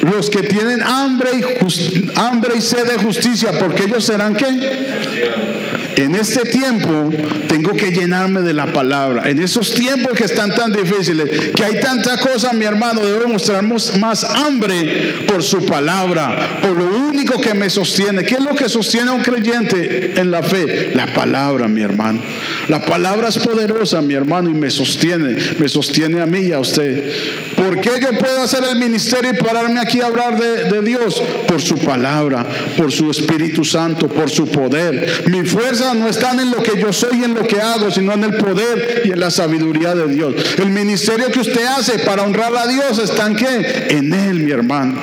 los 0.02 0.30
que 0.30 0.44
tienen 0.44 0.84
hambre 0.84 1.30
y, 1.34 2.12
hambre 2.16 2.54
y 2.58 2.62
sed 2.62 2.86
de 2.86 3.04
justicia, 3.04 3.52
porque 3.60 3.86
ellos 3.86 4.06
serán 4.06 4.36
qué? 4.36 5.65
En 5.98 6.16
este 6.16 6.42
tiempo 6.42 7.10
tengo 7.48 7.74
que 7.74 7.92
llenarme 7.92 8.42
de 8.42 8.54
la 8.54 8.68
palabra. 8.74 9.30
En 9.30 9.42
esos 9.42 9.74
tiempos 9.74 10.14
que 10.14 10.26
están 10.26 10.54
tan 10.54 10.72
difíciles, 10.72 11.52
que 11.52 11.64
hay 11.64 11.80
tanta 11.80 12.18
cosa, 12.18 12.54
mi 12.54 12.66
hermano, 12.66 13.02
debo 13.06 13.28
mostrarnos 13.28 13.98
más 13.98 14.24
hambre 14.24 15.26
por 15.28 15.42
su 15.42 15.66
palabra, 15.66 16.60
por 16.62 16.72
lo 16.72 16.86
único 17.08 17.40
que 17.40 17.54
me 17.54 17.70
sostiene. 17.70 18.24
¿Qué 18.24 18.36
es 18.36 18.42
lo 18.42 18.56
que 18.56 18.68
sostiene 18.68 19.10
a 19.10 19.14
un 19.14 19.22
creyente 19.22 20.20
en 20.20 20.32
la 20.32 20.44
fe? 20.44 20.92
La 20.94 21.14
palabra, 21.14 21.68
mi 21.68 21.82
hermano. 21.82 22.22
La 22.68 22.84
palabra 22.86 23.30
es 23.30 23.38
poderosa, 23.38 24.02
mi 24.02 24.14
hermano, 24.16 24.50
y 24.50 24.54
me 24.54 24.70
sostiene, 24.70 25.38
me 25.60 25.70
sostiene 25.70 26.22
a 26.22 26.26
mí 26.26 26.40
y 26.40 26.52
a 26.52 26.60
usted. 26.60 27.12
¿Por 27.56 27.80
qué 27.80 27.92
yo 28.02 28.18
puedo 28.18 28.42
hacer 28.42 28.64
el 28.70 28.78
ministerio 28.80 29.32
y 29.32 29.38
pararme 29.42 29.80
aquí 29.80 30.02
a 30.02 30.08
hablar 30.08 30.38
de 30.38 30.82
Dios? 30.82 31.22
Por 31.48 31.62
su 31.62 31.78
palabra, 31.78 32.46
por 32.78 32.92
su 32.92 33.10
Espíritu 33.10 33.64
Santo, 33.64 34.08
por 34.08 34.30
su 34.30 34.48
poder. 34.48 35.24
Mi 35.28 35.44
fuerza 35.44 35.85
no 35.94 36.08
están 36.08 36.40
en 36.40 36.52
lo 36.52 36.64
que 36.64 36.80
yo 36.80 36.92
soy 36.92 37.20
y 37.20 37.24
en 37.24 37.34
lo 37.34 37.44
que 37.44 37.62
hago, 37.62 37.92
sino 37.92 38.14
en 38.14 38.24
el 38.24 38.36
poder 38.38 39.04
y 39.06 39.12
en 39.12 39.20
la 39.20 39.32
sabiduría 39.32 39.94
de 39.94 40.08
Dios. 40.08 40.34
El 40.58 40.70
ministerio 40.70 41.32
que 41.32 41.40
usted 41.40 41.66
hace 41.66 42.00
para 42.00 42.24
honrar 42.24 42.56
a 42.56 42.68
Dios 42.68 43.00
está 43.00 43.28
en 43.28 43.36
qué? 43.36 43.88
En 43.90 44.14
Él, 44.14 44.40
mi 44.40 44.52
hermano. 44.52 45.00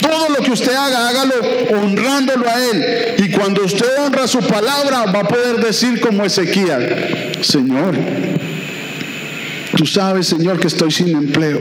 Todo 0.00 0.28
lo 0.30 0.42
que 0.42 0.50
usted 0.50 0.72
haga, 0.74 1.08
hágalo 1.08 1.34
honrándolo 1.80 2.46
a 2.48 2.64
Él. 2.64 3.14
Y 3.18 3.30
cuando 3.30 3.64
usted 3.64 3.86
honra 4.04 4.26
su 4.26 4.40
palabra, 4.40 5.04
va 5.12 5.20
a 5.20 5.28
poder 5.28 5.64
decir 5.64 6.00
como 6.00 6.24
Ezequiel, 6.24 7.32
Señor, 7.42 7.94
tú 9.76 9.86
sabes, 9.86 10.26
Señor, 10.26 10.58
que 10.58 10.66
estoy 10.66 10.90
sin 10.90 11.08
empleo. 11.16 11.60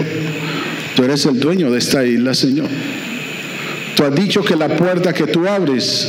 Tú 0.95 1.03
eres 1.03 1.25
el 1.25 1.39
dueño 1.39 1.71
de 1.71 1.79
esta 1.79 2.03
isla, 2.03 2.33
Señor. 2.33 2.67
Tú 3.95 4.03
has 4.03 4.15
dicho 4.15 4.41
que 4.43 4.55
la 4.55 4.69
puerta 4.69 5.13
que 5.13 5.27
tú 5.27 5.47
abres 5.47 6.07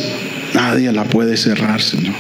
Nadie 0.55 0.93
la 0.93 1.05
puede 1.05 1.37
cerrar, 1.37 1.81
Señor. 1.81 2.15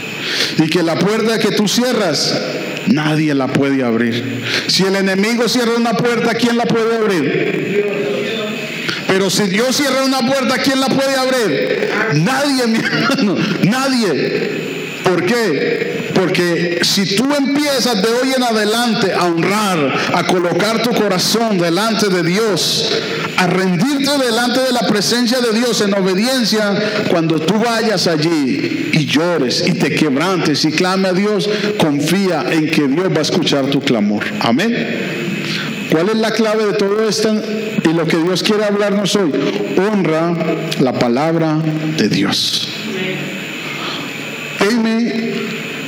Y 0.58 0.68
que 0.68 0.82
la 0.82 0.98
puerta 0.98 1.38
que 1.38 1.52
tú 1.52 1.68
cierras, 1.68 2.40
nadie 2.86 3.34
la 3.34 3.48
puede 3.48 3.84
abrir. 3.84 4.42
Si 4.68 4.84
el 4.84 4.96
enemigo 4.96 5.48
cierra 5.48 5.72
una 5.76 5.94
puerta, 5.94 6.34
¿quién 6.34 6.56
la 6.56 6.64
puede 6.64 6.96
abrir? 6.96 7.82
Pero 9.06 9.28
si 9.28 9.44
Dios 9.44 9.76
cierra 9.76 10.04
una 10.04 10.20
puerta, 10.20 10.56
¿quién 10.58 10.80
la 10.80 10.86
puede 10.86 11.14
abrir? 11.14 11.90
Nadie, 12.14 12.66
mi 12.66 12.78
hermano, 12.84 13.36
nadie. 13.64 14.72
¿Por 15.04 15.26
qué? 15.26 16.10
Porque 16.14 16.80
si 16.82 17.16
tú 17.16 17.28
empiezas 17.34 18.00
de 18.00 18.08
hoy 18.08 18.32
en 18.34 18.42
adelante 18.42 19.12
a 19.12 19.24
honrar, 19.26 19.92
a 20.14 20.26
colocar 20.26 20.82
tu 20.82 20.90
corazón 20.90 21.58
delante 21.58 22.08
de 22.08 22.22
Dios, 22.22 22.88
a 23.36 23.46
rendirte 23.46 24.10
delante 24.18 24.60
de 24.60 24.72
la 24.72 24.86
presencia 24.86 25.40
de 25.40 25.52
Dios 25.58 25.80
en 25.80 25.94
obediencia, 25.94 27.06
cuando 27.10 27.40
tú 27.40 27.54
vayas 27.58 28.06
allí 28.06 28.90
y 28.92 29.06
llores 29.06 29.64
y 29.66 29.72
te 29.72 29.94
quebrantes 29.94 30.64
y 30.64 30.72
clame 30.72 31.08
a 31.08 31.12
Dios, 31.12 31.48
confía 31.78 32.44
en 32.50 32.70
que 32.70 32.88
Dios 32.88 33.08
va 33.12 33.18
a 33.18 33.22
escuchar 33.22 33.66
tu 33.66 33.80
clamor. 33.80 34.24
Amén. 34.40 34.74
¿Cuál 35.90 36.08
es 36.08 36.16
la 36.16 36.30
clave 36.30 36.64
de 36.66 36.72
todo 36.72 37.06
esto 37.06 37.34
y 37.84 37.92
lo 37.92 38.06
que 38.06 38.16
Dios 38.16 38.42
quiere 38.42 38.64
hablarnos 38.64 39.14
hoy? 39.14 39.30
Honra 39.76 40.34
la 40.80 40.94
palabra 40.94 41.58
de 41.98 42.08
Dios. 42.08 42.68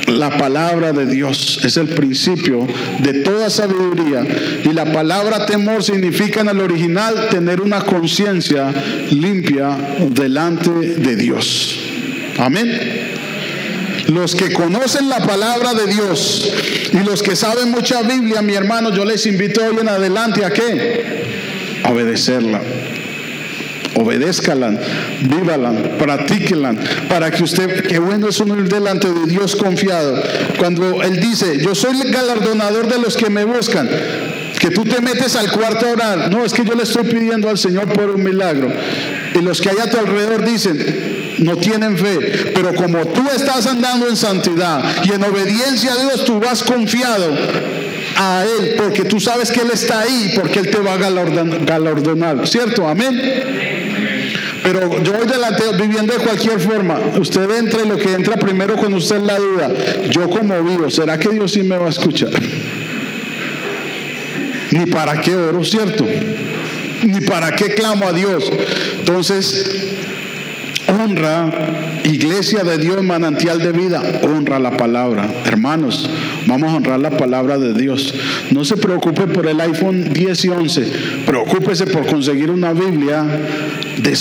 La 0.07 0.37
palabra 0.37 0.93
de 0.93 1.05
Dios 1.07 1.59
es 1.63 1.77
el 1.77 1.87
principio 1.87 2.67
de 2.99 3.21
toda 3.21 3.49
sabiduría. 3.49 4.25
Y 4.63 4.71
la 4.71 4.91
palabra 4.91 5.45
temor 5.45 5.83
significa 5.83 6.41
en 6.41 6.49
el 6.49 6.59
original 6.59 7.29
tener 7.29 7.61
una 7.61 7.81
conciencia 7.81 8.71
limpia 9.11 9.77
delante 10.09 10.69
de 10.69 11.15
Dios. 11.15 11.79
Amén. 12.37 13.13
Los 14.07 14.35
que 14.35 14.53
conocen 14.53 15.09
la 15.09 15.25
palabra 15.25 15.73
de 15.73 15.87
Dios 15.87 16.51
y 16.93 16.97
los 17.03 17.23
que 17.23 17.35
saben 17.35 17.71
mucha 17.71 18.03
Biblia, 18.03 18.41
mi 18.43 18.53
hermano, 18.53 18.93
yo 18.93 19.03
les 19.03 19.25
invito 19.25 19.61
hoy 19.65 19.77
en 19.81 19.89
adelante 19.89 20.45
a 20.45 20.51
qué? 20.51 21.81
A 21.83 21.91
obedecerla. 21.91 22.61
Obedézcalan, 23.95 24.77
vívalan, 25.21 25.95
practíquenla, 25.97 26.75
para 27.07 27.31
que 27.31 27.43
usted, 27.43 27.87
qué 27.87 27.97
bueno 27.99 28.27
es 28.27 28.39
uno 28.39 28.57
ir 28.57 28.67
delante 28.67 29.07
de 29.07 29.25
Dios 29.25 29.55
confiado. 29.55 30.21
Cuando 30.59 31.01
Él 31.01 31.19
dice, 31.21 31.59
yo 31.59 31.73
soy 31.73 32.01
el 32.01 32.11
galardonador 32.11 32.87
de 32.87 32.99
los 32.99 33.15
que 33.15 33.29
me 33.29 33.45
buscan, 33.45 33.89
que 34.59 34.69
tú 34.69 34.83
te 34.83 34.99
metes 35.01 35.35
al 35.35 35.51
cuarto 35.51 35.85
a 35.85 35.91
orar, 35.91 36.31
no, 36.31 36.43
es 36.43 36.53
que 36.53 36.65
yo 36.65 36.73
le 36.73 36.83
estoy 36.83 37.03
pidiendo 37.03 37.49
al 37.49 37.57
Señor 37.57 37.87
por 37.93 38.09
un 38.09 38.23
milagro. 38.23 38.71
Y 39.33 39.39
los 39.41 39.61
que 39.61 39.69
hay 39.69 39.77
a 39.77 39.89
tu 39.89 39.97
alrededor 39.97 40.43
dicen, 40.43 41.35
no 41.39 41.57
tienen 41.57 41.97
fe, 41.97 42.51
pero 42.53 42.73
como 42.73 43.05
tú 43.07 43.23
estás 43.35 43.67
andando 43.67 44.07
en 44.07 44.15
santidad 44.15 44.83
y 45.03 45.11
en 45.11 45.23
obediencia 45.23 45.93
a 45.93 45.97
Dios, 45.97 46.25
tú 46.25 46.39
vas 46.39 46.63
confiado 46.63 47.37
a 48.17 48.43
Él, 48.43 48.75
porque 48.77 49.03
tú 49.03 49.19
sabes 49.19 49.51
que 49.51 49.61
Él 49.61 49.69
está 49.73 50.01
ahí, 50.01 50.33
porque 50.35 50.59
Él 50.59 50.71
te 50.71 50.79
va 50.79 50.93
a 50.93 50.97
galardonar, 50.97 52.47
¿cierto? 52.47 52.87
Amén. 52.87 53.84
Pero 54.65 54.99
yo 55.03 55.13
voy 55.13 55.27
delante 55.27 55.63
viviendo 55.79 56.13
de 56.13 56.19
cualquier 56.19 56.59
forma. 56.59 56.99
Usted 57.19 57.49
entra 57.51 57.81
y 57.85 57.87
lo 57.87 57.97
que 57.97 58.11
entra 58.13 58.35
primero 58.35 58.75
con 58.75 58.93
usted 58.93 59.17
es 59.17 59.23
la 59.23 59.37
duda. 59.37 59.71
Yo 60.09 60.29
como 60.29 60.61
vivo, 60.63 60.89
¿será 60.89 61.17
que 61.17 61.29
Dios 61.29 61.53
sí 61.53 61.63
me 61.63 61.77
va 61.77 61.85
a 61.85 61.89
escuchar? 61.89 62.31
Ni 64.71 64.87
para 64.87 65.21
qué 65.21 65.35
oro, 65.35 65.63
¿cierto? 65.63 66.05
Ni 67.03 67.21
para 67.21 67.55
qué 67.55 67.75
clamo 67.75 68.07
a 68.07 68.13
Dios. 68.13 68.51
Entonces, 68.99 69.65
honra, 70.87 71.51
iglesia 72.03 72.63
de 72.63 72.77
Dios, 72.79 73.03
manantial 73.03 73.59
de 73.59 73.71
vida, 73.71 74.01
honra 74.23 74.59
la 74.59 74.75
palabra. 74.75 75.29
Hermanos, 75.45 76.09
vamos 76.47 76.71
a 76.71 76.75
honrar 76.75 76.99
la 76.99 77.11
palabra 77.11 77.57
de 77.59 77.73
Dios. 77.73 78.13
No 78.51 78.65
se 78.65 78.75
preocupe 78.75 79.27
por 79.27 79.47
el 79.47 79.61
iPhone 79.61 80.11
10 80.11 80.45
y 80.45 80.49
11, 80.49 80.91
preocúpese 81.25 81.85
por 81.85 82.07
conseguir 82.07 82.49
una 82.49 82.73
Biblia 82.73 83.25
de 83.97 84.15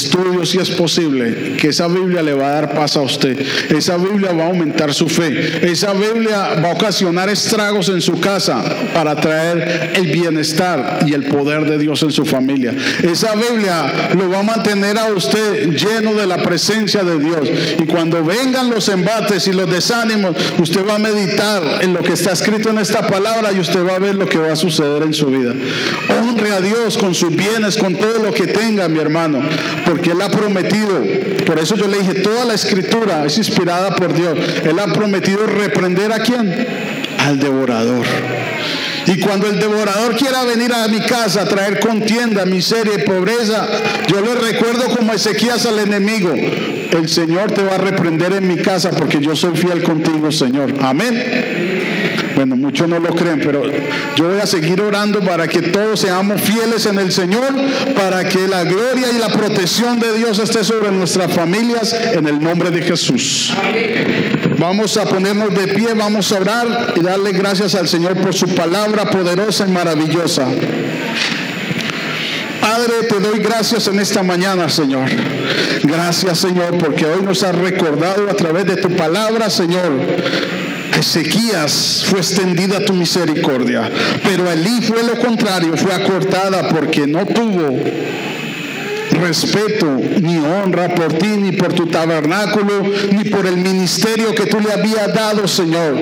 si 0.45 0.59
es 0.59 0.71
posible, 0.71 1.57
que 1.59 1.69
esa 1.69 1.89
Biblia 1.89 2.23
le 2.23 2.35
va 2.35 2.49
a 2.49 2.53
dar 2.55 2.75
paz 2.75 2.97
a 2.97 3.03
usted. 3.03 3.39
Esa 3.71 3.97
Biblia 3.97 4.33
va 4.33 4.45
a 4.45 4.47
aumentar 4.49 4.93
su 4.93 5.09
fe. 5.09 5.71
Esa 5.71 5.93
Biblia 5.93 6.61
va 6.63 6.71
a 6.71 6.75
ocasionar 6.75 7.29
estragos 7.29 7.89
en 7.89 8.01
su 8.01 8.21
casa 8.21 8.63
para 8.93 9.17
traer 9.17 9.93
el 9.95 10.07
bienestar 10.07 11.01
y 11.07 11.15
el 11.15 11.25
poder 11.25 11.65
de 11.65 11.79
Dios 11.79 12.03
en 12.03 12.11
su 12.11 12.25
familia. 12.25 12.75
Esa 13.03 13.35
Biblia 13.35 14.11
lo 14.17 14.29
va 14.31 14.41
a 14.41 14.43
mantener 14.43 14.99
a 14.99 15.07
usted 15.13 15.71
lleno 15.71 16.15
de 16.15 16.27
la 16.27 16.39
presencia 16.39 17.03
de 17.03 17.19
Dios. 17.19 17.49
Y 17.79 17.87
cuando 17.87 18.23
vengan 18.25 18.71
los 18.71 18.89
embates 18.89 19.47
y 19.49 19.53
los 19.53 19.71
desánimos, 19.71 20.37
usted 20.59 20.87
va 20.87 20.97
a 20.97 20.99
meditar 20.99 21.63
en 21.81 21.95
lo 21.95 22.03
que 22.03 22.13
está 22.13 22.33
escrito 22.33 22.71
en 22.71 22.79
esta 22.79 23.07
palabra 23.07 23.53
y 23.53 23.61
usted 23.61 23.85
va 23.85 23.97
a 23.97 23.99
ver 23.99 24.15
lo 24.15 24.27
que 24.27 24.39
va 24.39 24.53
a 24.53 24.57
suceder 24.57 25.03
en 25.03 25.15
su 25.15 25.27
vida. 25.27 25.55
Honre 26.21 26.53
a 26.53 26.61
Dios 26.61 26.99
con 26.99 27.15
sus 27.15 27.35
bienes, 27.35 27.77
con 27.77 27.95
todo 27.95 28.23
lo 28.23 28.33
que 28.33 28.47
tenga, 28.47 28.89
mi 28.89 28.99
hermano 28.99 29.43
porque 29.87 30.11
Él 30.11 30.23
ha 30.23 30.29
prometido, 30.29 31.03
por 31.47 31.59
eso 31.59 31.77
yo 31.77 31.87
le 31.87 31.99
dije, 31.99 32.15
toda 32.15 32.45
la 32.45 32.55
escritura 32.55 33.25
es 33.25 33.39
inspirada 33.39 33.95
por 33.95 34.13
Dios. 34.15 34.39
Él 34.65 34.79
ha 34.79 34.87
prometido 34.93 35.47
reprender 35.47 36.13
a 36.13 36.19
quién? 36.21 36.67
Al 37.19 37.39
devorador. 37.39 38.05
Y 39.07 39.19
cuando 39.21 39.49
el 39.49 39.61
devorador 39.61 40.17
quiera 40.17 40.45
venir 40.45 40.73
a 40.73 40.89
mi 40.89 41.01
casa 41.01 41.43
a 41.43 41.45
traer 41.45 41.79
contienda, 41.81 42.47
miseria 42.47 42.95
y 42.95 43.03
pobreza, 43.03 43.67
yo 44.09 44.21
le 44.21 44.35
recuerdo 44.35 44.85
como 44.97 45.13
Ezequías 45.13 45.67
al 45.67 45.79
enemigo, 45.79 46.33
el 46.35 47.09
Señor 47.09 47.53
te 47.53 47.63
va 47.63 47.75
a 47.75 47.79
reprender 47.79 48.33
en 48.33 48.49
mi 48.49 48.57
casa 48.57 48.91
porque 48.91 49.21
yo 49.21 49.37
soy 49.37 49.57
fiel 49.57 49.83
contigo, 49.83 50.33
Señor. 50.33 50.75
Amén. 50.81 51.84
Bueno, 52.35 52.57
muchos 52.57 52.89
no 52.89 52.99
lo 52.99 53.15
creen, 53.15 53.41
pero 53.45 53.63
yo 54.17 54.29
voy 54.29 54.41
a 54.41 54.47
seguir 54.47 54.81
orando 54.81 55.21
para 55.21 55.47
que 55.47 55.63
todos 55.63 56.01
seamos 56.01 56.41
fieles 56.41 56.85
en 56.87 56.99
el 56.99 57.13
Señor, 57.13 57.55
para 57.95 58.29
que 58.29 58.49
la 58.49 58.65
gloria 58.65 59.09
y 59.15 59.19
la 59.19 59.29
protección 59.29 60.01
de 60.01 60.17
Dios 60.17 60.39
esté 60.41 60.65
sobre 60.65 60.91
nuestras 60.91 61.33
familias 61.33 61.93
en 61.93 62.27
el 62.27 62.41
nombre 62.41 62.71
de 62.71 62.83
Jesús. 62.83 63.53
Vamos 64.59 64.97
a 64.97 65.05
ponernos 65.05 65.55
de 65.55 65.69
pie, 65.69 65.95
vamos 65.95 66.33
a 66.33 66.41
orar 66.41 66.95
y 66.97 67.01
darle 67.01 67.33
gracias 67.33 67.75
al 67.75 67.89
Señor 67.89 68.15
por 68.15 68.35
su 68.35 68.49
palabra 68.55 69.05
poderosa 69.11 69.67
y 69.69 69.71
maravillosa. 69.71 70.47
Padre, 72.61 72.95
te 73.09 73.21
doy 73.21 73.41
gracias 73.41 73.87
en 73.89 74.01
esta 74.01 74.23
mañana, 74.23 74.69
Señor. 74.69 75.09
Gracias, 75.83 76.39
Señor, 76.39 76.79
porque 76.79 77.05
hoy 77.05 77.23
nos 77.23 77.43
has 77.43 77.55
recordado 77.55 78.29
a 78.29 78.35
través 78.35 78.65
de 78.65 78.77
tu 78.77 78.89
palabra, 78.97 79.51
Señor 79.51 79.93
Ezequías 81.05 82.03
fue 82.09 82.21
extendida 82.21 82.83
tu 82.83 82.95
misericordia, 82.95 83.91
pero 84.25 84.51
Elí 84.51 84.81
fue 84.81 85.03
lo 85.03 85.17
contrario, 85.19 85.77
fue 85.77 85.93
acortada 85.93 86.71
porque 86.71 87.07
no 87.07 87.27
tuvo 87.27 87.79
respeto 89.15 89.87
ni 90.21 90.39
honra 90.39 90.95
por 90.95 91.13
ti, 91.15 91.29
ni 91.29 91.53
por 91.53 91.73
tu 91.73 91.87
tabernáculo, 91.87 92.83
ni 93.13 93.25
por 93.25 93.47
el 93.47 93.57
ministerio 93.57 94.35
que 94.35 94.47
tú 94.47 94.59
le 94.61 94.73
habías 94.73 95.13
dado, 95.15 95.47
Señor. 95.49 95.97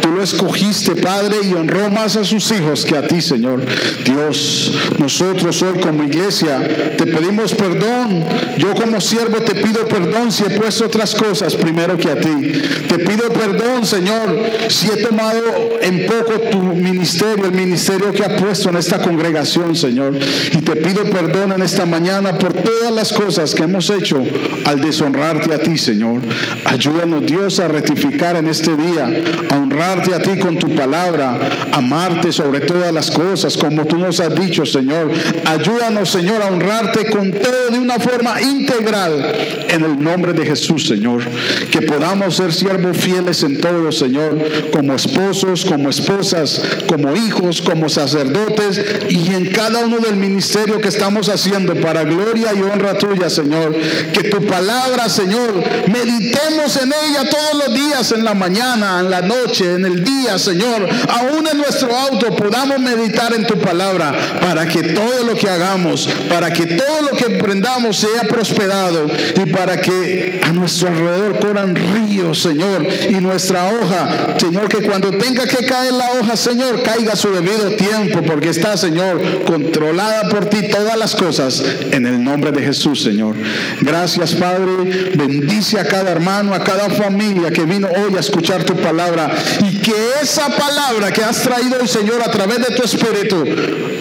Tú 0.00 0.10
lo 0.10 0.22
escogiste, 0.22 0.96
Padre, 0.96 1.36
y 1.44 1.54
honró 1.54 1.90
más 1.90 2.16
a 2.16 2.24
sus 2.24 2.50
hijos 2.50 2.84
que 2.84 2.96
a 2.96 3.06
ti, 3.06 3.20
Señor. 3.20 3.64
Dios, 4.04 4.72
nosotros 4.98 5.60
hoy 5.62 5.80
como 5.80 6.04
iglesia 6.04 6.94
te 6.96 7.06
pedimos 7.06 7.54
perdón. 7.54 8.24
Yo 8.58 8.74
como 8.74 9.00
siervo 9.00 9.38
te 9.38 9.54
pido 9.54 9.86
perdón 9.86 10.32
si 10.32 10.44
he 10.44 10.50
puesto 10.50 10.86
otras 10.86 11.14
cosas 11.14 11.54
primero 11.54 11.96
que 11.96 12.10
a 12.10 12.20
ti. 12.20 12.52
Te 12.88 12.98
pido 12.98 13.28
perdón, 13.30 13.84
Señor, 13.84 14.38
si 14.68 14.88
he 14.88 14.96
tomado 15.04 15.42
en 15.80 16.06
poco 16.06 16.40
tu 16.50 16.58
ministerio, 16.58 17.46
el 17.46 17.52
ministerio 17.52 18.12
que 18.12 18.24
ha 18.24 18.36
puesto 18.36 18.68
en 18.70 18.76
esta 18.76 18.98
congregación, 18.98 19.74
Señor. 19.76 20.14
Y 20.52 20.58
te 20.58 20.76
pido 20.76 21.04
perdón 21.04 21.52
en 21.52 21.62
esta 21.62 21.86
mañana 21.86 22.38
por 22.38 22.53
todas 22.54 22.92
las 22.92 23.12
cosas 23.12 23.54
que 23.54 23.64
hemos 23.64 23.90
hecho 23.90 24.22
al 24.64 24.80
deshonrarte 24.80 25.54
a 25.54 25.58
ti, 25.58 25.76
Señor. 25.76 26.20
Ayúdanos, 26.64 27.26
Dios, 27.26 27.60
a 27.60 27.68
rectificar 27.68 28.36
en 28.36 28.48
este 28.48 28.76
día, 28.76 29.10
a 29.50 29.56
honrarte 29.56 30.14
a 30.14 30.20
ti 30.20 30.38
con 30.38 30.58
tu 30.58 30.74
palabra, 30.74 31.38
amarte 31.72 32.32
sobre 32.32 32.60
todas 32.60 32.92
las 32.92 33.10
cosas, 33.10 33.56
como 33.56 33.84
tú 33.84 33.98
nos 33.98 34.20
has 34.20 34.34
dicho, 34.34 34.64
Señor. 34.64 35.10
Ayúdanos, 35.44 36.10
Señor, 36.10 36.42
a 36.42 36.46
honrarte 36.46 37.10
con 37.10 37.32
todo 37.32 37.70
de 37.70 37.78
una 37.78 37.98
forma 37.98 38.40
integral 38.40 39.34
en 39.68 39.84
el 39.84 40.02
nombre 40.02 40.32
de 40.32 40.46
Jesús, 40.46 40.86
Señor. 40.86 41.22
Que 41.70 41.82
podamos 41.82 42.36
ser 42.36 42.52
siervos 42.52 42.96
fieles 42.96 43.42
en 43.42 43.60
todo, 43.60 43.90
Señor, 43.92 44.38
como 44.72 44.94
esposos, 44.94 45.64
como 45.64 45.90
esposas, 45.90 46.62
como 46.86 47.14
hijos, 47.16 47.60
como 47.60 47.88
sacerdotes 47.88 48.80
y 49.08 49.34
en 49.34 49.50
cada 49.50 49.84
uno 49.84 49.98
del 49.98 50.16
ministerio 50.16 50.80
que 50.80 50.88
estamos 50.88 51.28
haciendo 51.28 51.74
para 51.76 52.04
gloria 52.04 52.43
y 52.52 52.62
honra 52.62 52.94
tuya, 52.98 53.30
Señor. 53.30 53.74
Que 54.12 54.28
tu 54.28 54.44
palabra, 54.46 55.08
Señor, 55.08 55.54
meditemos 55.88 56.76
en 56.76 56.92
ella 56.92 57.28
todos 57.30 57.66
los 57.66 57.74
días, 57.74 58.12
en 58.12 58.24
la 58.24 58.34
mañana, 58.34 59.00
en 59.00 59.10
la 59.10 59.22
noche, 59.22 59.74
en 59.74 59.84
el 59.84 60.04
día, 60.04 60.38
Señor. 60.38 60.88
Aún 61.08 61.46
en 61.50 61.58
nuestro 61.58 61.96
auto 61.96 62.34
podamos 62.36 62.78
meditar 62.78 63.32
en 63.34 63.46
tu 63.46 63.58
palabra 63.58 64.14
para 64.40 64.66
que 64.66 64.82
todo 64.82 65.24
lo 65.24 65.34
que 65.34 65.48
hagamos, 65.48 66.08
para 66.28 66.52
que 66.52 66.66
todo 66.66 67.02
lo 67.02 67.16
que 67.16 67.26
emprendamos 67.26 67.96
sea 67.96 68.22
prosperado 68.28 69.06
y 69.36 69.50
para 69.50 69.80
que 69.80 70.40
a 70.44 70.52
nuestro 70.52 70.88
alrededor 70.88 71.38
corran 71.40 71.74
ríos, 71.74 72.40
Señor, 72.40 72.86
y 73.08 73.14
nuestra 73.14 73.68
hoja, 73.68 74.36
Señor, 74.38 74.68
que 74.68 74.82
cuando 74.82 75.10
tenga 75.10 75.46
que 75.46 75.64
caer 75.64 75.92
la 75.92 76.12
hoja, 76.12 76.36
Señor, 76.36 76.82
caiga 76.82 77.12
a 77.12 77.16
su 77.16 77.30
debido 77.30 77.70
tiempo, 77.76 78.22
porque 78.22 78.50
está, 78.50 78.76
Señor, 78.76 79.44
controlada 79.44 80.28
por 80.28 80.46
ti 80.46 80.68
todas 80.68 80.96
las 80.96 81.14
cosas 81.14 81.62
en 81.90 82.06
el 82.06 82.22
nombre 82.22 82.33
de 82.40 82.62
Jesús, 82.62 83.02
Señor. 83.02 83.36
Gracias, 83.80 84.34
Padre. 84.34 85.12
Bendice 85.14 85.78
a 85.78 85.84
cada 85.84 86.10
hermano, 86.10 86.52
a 86.52 86.64
cada 86.64 86.90
familia 86.90 87.50
que 87.50 87.62
vino 87.62 87.88
hoy 87.88 88.16
a 88.16 88.20
escuchar 88.20 88.64
tu 88.64 88.74
palabra. 88.74 89.32
Y 89.62 89.78
que 89.78 89.94
esa 90.20 90.48
palabra 90.48 91.12
que 91.12 91.22
has 91.22 91.42
traído 91.42 91.78
hoy, 91.80 91.88
Señor, 91.88 92.22
a 92.22 92.30
través 92.30 92.58
de 92.58 92.74
tu 92.74 92.82
Espíritu, 92.82 93.44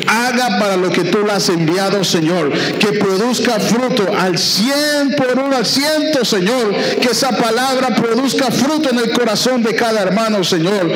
haga 0.07 0.59
para 0.59 0.77
lo 0.77 0.89
que 0.89 1.03
tú 1.03 1.19
la 1.25 1.35
has 1.35 1.49
enviado, 1.49 2.03
Señor. 2.03 2.51
Que 2.79 2.93
produzca 2.93 3.59
fruto 3.59 4.11
al 4.17 4.37
cien 4.37 5.15
por 5.15 5.37
uno, 5.37 5.55
al 5.55 5.65
ciento, 5.65 6.25
Señor. 6.25 6.75
Que 6.99 7.09
esa 7.11 7.29
palabra 7.37 7.95
produzca 7.95 8.51
fruto 8.51 8.89
en 8.89 8.97
el 8.97 9.11
corazón 9.11 9.61
de 9.61 9.75
cada 9.75 10.01
hermano, 10.01 10.43
Señor. 10.43 10.91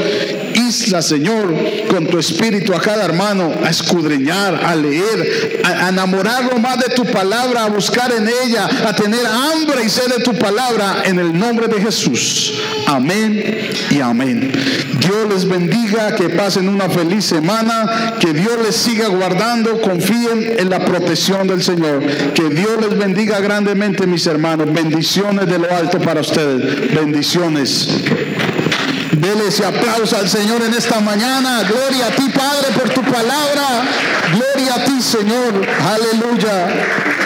Isla, 0.56 1.02
Señor, 1.02 1.54
con 1.90 2.08
tu 2.08 2.18
Espíritu 2.18 2.74
a 2.74 2.82
cada 2.82 3.06
hermano 3.06 3.54
a 3.64 3.70
escudriñar, 3.70 4.66
a 4.66 4.76
leer, 4.76 5.62
a 5.64 5.90
enamorarlo 5.90 6.58
más 6.58 6.80
de 6.80 6.96
tu 6.96 7.06
palabra 7.06 7.27
palabra, 7.28 7.66
a 7.66 7.70
buscar 7.70 8.12
en 8.12 8.28
ella, 8.28 8.70
a 8.88 8.94
tener 8.94 9.26
hambre 9.26 9.84
y 9.86 9.90
sed 9.90 10.08
de 10.08 10.24
tu 10.24 10.34
palabra 10.34 11.04
en 11.06 11.20
el 11.20 11.38
nombre 11.38 11.68
de 11.68 11.82
Jesús. 11.82 12.54
Amén 12.88 13.70
y 13.92 14.00
amén. 14.00 14.52
Dios 15.00 15.28
les 15.30 15.48
bendiga, 15.48 16.16
que 16.16 16.30
pasen 16.30 16.70
una 16.70 16.90
feliz 16.90 17.26
semana, 17.26 18.16
que 18.20 18.34
Dios 18.34 18.54
les 18.64 18.76
siga 18.76 19.08
guardando, 19.08 19.82
confíen 19.82 20.56
en 20.58 20.70
la 20.70 20.80
protección 20.80 21.48
del 21.48 21.64
Señor. 21.64 22.00
Que 22.34 22.50
Dios 22.50 22.78
les 22.82 22.98
bendiga 22.98 23.40
grandemente, 23.42 24.08
mis 24.08 24.26
hermanos. 24.26 24.72
Bendiciones 24.74 25.48
de 25.48 25.60
lo 25.60 25.70
alto 25.70 26.00
para 26.00 26.22
ustedes. 26.22 26.94
Bendiciones. 26.94 27.90
Dele 29.12 29.48
ese 29.48 29.66
aplauso 29.66 30.16
al 30.16 30.30
Señor 30.30 30.62
en 30.62 30.74
esta 30.74 31.00
mañana. 31.00 31.64
Gloria 31.64 32.08
a 32.08 32.12
ti, 32.12 32.30
Padre, 32.30 32.68
por 32.76 32.90
tu 32.90 33.02
palabra. 33.02 33.84
Gloria 34.32 34.76
a 34.76 34.86
ti, 34.86 35.02
Señor. 35.02 35.66
Aleluya. 35.66 37.17